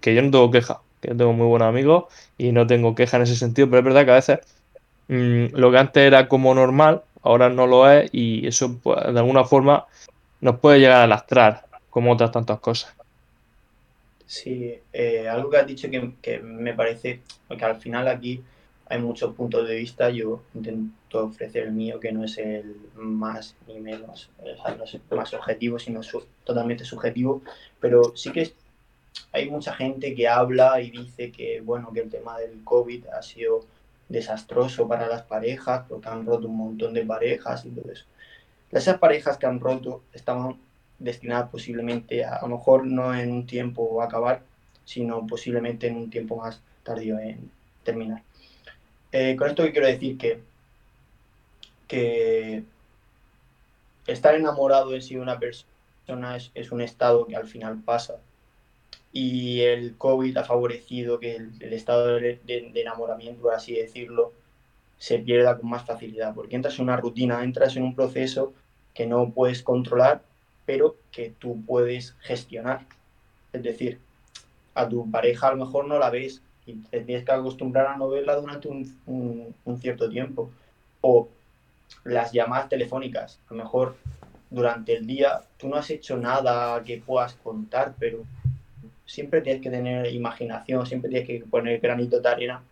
Que 0.00 0.14
yo 0.14 0.22
no 0.22 0.30
tengo 0.30 0.52
queja, 0.52 0.80
que 1.00 1.08
yo 1.08 1.16
tengo 1.16 1.32
muy 1.32 1.46
buenos 1.46 1.66
amigos 1.66 2.04
y 2.38 2.52
no 2.52 2.68
tengo 2.68 2.94
queja 2.94 3.16
en 3.16 3.24
ese 3.24 3.34
sentido, 3.34 3.68
pero 3.68 3.80
es 3.80 3.84
verdad 3.86 4.04
que 4.04 4.10
a 4.12 4.14
veces 4.14 4.38
mm, 5.08 5.56
lo 5.56 5.72
que 5.72 5.78
antes 5.78 6.02
era 6.04 6.28
como 6.28 6.54
normal, 6.54 7.02
ahora 7.22 7.48
no 7.48 7.66
lo 7.66 7.90
es 7.90 8.08
y 8.12 8.46
eso 8.46 8.78
pues, 8.82 8.98
de 9.12 9.18
alguna 9.18 9.44
forma 9.44 9.86
nos 10.40 10.58
puede 10.58 10.80
llegar 10.80 11.02
a 11.02 11.06
lastrar, 11.06 11.64
como 11.90 12.12
otras 12.12 12.32
tantas 12.32 12.60
cosas. 12.60 12.94
Sí, 14.26 14.78
eh, 14.92 15.28
algo 15.28 15.50
que 15.50 15.56
has 15.56 15.66
dicho 15.66 15.88
que, 15.90 16.38
me 16.38 16.72
parece, 16.72 17.20
porque 17.48 17.64
al 17.64 17.76
final 17.76 18.06
aquí 18.08 18.42
hay 18.86 19.00
muchos 19.00 19.34
puntos 19.34 19.66
de 19.68 19.76
vista, 19.76 20.10
yo 20.10 20.42
intento 20.54 21.26
ofrecer 21.26 21.64
el 21.64 21.72
mío, 21.72 21.98
que 21.98 22.12
no 22.12 22.24
es 22.24 22.38
el 22.38 22.76
más 22.94 23.56
ni 23.66 23.80
menos, 23.80 24.30
no 24.40 24.84
es 24.84 25.00
más 25.10 25.34
objetivo, 25.34 25.78
sino 25.78 26.00
totalmente 26.44 26.84
subjetivo, 26.84 27.42
pero 27.80 28.16
sí 28.16 28.30
que 28.30 28.52
hay 29.32 29.50
mucha 29.50 29.74
gente 29.74 30.14
que 30.14 30.28
habla 30.28 30.80
y 30.80 30.90
dice 30.90 31.30
que, 31.32 31.60
bueno, 31.60 31.92
que 31.92 32.00
el 32.00 32.10
tema 32.10 32.38
del 32.38 32.62
COVID 32.64 33.06
ha 33.08 33.22
sido 33.22 33.64
desastroso 34.08 34.88
para 34.88 35.06
las 35.08 35.22
parejas, 35.22 35.86
porque 35.88 36.08
han 36.08 36.26
roto 36.26 36.48
un 36.48 36.56
montón 36.56 36.94
de 36.94 37.04
parejas 37.04 37.64
y 37.64 37.70
todo 37.70 37.90
eso. 37.90 38.04
Esas 38.72 38.98
parejas 38.98 39.36
que 39.38 39.46
han 39.46 39.60
roto 39.60 40.02
estaban 40.12 40.58
destinadas 40.98 41.50
posiblemente 41.50 42.24
a, 42.24 42.36
a 42.36 42.42
lo 42.42 42.56
mejor 42.56 42.86
no 42.86 43.14
en 43.14 43.32
un 43.32 43.46
tiempo 43.46 44.00
a 44.00 44.04
acabar, 44.04 44.42
sino 44.84 45.26
posiblemente 45.26 45.86
en 45.86 45.96
un 45.96 46.10
tiempo 46.10 46.36
más 46.36 46.62
tardío 46.82 47.18
en 47.18 47.50
terminar. 47.84 48.22
Eh, 49.12 49.36
con 49.36 49.48
esto 49.48 49.62
quiero 49.70 49.86
decir 49.86 50.16
que, 50.18 50.40
que 51.88 52.62
estar 54.06 54.34
enamorado 54.34 54.94
en 54.94 55.02
sí 55.02 55.14
de 55.14 55.20
una 55.20 55.38
persona 55.38 56.36
es, 56.54 56.72
un 56.72 56.80
estado 56.80 57.26
que 57.26 57.36
al 57.36 57.46
final 57.46 57.80
pasa 57.84 58.18
y 59.12 59.60
el 59.62 59.96
COVID 59.96 60.36
ha 60.36 60.44
favorecido 60.44 61.18
que 61.18 61.36
el, 61.36 61.72
estado 61.72 62.06
de, 62.16 62.40
de, 62.44 62.72
enamoramiento, 62.74 63.42
por 63.42 63.54
así 63.54 63.74
decirlo, 63.74 64.32
se 64.98 65.18
pierda 65.18 65.58
con 65.58 65.68
más 65.70 65.84
facilidad, 65.84 66.34
porque 66.34 66.56
entras 66.56 66.78
en 66.78 66.84
una 66.84 66.96
rutina, 66.96 67.42
entras 67.42 67.76
en 67.76 67.82
un 67.82 67.96
proceso 67.96 68.54
que 68.94 69.06
no 69.06 69.30
puedes 69.30 69.62
controlar, 69.62 70.22
pero 70.66 70.96
que 71.10 71.32
tú 71.38 71.62
puedes 71.66 72.14
gestionar. 72.20 72.86
Es 73.52 73.62
decir, 73.62 73.98
a 74.74 74.88
tu 74.88 75.10
pareja 75.10 75.48
a 75.48 75.54
lo 75.54 75.64
mejor 75.64 75.86
no 75.86 75.98
la 75.98 76.10
ves 76.10 76.42
y 76.66 76.74
te 76.74 77.00
tienes 77.00 77.24
que 77.24 77.32
acostumbrar 77.32 77.86
a 77.86 77.96
no 77.96 78.08
verla 78.08 78.36
durante 78.36 78.68
un, 78.68 79.54
cierto 79.80 80.08
tiempo. 80.08 80.50
O 81.00 81.28
las 82.04 82.32
llamadas 82.32 82.68
telefónicas, 82.68 83.40
a 83.48 83.54
lo 83.54 83.64
mejor 83.64 83.96
durante 84.50 84.96
el 84.96 85.06
día 85.06 85.40
tú 85.56 85.68
no 85.68 85.76
has 85.76 85.90
hecho 85.90 86.16
nada 86.16 86.82
que 86.84 86.98
puedas 86.98 87.34
contar, 87.34 87.94
pero 87.98 88.24
siempre 89.06 89.40
tienes 89.40 89.62
que 89.62 89.70
tener 89.70 90.06
imaginación, 90.12 90.86
siempre 90.86 91.10
tienes 91.10 91.26
que 91.26 91.44
poner 91.46 91.80
granito 91.80 92.20
de 92.20 92.28
arena. 92.28 92.62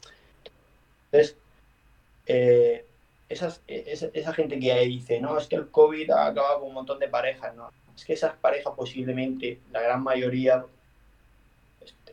Entonces, 1.10 1.36
eh, 2.26 2.84
esas, 3.28 3.62
esa, 3.66 4.32
gente 4.32 4.58
que 4.58 4.74
dice, 4.86 5.20
no, 5.20 5.36
es 5.36 5.46
que 5.46 5.56
el 5.56 5.70
COVID 5.70 6.10
ha 6.10 6.26
acabado 6.26 6.60
con 6.60 6.68
un 6.68 6.74
montón 6.74 6.98
de 6.98 7.08
parejas, 7.08 7.54
no. 7.54 7.70
Es 7.94 8.04
que 8.04 8.14
esas 8.14 8.34
parejas 8.36 8.72
posiblemente, 8.74 9.60
la 9.70 9.82
gran 9.82 10.02
mayoría, 10.02 10.64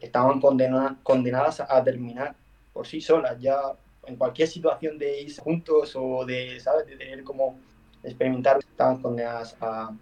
estaban 0.02 0.42
condenadas 0.42 1.62
a 1.62 1.84
terminar 1.84 2.36
por 2.74 2.86
sí 2.86 3.00
solas, 3.00 3.40
ya 3.40 3.58
en 4.06 4.18
cualquier 4.18 4.48
situación 4.48 4.98
de 4.98 5.22
ir 5.22 5.40
juntos 5.40 5.96
o 5.96 6.26
de, 6.26 6.60
¿sabes? 6.60 6.86
De 6.86 6.98
tener 6.98 7.24
como 7.24 7.58
experimentar, 8.04 8.58
estaban 8.60 9.02
condenadas 9.02 9.56
a, 9.62 9.96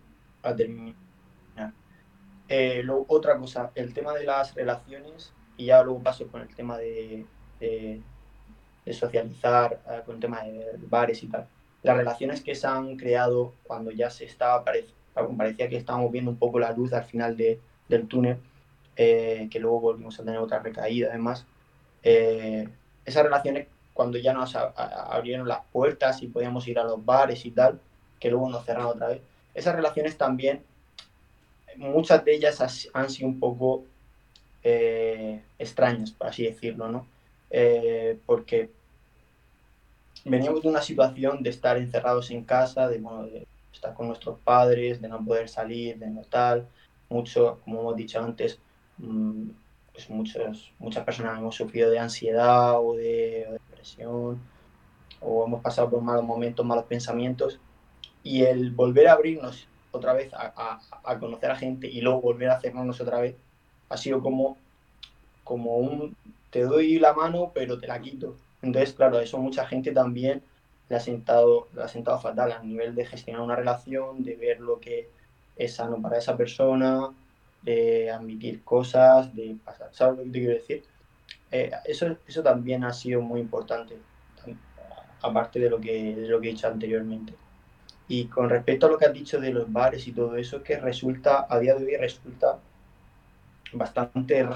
terminar. 0.57 0.95
Eh, 2.49 2.85
otra 3.07 3.37
cosa, 3.37 3.71
el 3.75 3.93
tema 3.93 4.13
de 4.13 4.25
las 4.25 4.53
relaciones, 4.53 5.33
y 5.57 5.65
ya 5.67 5.83
luego 5.83 6.01
paso 6.01 6.27
con 6.27 6.41
el 6.41 6.53
tema 6.53 6.77
de 6.77 7.25
socializar 8.91 9.79
eh, 9.89 10.01
con 10.05 10.15
el 10.15 10.21
tema 10.21 10.43
de 10.43 10.77
bares 10.89 11.23
y 11.23 11.27
tal. 11.27 11.47
Las 11.83 11.95
relaciones 11.95 12.41
que 12.41 12.55
se 12.55 12.67
han 12.67 12.97
creado 12.97 13.53
cuando 13.63 13.91
ya 13.91 14.09
se 14.09 14.25
estaba, 14.25 14.63
parecía 14.63 15.69
que 15.69 15.77
estábamos 15.77 16.11
viendo 16.11 16.31
un 16.31 16.37
poco 16.37 16.59
la 16.59 16.71
luz 16.71 16.91
al 16.93 17.03
final 17.03 17.37
de, 17.37 17.59
del 17.87 18.07
túnel, 18.07 18.37
eh, 18.95 19.47
que 19.51 19.59
luego 19.59 19.79
volvimos 19.79 20.19
a 20.19 20.23
tener 20.23 20.39
otra 20.39 20.59
recaída 20.59 21.09
además. 21.09 21.45
Eh, 22.03 22.67
esas 23.05 23.23
relaciones 23.23 23.67
cuando 23.93 24.17
ya 24.17 24.33
nos 24.33 24.55
abrieron 24.55 25.47
las 25.47 25.59
puertas 25.71 26.21
y 26.23 26.27
podíamos 26.27 26.67
ir 26.67 26.79
a 26.79 26.83
los 26.83 27.03
bares 27.05 27.45
y 27.45 27.51
tal, 27.51 27.79
que 28.19 28.29
luego 28.29 28.49
nos 28.49 28.65
cerraron 28.65 28.91
otra 28.91 29.09
vez. 29.09 29.21
Esas 29.53 29.75
relaciones 29.75 30.17
también, 30.17 30.63
muchas 31.77 32.25
de 32.25 32.33
ellas 32.33 32.89
han 32.93 33.09
sido 33.09 33.27
un 33.27 33.39
poco 33.39 33.83
extrañas, 34.63 36.11
por 36.11 36.27
así 36.27 36.43
decirlo, 36.43 36.87
¿no? 36.87 37.05
Eh, 37.55 38.17
porque 38.25 38.71
veníamos 40.25 40.63
de 40.63 40.69
una 40.69 40.81
situación 40.81 41.43
de 41.43 41.51
estar 41.51 41.77
encerrados 41.77 42.31
en 42.31 42.43
casa, 42.43 42.87
de, 42.87 42.99
estar 43.71 43.93
con 43.93 44.07
nuestros 44.07 44.39
padres, 44.39 44.99
de 44.99 45.07
no 45.07 45.23
poder 45.23 45.47
salir, 45.47 45.99
de 45.99 46.07
no 46.07 46.21
tal, 46.23 46.67
mucho, 47.09 47.59
como 47.63 47.81
hemos 47.81 47.95
dicho 47.95 48.19
antes, 48.19 48.57
mm, 48.97 49.49
pues 49.91 50.09
muchos, 50.09 50.73
muchas 50.79 51.05
personas 51.05 51.37
hemos 51.37 51.53
sufrido 51.55 51.91
de 51.91 51.99
ansiedad 51.99 52.79
o 52.79 52.95
de, 52.95 53.47
depresión, 53.69 54.41
o 55.21 55.45
hemos 55.45 55.61
pasado 55.61 55.91
por 55.91 56.01
malos 56.01 56.23
momentos, 56.23 56.65
malos 56.65 56.85
pensamientos, 56.85 57.59
y 58.23 58.43
el 58.45 58.71
volver 58.71 59.07
a 59.09 59.13
abrirnos 59.13 59.67
otra 59.91 60.13
vez 60.13 60.33
a, 60.33 60.79
a, 61.03 61.19
conocer 61.19 61.51
a 61.51 61.55
gente 61.55 61.87
y 61.87 62.01
luego 62.01 62.21
volver 62.21 62.49
a 62.49 62.55
hacernos 62.55 62.99
otra 62.99 63.19
vez, 63.21 63.35
ha 63.89 63.97
sido 63.97 64.23
como, 64.23 64.57
como 65.43 65.77
un 65.77 66.15
te 66.53 66.61
doy 66.61 66.99
la 66.99 67.13
mano, 67.13 67.51
pero 67.53 67.79
te 67.79 67.87
la 67.87 67.99
quito. 67.99 68.37
Entonces, 68.61 68.93
claro, 68.93 69.19
eso 69.19 69.39
mucha 69.39 69.65
gente 69.65 69.91
también 69.91 70.43
le 70.87 70.95
ha 70.95 70.99
sentado, 70.99 71.67
le 71.73 71.81
ha 71.81 71.87
sentado 71.87 72.19
fatal 72.19 72.51
a 72.51 72.61
nivel 72.61 72.93
de 72.93 73.05
gestionar 73.07 73.41
una 73.41 73.55
relación, 73.55 74.23
de 74.23 74.35
ver 74.35 74.59
lo 74.59 74.79
que 74.79 75.09
es 75.55 75.73
sano 75.73 75.99
para 75.99 76.19
esa 76.19 76.37
persona, 76.37 77.09
de 77.63 78.11
admitir 78.11 78.63
cosas, 78.63 79.35
de 79.35 79.57
pasar. 79.65 79.89
¿Sabes 79.93 80.17
lo 80.17 80.23
que 80.25 80.29
te 80.29 80.39
quiero 80.39 80.53
decir? 80.53 80.83
Eh, 81.51 81.71
eso, 81.85 82.17
eso 82.27 82.43
también 82.43 82.83
ha 82.83 82.93
sido 82.93 83.21
muy 83.21 83.41
importante. 83.41 83.97
aparte 85.23 85.59
de 85.59 85.69
lo 85.69 85.79
que, 85.79 86.15
de 86.15 86.27
lo 86.27 86.39
que 86.39 86.49
he 86.49 86.51
dicho 86.51 86.67
anteriormente. 86.67 87.33
Y 88.07 88.25
con 88.25 88.49
respecto 88.49 88.85
a 88.85 88.89
lo 88.89 88.97
que 88.97 89.05
has 89.05 89.13
dicho 89.13 89.39
de 89.39 89.51
los 89.53 89.71
bares 89.71 90.05
y 90.07 90.11
todo 90.11 90.35
eso, 90.35 90.57
es 90.57 90.63
que 90.63 90.77
resulta, 90.77 91.47
a 91.49 91.57
día 91.59 91.73
de 91.75 91.85
hoy 91.85 91.95
resulta 91.95 92.59
bastante, 93.73 94.47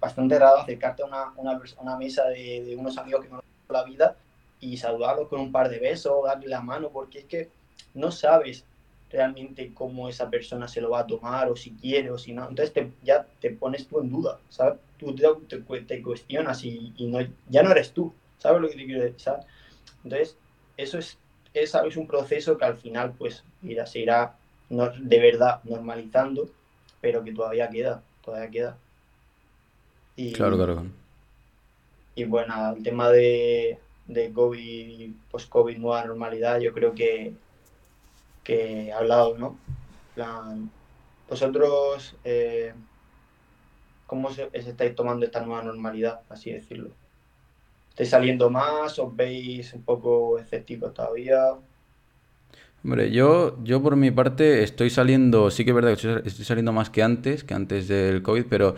bastante 0.00 0.38
raro 0.38 0.58
acercarte 0.58 1.02
a 1.02 1.06
una, 1.06 1.32
una, 1.36 1.60
una 1.80 1.96
mesa 1.96 2.24
de, 2.26 2.64
de, 2.64 2.76
unos 2.76 2.96
amigos 2.98 3.24
que 3.24 3.30
no 3.30 3.42
la 3.68 3.84
vida 3.84 4.16
y 4.60 4.76
saludarlos 4.76 5.28
con 5.28 5.40
un 5.40 5.52
par 5.52 5.68
de 5.68 5.78
besos, 5.78 6.24
darle 6.24 6.48
la 6.48 6.60
mano, 6.60 6.90
porque 6.90 7.20
es 7.20 7.24
que 7.24 7.50
no 7.94 8.10
sabes 8.10 8.64
realmente 9.10 9.72
cómo 9.72 10.08
esa 10.08 10.28
persona 10.28 10.68
se 10.68 10.80
lo 10.80 10.90
va 10.90 11.00
a 11.00 11.06
tomar 11.06 11.48
o 11.48 11.56
si 11.56 11.72
quiere 11.72 12.10
o 12.10 12.18
si 12.18 12.32
no. 12.32 12.48
Entonces 12.48 12.72
te, 12.72 12.90
ya 13.02 13.26
te 13.40 13.50
pones 13.50 13.86
tú 13.86 14.00
en 14.00 14.10
duda, 14.10 14.38
¿sabes? 14.48 14.78
Tú 14.98 15.14
te, 15.14 15.60
te, 15.80 16.02
cuestionas 16.02 16.64
y, 16.64 16.92
y, 16.96 17.06
no, 17.06 17.18
ya 17.48 17.62
no 17.62 17.70
eres 17.70 17.92
tú, 17.92 18.12
¿sabes 18.38 18.60
lo 18.60 18.68
que 18.68 18.76
te 18.76 18.86
quiero 18.86 19.02
decir? 19.02 19.20
¿sabes? 19.20 19.46
Entonces, 20.04 20.36
eso 20.76 20.98
es, 20.98 21.18
es, 21.54 21.74
es 21.74 21.96
un 21.96 22.06
proceso 22.06 22.56
que 22.56 22.64
al 22.64 22.76
final 22.76 23.12
pues 23.16 23.44
mira, 23.60 23.86
se 23.86 24.00
irá 24.00 24.36
no, 24.68 24.90
de 24.90 25.20
verdad 25.20 25.60
normalizando, 25.64 26.48
pero 27.00 27.22
que 27.22 27.32
todavía 27.32 27.68
queda, 27.68 28.02
todavía 28.26 28.50
queda. 28.50 28.78
Y, 30.16 30.32
claro, 30.32 30.56
claro. 30.56 30.86
Y 32.14 32.24
bueno, 32.24 32.74
el 32.76 32.82
tema 32.82 33.10
de, 33.10 33.78
de 34.06 34.32
COVID, 34.32 35.12
post-COVID, 35.30 35.78
nueva 35.78 36.04
normalidad, 36.04 36.58
yo 36.58 36.72
creo 36.72 36.94
que, 36.94 37.32
que 38.42 38.86
he 38.86 38.92
hablado, 38.92 39.38
¿no? 39.38 39.56
Plan, 40.14 40.70
vosotros, 41.28 42.16
eh, 42.24 42.74
¿cómo 44.06 44.30
se, 44.30 44.50
se, 44.50 44.70
estáis 44.70 44.94
tomando 44.94 45.24
esta 45.24 45.40
nueva 45.40 45.62
normalidad, 45.62 46.20
así 46.28 46.52
decirlo? 46.52 46.90
¿Estáis 47.90 48.10
saliendo 48.10 48.50
más? 48.50 48.98
¿Os 48.98 49.14
veis 49.14 49.72
un 49.74 49.82
poco 49.82 50.38
escépticos 50.38 50.92
todavía? 50.94 51.54
Hombre, 52.86 53.10
yo, 53.10 53.58
yo 53.64 53.82
por 53.82 53.96
mi 53.96 54.12
parte 54.12 54.62
estoy 54.62 54.90
saliendo, 54.90 55.50
sí 55.50 55.64
que 55.64 55.70
es 55.70 55.74
verdad 55.74 55.98
que 55.98 56.28
estoy 56.28 56.44
saliendo 56.44 56.72
más 56.72 56.88
que 56.88 57.02
antes, 57.02 57.42
que 57.42 57.52
antes 57.52 57.88
del 57.88 58.22
COVID, 58.22 58.44
pero 58.48 58.76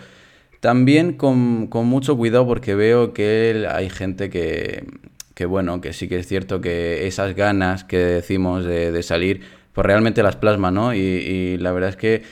también 0.60 1.12
con, 1.12 1.66
con 1.66 1.84
mucho 1.84 2.16
cuidado 2.16 2.46
porque 2.46 2.74
veo 2.74 3.12
que 3.12 3.66
hay 3.70 3.90
gente 3.90 4.30
que, 4.30 4.86
que, 5.34 5.44
bueno, 5.44 5.82
que 5.82 5.92
sí 5.92 6.08
que 6.08 6.18
es 6.20 6.26
cierto 6.26 6.62
que 6.62 7.06
esas 7.06 7.36
ganas 7.36 7.84
que 7.84 7.98
decimos 7.98 8.64
de, 8.64 8.92
de 8.92 9.02
salir, 9.02 9.42
pues 9.74 9.84
realmente 9.84 10.22
las 10.22 10.36
plasma, 10.36 10.70
¿no? 10.70 10.94
Y, 10.94 11.00
y, 11.00 11.58
la 11.58 11.72
verdad 11.72 11.90
es 11.90 11.96
que 11.96 12.22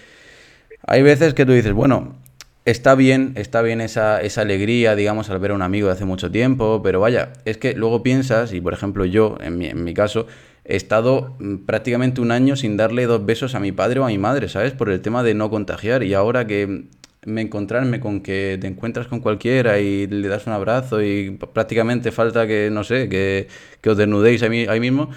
hay 0.87 1.03
veces 1.03 1.35
que 1.35 1.45
tú 1.45 1.53
dices, 1.53 1.75
bueno, 1.75 2.17
está 2.65 2.95
bien, 2.95 3.35
está 3.37 3.61
bien 3.61 3.83
esa, 3.83 4.23
esa 4.23 4.41
alegría, 4.41 4.97
digamos, 4.97 5.29
al 5.29 5.41
ver 5.41 5.51
a 5.51 5.55
un 5.55 5.61
amigo 5.61 5.89
de 5.89 5.93
hace 5.93 6.07
mucho 6.07 6.31
tiempo, 6.31 6.81
pero 6.83 7.01
vaya, 7.01 7.35
es 7.45 7.59
que 7.59 7.75
luego 7.75 8.03
piensas, 8.03 8.55
y 8.55 8.63
por 8.63 8.73
ejemplo 8.73 9.05
yo, 9.05 9.37
en 9.43 9.59
mi, 9.59 9.67
en 9.67 9.85
mi 9.85 9.93
caso, 9.93 10.27
he 10.69 10.77
estado 10.77 11.37
mm, 11.39 11.65
prácticamente 11.67 12.21
un 12.21 12.31
año 12.31 12.57
sin 12.57 12.77
darle 12.77 13.07
dos 13.07 13.25
besos 13.25 13.55
a 13.55 13.61
mi 13.61 13.73
padre 13.73 14.01
o 14.01 14.05
a 14.05 14.09
mi 14.09 14.19
madre, 14.19 14.49
¿sabes? 14.49 14.73
Por 14.73 14.91
el 14.91 15.01
tema 15.01 15.23
de 15.23 15.35
no 15.35 15.51
contagiar. 15.51 16.03
Y 16.03 16.15
ahora 16.15 16.47
que 16.47 16.85
me 17.25 17.41
encontrarme 17.43 18.01
con 18.01 18.21
que 18.21 18.59
te 18.61 18.67
encuentras 18.67 19.09
con 19.09 19.21
cualquiera 19.21 19.81
y 19.81 20.07
le 20.07 20.29
das 20.29 20.47
un 20.47 20.53
abrazo 20.53 21.03
y 21.03 21.31
prácticamente 21.31 22.13
falta 22.13 22.47
que, 22.47 22.71
no 22.71 22.85
sé, 22.85 23.09
que, 23.09 23.49
os 23.89 23.97
desnudéis 23.97 24.43
ahí 24.43 24.81
mismo. 24.81 25.11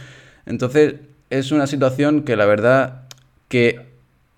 Entonces, 0.45 0.95
es 1.30 1.52
una 1.52 1.68
situación 1.68 2.24
que 2.24 2.36
la 2.36 2.45
verdad 2.45 3.04
que 3.47 3.88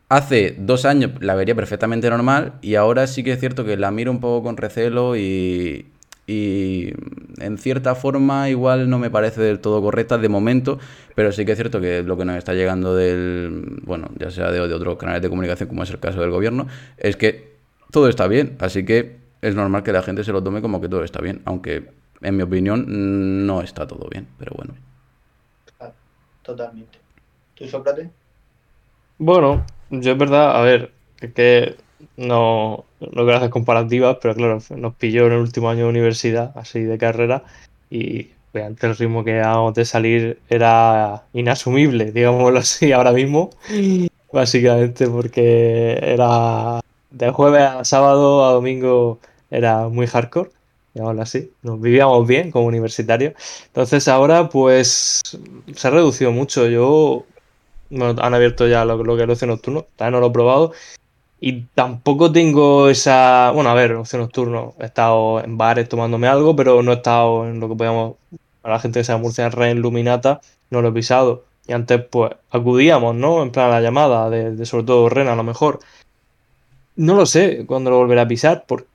hace 0.10 0.56
dos 0.58 0.86
años 0.86 1.12
la 1.22 1.36
vería 1.36 1.56
perfectamente 1.56 2.10
normal 2.10 2.54
y 2.62 2.76
ahora 2.76 3.08
sí 3.08 3.24
que 3.24 3.34
es 3.34 3.40
cierto 3.40 3.64
que 3.64 3.78
la 3.78 3.92
miro 3.92 4.12
un 4.12 4.20
poco 4.20 4.44
con 4.44 4.58
recelo 4.58 5.16
y, 5.16 5.86
y 6.28 6.94
en 7.40 7.58
cierta 7.58 7.96
forma 7.96 8.50
igual 8.50 8.90
no 8.90 9.00
me 9.00 9.10
parece 9.10 9.42
del 9.42 9.60
todo 9.60 9.82
correcta 9.82 10.18
de 10.18 10.30
momento, 10.30 10.80
pero 11.16 11.32
sí 11.32 11.46
que 11.46 11.54
es 11.54 11.58
cierto 11.58 11.82
que 11.82 12.04
lo 12.04 12.18
que 12.18 12.26
nos 12.26 12.38
está 12.38 12.54
llegando 12.54 12.96
del, 12.96 13.82
bueno, 13.84 14.10
ya 14.18 14.32
sea 14.32 14.52
de, 14.52 14.66
de 14.68 14.74
otros 14.74 14.98
canales 14.98 15.22
de 15.22 15.30
comunicación 15.30 15.68
como 15.68 15.84
es 15.84 15.90
el 15.90 16.00
caso 16.00 16.22
del 16.22 16.32
gobierno, 16.32 16.68
es 16.98 17.18
que 17.18 17.52
todo 17.92 18.08
está 18.08 18.28
bien. 18.28 18.56
Así 18.60 18.86
que 18.86 19.18
es 19.42 19.56
normal 19.56 19.84
que 19.84 19.92
la 19.92 20.02
gente 20.02 20.24
se 20.24 20.32
lo 20.32 20.44
tome 20.44 20.62
como 20.62 20.80
que 20.82 20.90
todo 20.90 21.04
está 21.04 21.22
bien, 21.22 21.42
aunque 21.46 21.90
en 22.22 22.38
mi 22.38 22.44
opinión 22.44 23.46
no 23.46 23.62
está 23.62 23.88
todo 23.88 24.08
bien, 24.10 24.28
pero 24.38 24.54
bueno. 24.56 24.76
Totalmente. 26.44 27.00
¿Tú, 27.56 27.68
Sócrates? 27.68 28.10
Bueno, 29.18 29.66
yo 29.90 30.12
es 30.14 30.18
verdad, 30.18 30.60
a 30.60 30.62
ver, 30.62 30.92
es 31.20 31.34
que 31.34 31.76
no, 32.18 32.86
no 33.00 33.24
quiero 33.24 33.38
hacer 33.38 33.50
comparativas, 33.50 34.18
pero 34.22 34.36
claro, 34.36 34.60
nos 34.76 34.96
pilló 34.96 35.28
en 35.28 35.34
el 35.34 35.40
último 35.40 35.70
año 35.70 35.84
de 35.84 35.90
universidad, 35.90 36.52
así 36.56 36.82
de 36.82 36.98
carrera, 36.98 37.44
y 37.90 38.30
pues, 38.52 38.66
antes 38.66 38.84
el 38.84 38.98
ritmo 38.98 39.24
que 39.24 39.38
íbamos 39.38 39.74
de 39.74 39.86
salir 39.86 40.40
era 40.50 41.24
inasumible, 41.34 42.12
digámoslo 42.12 42.60
así, 42.60 42.92
ahora 42.94 43.12
mismo, 43.12 43.50
básicamente 44.34 45.08
porque 45.08 46.00
era 46.02 46.82
de 47.12 47.30
jueves 47.32 47.62
a 47.62 47.86
sábado 47.86 48.46
a 48.46 48.54
domingo 48.54 49.20
era 49.50 49.90
muy 49.90 50.08
hardcore, 50.08 50.50
digámoslo 50.94 51.22
así. 51.22 51.52
Nos 51.62 51.80
vivíamos 51.82 52.26
bien 52.28 52.52
como 52.52 52.66
universitarios. 52.66 53.34
Entonces 53.68 54.08
ahora 54.08 54.50
pues 54.50 55.22
se 55.76 55.88
ha 55.88 55.92
reducido 55.92 56.32
mucho. 56.32 56.68
Yo 56.68 57.26
bueno, 57.90 58.22
han 58.22 58.34
abierto 58.34 58.68
ya 58.68 58.86
lo, 58.86 59.04
lo 59.04 59.16
que 59.16 59.24
es 59.24 59.26
el 59.26 59.32
ocio 59.32 59.48
nocturno, 59.48 59.86
todavía 59.96 60.18
no 60.18 60.22
lo 60.22 60.28
he 60.28 60.32
probado. 60.32 60.72
Y 61.44 61.64
tampoco 61.74 62.32
tengo 62.32 62.88
esa. 62.88 63.52
Bueno, 63.52 63.72
a 63.72 63.74
ver, 63.74 63.94
ocio 63.94 64.20
nocturno. 64.20 64.76
He 64.80 64.86
estado 64.86 65.44
en 65.44 65.58
bares 65.58 65.90
tomándome 65.90 66.28
algo, 66.28 66.56
pero 66.56 66.84
no 66.84 66.92
he 66.92 66.96
estado 66.96 67.48
en 67.48 67.60
lo 67.60 67.68
que 67.68 67.76
podíamos. 67.76 68.16
A 68.64 68.70
la 68.70 68.80
gente 68.80 69.00
que 69.00 69.04
se 69.04 69.16
Murcia 69.18 69.48
en 69.48 69.52
Red 69.52 69.78
Luminata, 69.78 70.40
no 70.70 70.84
lo 70.84 70.90
he 70.90 70.92
pisado. 70.92 71.46
Y 71.68 71.74
antes, 71.74 72.00
pues, 72.10 72.32
acudíamos, 72.52 73.16
¿no? 73.16 73.42
En 73.42 73.52
plan 73.52 73.68
a 73.68 73.72
la 73.72 73.82
llamada, 73.82 74.30
de, 74.30 74.66
sobre 74.68 74.84
todo 74.86 75.10
Ren, 75.10 75.28
a 75.30 75.36
lo 75.36 75.44
mejor. 75.44 75.80
No 76.96 77.16
lo 77.16 77.26
sé 77.26 77.66
cuándo 77.66 77.90
lo 77.90 77.98
volveré 77.98 78.22
a 78.22 78.28
pisar, 78.28 78.66
porque 78.68 78.86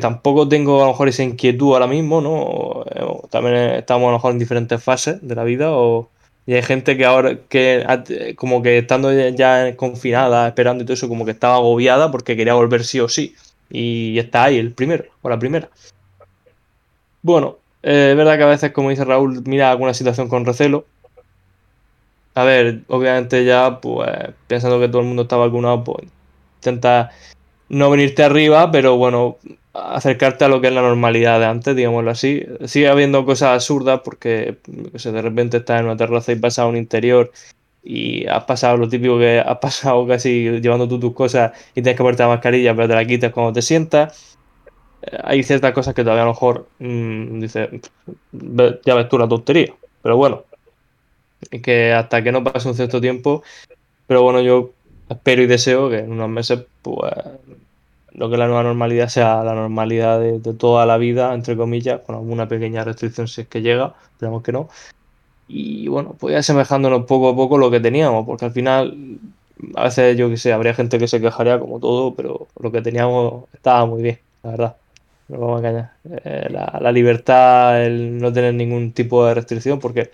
tampoco 0.00 0.46
tengo 0.48 0.82
a 0.82 0.86
lo 0.86 0.92
mejor 0.92 1.08
esa 1.08 1.22
inquietud 1.22 1.72
ahora 1.72 1.86
mismo, 1.86 2.20
¿no? 2.20 2.84
También 3.30 3.56
estamos 3.76 4.08
a 4.08 4.10
lo 4.10 4.18
mejor 4.18 4.32
en 4.32 4.38
diferentes 4.38 4.82
fases 4.82 5.26
de 5.26 5.34
la 5.34 5.44
vida, 5.44 5.72
o 5.72 6.10
y 6.46 6.54
hay 6.54 6.62
gente 6.62 6.96
que 6.96 7.04
ahora, 7.06 7.38
que 7.48 8.34
como 8.36 8.62
que 8.62 8.78
estando 8.78 9.12
ya 9.30 9.76
confinada, 9.76 10.48
esperando 10.48 10.82
y 10.82 10.86
todo 10.86 10.94
eso, 10.94 11.08
como 11.08 11.24
que 11.24 11.30
estaba 11.30 11.54
agobiada 11.56 12.10
porque 12.10 12.36
quería 12.36 12.54
volver 12.54 12.84
sí 12.84 13.00
o 13.00 13.08
sí. 13.08 13.34
Y 13.70 14.18
está 14.18 14.44
ahí 14.44 14.58
el 14.58 14.72
primero, 14.72 15.04
o 15.22 15.30
la 15.30 15.38
primera. 15.38 15.70
Bueno, 17.22 17.58
eh, 17.82 18.10
es 18.10 18.16
verdad 18.16 18.36
que 18.36 18.42
a 18.44 18.46
veces, 18.46 18.72
como 18.72 18.90
dice 18.90 19.04
Raúl, 19.04 19.42
mira 19.46 19.70
alguna 19.70 19.94
situación 19.94 20.28
con 20.28 20.44
recelo. 20.44 20.84
A 22.34 22.44
ver, 22.44 22.80
obviamente 22.88 23.44
ya, 23.44 23.80
pues, 23.80 24.10
pensando 24.46 24.80
que 24.80 24.88
todo 24.88 25.00
el 25.00 25.06
mundo 25.08 25.22
está 25.22 25.36
vacunado, 25.36 25.84
pues, 25.84 26.06
intenta 26.56 27.10
no 27.68 27.90
venirte 27.90 28.22
arriba, 28.24 28.70
pero 28.70 28.96
bueno, 28.96 29.38
acercarte 29.74 30.44
a 30.44 30.48
lo 30.48 30.60
que 30.60 30.68
es 30.68 30.72
la 30.72 30.82
normalidad 30.82 31.40
de 31.40 31.46
antes, 31.46 31.76
digámoslo 31.76 32.10
así. 32.10 32.46
Sigue 32.64 32.88
habiendo 32.88 33.24
cosas 33.26 33.50
absurdas 33.50 34.00
porque 34.04 34.58
sé, 34.94 35.12
de 35.12 35.22
repente 35.22 35.58
estás 35.58 35.80
en 35.80 35.86
una 35.86 35.96
terraza 35.96 36.32
y 36.32 36.36
pasas 36.36 36.60
a 36.60 36.66
un 36.66 36.76
interior 36.76 37.32
y 37.82 38.26
has 38.26 38.44
pasado 38.44 38.76
lo 38.78 38.88
típico 38.88 39.18
que 39.18 39.40
has 39.40 39.58
pasado 39.58 40.06
casi 40.06 40.60
llevando 40.60 40.88
tú 40.88 40.98
tus 40.98 41.12
cosas 41.12 41.52
y 41.72 41.82
tienes 41.82 41.96
que 41.96 42.02
ponerte 42.02 42.22
la 42.22 42.30
mascarilla, 42.30 42.74
pero 42.74 42.88
te 42.88 42.94
la 42.94 43.04
quitas 43.04 43.32
cuando 43.32 43.52
te 43.52 43.62
sientas. 43.62 44.38
Eh, 45.02 45.18
hay 45.22 45.42
ciertas 45.42 45.72
cosas 45.72 45.94
que 45.94 46.02
todavía 46.02 46.22
a 46.22 46.26
lo 46.26 46.32
mejor 46.32 46.68
mmm, 46.78 47.40
dices, 47.40 47.68
ya 48.84 48.94
ves 48.94 49.08
tú 49.08 49.18
la 49.18 49.28
tontería, 49.28 49.74
pero 50.02 50.16
bueno, 50.16 50.44
que 51.62 51.92
hasta 51.92 52.22
que 52.22 52.32
no 52.32 52.42
pase 52.44 52.68
un 52.68 52.74
cierto 52.74 53.00
tiempo, 53.00 53.42
pero 54.06 54.22
bueno, 54.22 54.40
yo 54.40 54.70
espero 55.08 55.42
y 55.42 55.46
deseo 55.46 55.90
que 55.90 55.98
en 55.98 56.12
unos 56.12 56.28
meses, 56.28 56.64
pues, 56.82 57.12
lo 58.14 58.30
que 58.30 58.36
la 58.36 58.46
nueva 58.46 58.62
normalidad 58.62 59.08
sea 59.08 59.42
la 59.44 59.54
normalidad 59.54 60.20
de, 60.20 60.38
de, 60.38 60.54
toda 60.54 60.86
la 60.86 60.96
vida, 60.98 61.34
entre 61.34 61.56
comillas, 61.56 62.00
con 62.02 62.14
alguna 62.14 62.48
pequeña 62.48 62.84
restricción 62.84 63.28
si 63.28 63.42
es 63.42 63.48
que 63.48 63.62
llega, 63.62 63.94
esperamos 64.12 64.42
que 64.42 64.52
no. 64.52 64.68
Y 65.48 65.88
bueno, 65.88 66.16
pues 66.18 66.36
asemejándonos 66.36 67.04
poco 67.06 67.28
a 67.30 67.36
poco 67.36 67.58
lo 67.58 67.70
que 67.70 67.80
teníamos, 67.80 68.24
porque 68.26 68.46
al 68.46 68.52
final, 68.52 69.18
a 69.74 69.84
veces 69.84 70.16
yo 70.16 70.30
que 70.30 70.36
sé, 70.36 70.52
habría 70.52 70.74
gente 70.74 70.98
que 70.98 71.08
se 71.08 71.20
quejaría 71.20 71.58
como 71.58 71.80
todo, 71.80 72.14
pero 72.14 72.48
lo 72.58 72.72
que 72.72 72.82
teníamos 72.82 73.44
estaba 73.52 73.84
muy 73.86 74.02
bien, 74.02 74.18
la 74.42 74.50
verdad. 74.50 74.76
No 75.28 75.38
vamos 75.38 75.56
a 75.56 75.68
engañar. 75.68 75.92
Eh, 76.24 76.48
la, 76.50 76.78
la 76.80 76.92
libertad, 76.92 77.82
el 77.84 78.18
no 78.18 78.32
tener 78.32 78.54
ningún 78.54 78.92
tipo 78.92 79.26
de 79.26 79.34
restricción, 79.34 79.80
porque 79.80 80.10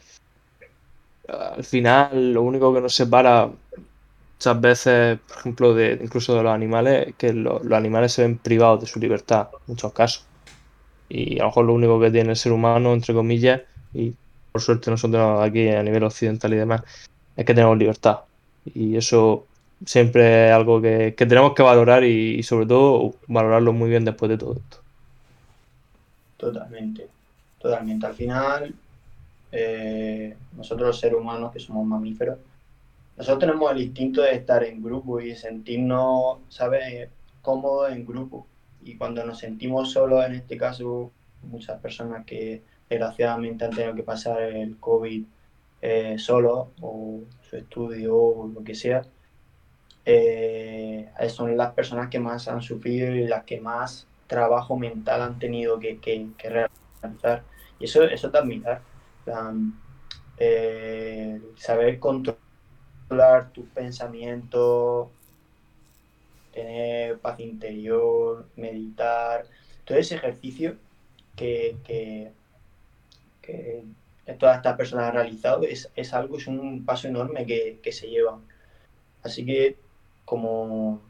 al 1.29 1.65
final 1.65 2.33
lo 2.33 2.43
único 2.43 2.73
que 2.75 2.81
nos 2.81 2.95
separa 2.95 3.51
muchas 4.41 4.61
veces, 4.63 5.19
por 5.29 5.37
ejemplo, 5.37 5.75
de, 5.75 5.99
incluso 6.03 6.35
de 6.35 6.43
los 6.43 6.55
animales, 6.55 7.15
que 7.19 7.35
lo, 7.35 7.63
los 7.63 7.73
animales 7.77 8.13
se 8.13 8.23
ven 8.23 8.39
privados 8.39 8.81
de 8.81 8.87
su 8.87 8.99
libertad, 8.99 9.49
en 9.53 9.59
muchos 9.67 9.93
casos. 9.93 10.25
Y 11.11 11.39
a 11.39 11.43
lo 11.43 11.49
mejor 11.49 11.67
lo 11.67 11.75
único 11.75 12.01
que 12.01 12.11
tiene 12.11 12.31
el 12.31 12.37
ser 12.37 12.53
humano, 12.53 12.95
entre 12.95 13.13
comillas, 13.13 13.61
y 13.93 14.15
por 14.51 14.63
suerte 14.63 14.91
nosotros 14.91 15.43
aquí 15.43 15.69
a 15.69 15.83
nivel 15.83 16.05
occidental 16.05 16.55
y 16.55 16.57
demás, 16.57 16.81
es 17.37 17.45
que 17.45 17.53
tenemos 17.53 17.77
libertad. 17.77 18.21
Y 18.65 18.97
eso 18.97 19.47
siempre 19.85 20.49
es 20.49 20.55
algo 20.55 20.81
que, 20.81 21.15
que 21.15 21.27
tenemos 21.27 21.53
que 21.55 21.63
valorar 21.63 22.03
y, 22.05 22.37
y, 22.37 22.43
sobre 22.43 22.65
todo 22.65 23.17
valorarlo 23.27 23.75
muy 23.75 23.91
bien 23.91 24.07
después 24.07 24.31
de 24.31 24.39
todo 24.39 24.55
esto. 24.55 24.79
Totalmente, 26.39 27.09
totalmente. 27.59 28.07
Al 28.07 28.15
final, 28.15 28.75
eh, 29.53 30.35
nosotros 30.57 30.87
los 30.89 30.99
seres 30.99 31.19
humanos, 31.19 31.53
que 31.53 31.61
somos 31.61 31.87
mamíferos, 31.87 32.39
nosotros 33.17 33.41
tenemos 33.41 33.71
el 33.73 33.83
instinto 33.83 34.23
de 34.23 34.33
estar 34.35 34.65
en 34.65 34.83
grupo 34.83 35.21
y 35.21 35.37
sentirnos, 35.37 36.39
¿sabes?, 36.49 37.11
cómodos 37.43 37.93
en 37.93 38.07
grupo. 38.07 38.47
Y 38.83 38.97
cuando 38.97 39.25
nos 39.25 39.39
sentimos 39.39 39.93
solos, 39.93 40.25
en 40.25 40.35
este 40.35 40.57
caso, 40.57 41.13
muchas 41.43 41.81
personas 41.81 42.25
que 42.25 42.63
desgraciadamente 42.89 43.65
han 43.65 43.73
tenido 43.73 43.95
que 43.95 44.03
pasar 44.03 44.43
el 44.43 44.79
COVID 44.79 45.25
eh, 45.83 46.19
solo 46.19 46.73
o 46.81 47.21
su 47.49 47.57
estudio 47.57 48.17
o 48.17 48.49
lo 48.49 48.63
que 48.65 48.75
sea, 48.75 49.03
eh, 50.05 51.11
son 51.29 51.57
las 51.57 51.73
personas 51.73 52.09
que 52.09 52.19
más 52.19 52.49
han 52.49 52.63
sufrido 52.63 53.15
y 53.15 53.27
las 53.27 53.45
que 53.45 53.61
más 53.61 54.07
trabajo 54.27 54.77
mental 54.77 55.23
han 55.23 55.39
tenido 55.39 55.79
que, 55.79 55.99
que, 55.99 56.27
realizar. 56.43 57.43
Y 57.79 57.85
eso, 57.85 58.05
eso 58.05 58.27
es 58.27 58.33
de 58.33 58.39
admirar. 58.39 58.83
Eh, 60.39 61.41
saber 61.57 61.99
controlar 61.99 62.50
tus 63.53 63.67
pensamientos, 63.69 65.09
tener 66.53 67.19
paz 67.19 67.41
interior, 67.41 68.47
meditar, 68.57 69.45
todo 69.85 69.99
ese 69.99 70.17
ejercicio 70.17 70.77
que, 71.37 72.33
todas 74.39 74.59
estas 74.59 74.77
personas 74.77 75.09
han 75.09 75.15
realizado 75.15 75.65
es, 75.65 75.91
es, 75.97 76.15
algo, 76.15 76.39
es 76.39 76.47
un 76.47 76.85
paso 76.85 77.09
enorme 77.09 77.47
que, 77.47 77.81
que 77.83 77.93
se 77.93 78.09
lleva. 78.09 78.39
Así 79.25 79.45
que 79.45 79.77
como, 80.25 81.01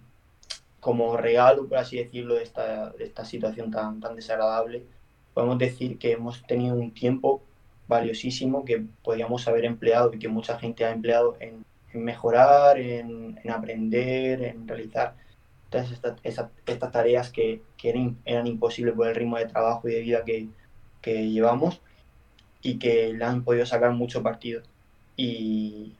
como 0.81 1.17
regalo, 1.19 1.69
por 1.69 1.79
así 1.79 1.99
decirlo, 1.99 2.37
de 2.37 2.45
esta, 2.45 2.91
de 2.91 3.05
esta 3.05 3.25
situación 3.27 3.71
tan, 3.71 4.01
tan 4.01 4.17
desagradable, 4.17 4.85
podemos 5.35 5.59
decir 5.59 5.99
que 5.99 6.13
hemos 6.13 6.43
tenido 6.47 6.77
un 6.77 6.93
tiempo 6.93 7.43
valiosísimo 7.89 8.65
que 8.65 8.85
podríamos 9.03 9.47
haber 9.49 9.67
empleado 9.67 10.13
y 10.15 10.19
que 10.19 10.29
mucha 10.29 10.59
gente 10.59 10.85
ha 10.85 10.93
empleado 10.93 11.37
en, 11.41 11.65
en 11.93 12.05
mejorar, 12.05 12.79
en, 12.79 13.39
en, 13.43 13.51
aprender, 13.51 14.43
en 14.43 14.67
realizar 14.69 15.15
todas 15.71 15.91
estas, 15.93 16.93
tareas 16.93 17.31
que, 17.31 17.63
eran, 17.83 18.47
imposibles 18.47 18.95
por 18.95 19.09
el 19.09 19.15
ritmo 19.15 19.39
de 19.39 19.47
trabajo 19.47 19.89
y 19.89 19.93
de 19.93 20.01
vida 20.01 20.25
que, 20.25 20.49
llevamos 21.03 21.81
y 22.61 22.79
que 22.79 23.13
le 23.15 23.25
han 23.25 23.45
podido 23.45 23.65
sacar 23.65 23.93
mucho 23.93 24.23
partido. 24.23 24.63
Y, 25.17 25.97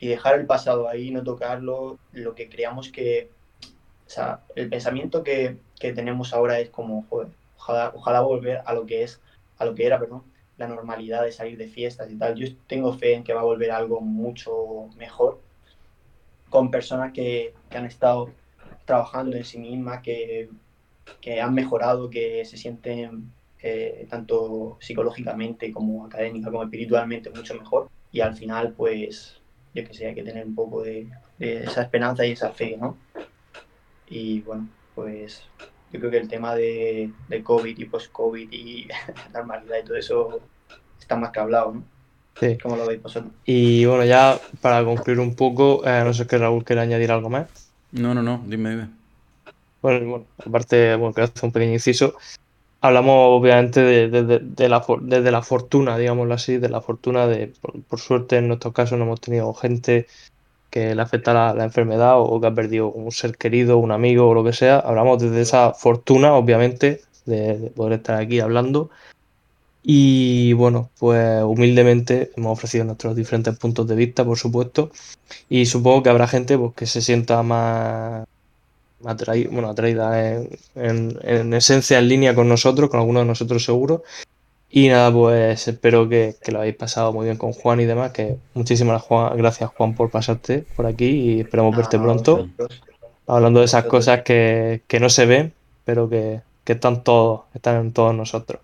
dejar 0.00 0.38
el 0.38 0.44
pasado 0.44 0.86
ahí, 0.86 1.10
no 1.10 1.24
tocarlo, 1.24 1.98
lo 2.12 2.34
que 2.34 2.50
creamos 2.50 2.90
que, 2.90 3.30
o 4.06 4.10
sea, 4.10 4.40
el 4.54 4.68
pensamiento 4.68 5.22
que, 5.22 5.56
que 5.80 5.94
tenemos 5.94 6.34
ahora 6.34 6.60
es 6.60 6.68
como, 6.68 7.06
joder, 7.08 7.28
ojalá, 7.56 7.90
ojalá, 7.94 8.20
volver 8.20 8.60
a 8.66 8.74
lo 8.74 8.84
que 8.84 9.02
es, 9.02 9.22
a 9.56 9.64
lo 9.64 9.74
que 9.74 9.86
era, 9.86 9.98
perdón, 9.98 10.22
la 10.56 10.68
normalidad 10.68 11.22
de 11.24 11.32
salir 11.32 11.58
de 11.58 11.68
fiestas 11.68 12.10
y 12.10 12.16
tal. 12.16 12.34
Yo 12.36 12.46
tengo 12.66 12.92
fe 12.92 13.14
en 13.14 13.24
que 13.24 13.34
va 13.34 13.40
a 13.40 13.44
volver 13.44 13.70
algo 13.70 14.00
mucho 14.00 14.88
mejor 14.96 15.40
con 16.48 16.70
personas 16.70 17.12
que, 17.12 17.54
que 17.68 17.78
han 17.78 17.86
estado 17.86 18.30
trabajando 18.84 19.36
en 19.36 19.44
sí 19.44 19.58
mismas, 19.58 20.02
que, 20.02 20.48
que 21.20 21.40
han 21.40 21.54
mejorado, 21.54 22.10
que 22.10 22.44
se 22.44 22.56
sienten 22.56 23.32
eh, 23.60 24.06
tanto 24.10 24.76
psicológicamente 24.80 25.72
como 25.72 26.04
académica 26.04 26.50
como 26.50 26.62
espiritualmente 26.62 27.30
mucho 27.30 27.54
mejor 27.54 27.88
y 28.12 28.20
al 28.20 28.36
final 28.36 28.74
pues 28.74 29.40
yo 29.74 29.84
que 29.84 29.94
sé, 29.94 30.06
hay 30.06 30.14
que 30.14 30.22
tener 30.22 30.46
un 30.46 30.54
poco 30.54 30.82
de, 30.82 31.08
de 31.38 31.64
esa 31.64 31.82
esperanza 31.82 32.24
y 32.24 32.32
esa 32.32 32.50
fe, 32.50 32.76
¿no? 32.76 32.96
Y 34.08 34.42
bueno, 34.42 34.68
pues 34.94 35.42
yo 35.94 36.00
creo 36.00 36.10
que 36.10 36.18
el 36.18 36.28
tema 36.28 36.56
de, 36.56 37.12
de 37.28 37.42
COVID 37.44 37.78
y 37.78 37.84
post-COVID 37.84 38.48
y 38.50 38.88
normalidad 39.32 39.76
y 39.80 39.84
todo 39.86 39.96
eso 39.96 40.40
está 40.98 41.14
más 41.14 41.30
que 41.30 41.38
hablado, 41.38 41.74
¿no? 41.74 41.84
Sí. 42.40 42.58
¿Cómo 42.60 42.74
lo 42.74 42.84
veis 42.84 43.00
vosotros? 43.00 43.32
Y 43.44 43.84
bueno, 43.84 44.04
ya 44.04 44.40
para 44.60 44.84
concluir 44.84 45.20
un 45.20 45.36
poco, 45.36 45.86
eh, 45.86 46.02
no 46.04 46.12
sé 46.12 46.26
qué 46.26 46.36
Raúl 46.36 46.64
quiere 46.64 46.82
añadir 46.82 47.12
algo 47.12 47.30
más. 47.30 47.46
No, 47.92 48.12
no, 48.12 48.24
no, 48.24 48.42
dime, 48.44 48.70
dime. 48.70 48.88
Bueno, 49.80 50.10
bueno 50.10 50.26
aparte, 50.44 50.96
bueno, 50.96 51.14
que 51.14 51.20
hace 51.20 51.46
un 51.46 51.52
pequeño 51.52 51.74
inciso. 51.74 52.16
Hablamos 52.80 53.40
obviamente 53.40 53.80
de, 53.80 54.08
de, 54.08 54.40
de, 54.40 54.68
la, 54.68 54.84
desde 55.02 55.30
la 55.30 55.42
fortuna, 55.42 55.96
digámoslo 55.96 56.34
así, 56.34 56.58
de 56.58 56.70
la 56.70 56.80
fortuna 56.80 57.28
de, 57.28 57.52
por, 57.60 57.80
por, 57.82 58.00
suerte 58.00 58.38
en 58.38 58.48
nuestro 58.48 58.72
caso 58.72 58.96
no 58.96 59.04
hemos 59.04 59.20
tenido 59.20 59.54
gente 59.54 60.08
que 60.74 60.92
le 60.92 61.02
afecta 61.02 61.32
la, 61.32 61.64
enfermedad 61.64 62.14
o 62.18 62.40
que 62.40 62.48
ha 62.48 62.54
perdido 62.54 62.90
un 62.90 63.12
ser 63.12 63.36
querido, 63.36 63.78
un 63.78 63.92
amigo 63.92 64.28
o 64.28 64.34
lo 64.34 64.42
que 64.42 64.52
sea. 64.52 64.80
Hablamos 64.80 65.22
desde 65.22 65.40
esa 65.40 65.72
fortuna, 65.72 66.34
obviamente, 66.34 67.00
de, 67.26 67.58
de 67.58 67.70
poder 67.70 67.92
estar 68.00 68.20
aquí 68.20 68.40
hablando. 68.40 68.90
Y 69.84 70.52
bueno, 70.54 70.90
pues 70.98 71.44
humildemente 71.44 72.32
hemos 72.36 72.58
ofrecido 72.58 72.84
nuestros 72.84 73.14
diferentes 73.14 73.56
puntos 73.56 73.86
de 73.86 73.94
vista, 73.94 74.24
por 74.24 74.36
supuesto. 74.36 74.90
Y 75.48 75.66
supongo 75.66 76.02
que 76.02 76.10
habrá 76.10 76.26
gente 76.26 76.58
pues, 76.58 76.74
que 76.74 76.86
se 76.86 77.00
sienta 77.02 77.40
más 77.44 78.26
atraída, 79.04 79.50
bueno, 79.52 79.68
atraída 79.70 80.28
en, 80.28 80.58
en, 80.74 81.18
en, 81.22 81.54
esencia 81.54 82.00
en 82.00 82.08
línea 82.08 82.34
con 82.34 82.48
nosotros, 82.48 82.90
con 82.90 82.98
algunos 82.98 83.22
de 83.22 83.28
nosotros 83.28 83.64
seguro. 83.64 84.02
Y 84.76 84.88
nada, 84.88 85.12
pues 85.12 85.68
espero 85.68 86.08
que, 86.08 86.34
que, 86.42 86.50
lo 86.50 86.58
hayáis 86.58 86.74
pasado 86.74 87.12
muy 87.12 87.26
bien 87.26 87.36
con 87.36 87.52
Juan 87.52 87.78
y 87.78 87.84
demás. 87.84 88.10
Que 88.10 88.38
muchísimas 88.54 89.02
Juan, 89.02 89.36
gracias, 89.36 89.70
Juan, 89.70 89.94
por 89.94 90.10
pasarte 90.10 90.66
por 90.74 90.86
aquí 90.86 91.06
y 91.06 91.40
esperamos 91.42 91.76
verte 91.76 91.96
pronto. 91.96 92.48
Hablando 93.28 93.60
de 93.60 93.66
esas 93.66 93.84
cosas 93.84 94.22
que, 94.22 94.82
que, 94.88 94.98
no 94.98 95.10
se 95.10 95.26
ven, 95.26 95.52
pero 95.84 96.08
que, 96.08 96.40
que 96.64 96.72
están 96.72 97.04
todos, 97.04 97.42
están 97.54 97.76
en 97.76 97.92
todos 97.92 98.16
nosotros. 98.16 98.62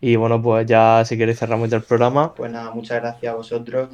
Y 0.00 0.16
bueno, 0.16 0.42
pues 0.42 0.66
ya 0.66 1.04
si 1.04 1.16
queréis 1.16 1.38
cerramos 1.38 1.70
ya 1.70 1.76
el 1.76 1.84
programa. 1.84 2.34
Pues 2.34 2.50
nada, 2.50 2.72
muchas 2.72 3.00
gracias 3.00 3.32
a 3.32 3.36
vosotros. 3.36 3.88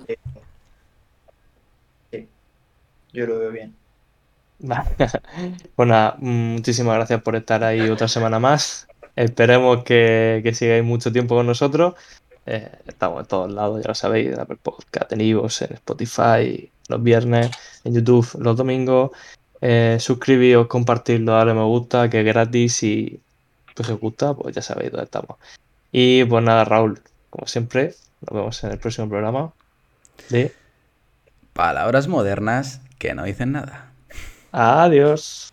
Sí, 2.10 2.26
yo 3.12 3.26
lo 3.26 3.38
veo 3.38 3.50
bien. 3.50 3.76
pues 5.76 5.86
nada, 5.86 6.16
muchísimas 6.18 6.94
gracias 6.94 7.20
por 7.20 7.36
estar 7.36 7.62
ahí 7.62 7.90
otra 7.90 8.08
semana 8.08 8.38
más. 8.38 8.86
Esperemos 9.20 9.84
que, 9.84 10.40
que 10.42 10.54
sigáis 10.54 10.82
mucho 10.82 11.12
tiempo 11.12 11.34
con 11.34 11.46
nosotros. 11.46 11.92
Eh, 12.46 12.70
estamos 12.86 13.20
en 13.20 13.26
todos 13.26 13.52
lados, 13.52 13.82
ya 13.82 13.88
lo 13.88 13.94
sabéis, 13.94 14.28
en 14.28 14.40
Apple 14.40 14.56
Podcast, 14.62 15.12
en 15.12 15.20
iVoox, 15.20 15.60
en 15.60 15.74
Spotify, 15.74 16.70
los 16.88 17.02
viernes, 17.02 17.50
en 17.84 17.94
YouTube 17.94 18.26
los 18.38 18.56
domingos. 18.56 19.10
Eh, 19.60 19.98
suscribíos, 20.00 20.68
compartirlo, 20.68 21.32
darle 21.32 21.52
me 21.52 21.64
gusta, 21.64 22.08
que 22.08 22.20
es 22.20 22.24
gratis 22.24 22.82
y 22.82 23.20
pues 23.76 23.88
si 23.88 23.92
os 23.92 24.00
gusta, 24.00 24.32
pues 24.32 24.54
ya 24.54 24.62
sabéis 24.62 24.90
dónde 24.90 25.04
estamos. 25.04 25.36
Y 25.92 26.24
pues 26.24 26.42
nada, 26.42 26.64
Raúl, 26.64 27.02
como 27.28 27.46
siempre, 27.46 27.94
nos 28.22 28.34
vemos 28.34 28.64
en 28.64 28.70
el 28.70 28.78
próximo 28.78 29.10
programa 29.10 29.52
de 30.30 30.54
Palabras 31.52 32.08
modernas 32.08 32.80
que 32.98 33.12
no 33.12 33.24
dicen 33.24 33.52
nada. 33.52 33.92
Adiós. 34.50 35.49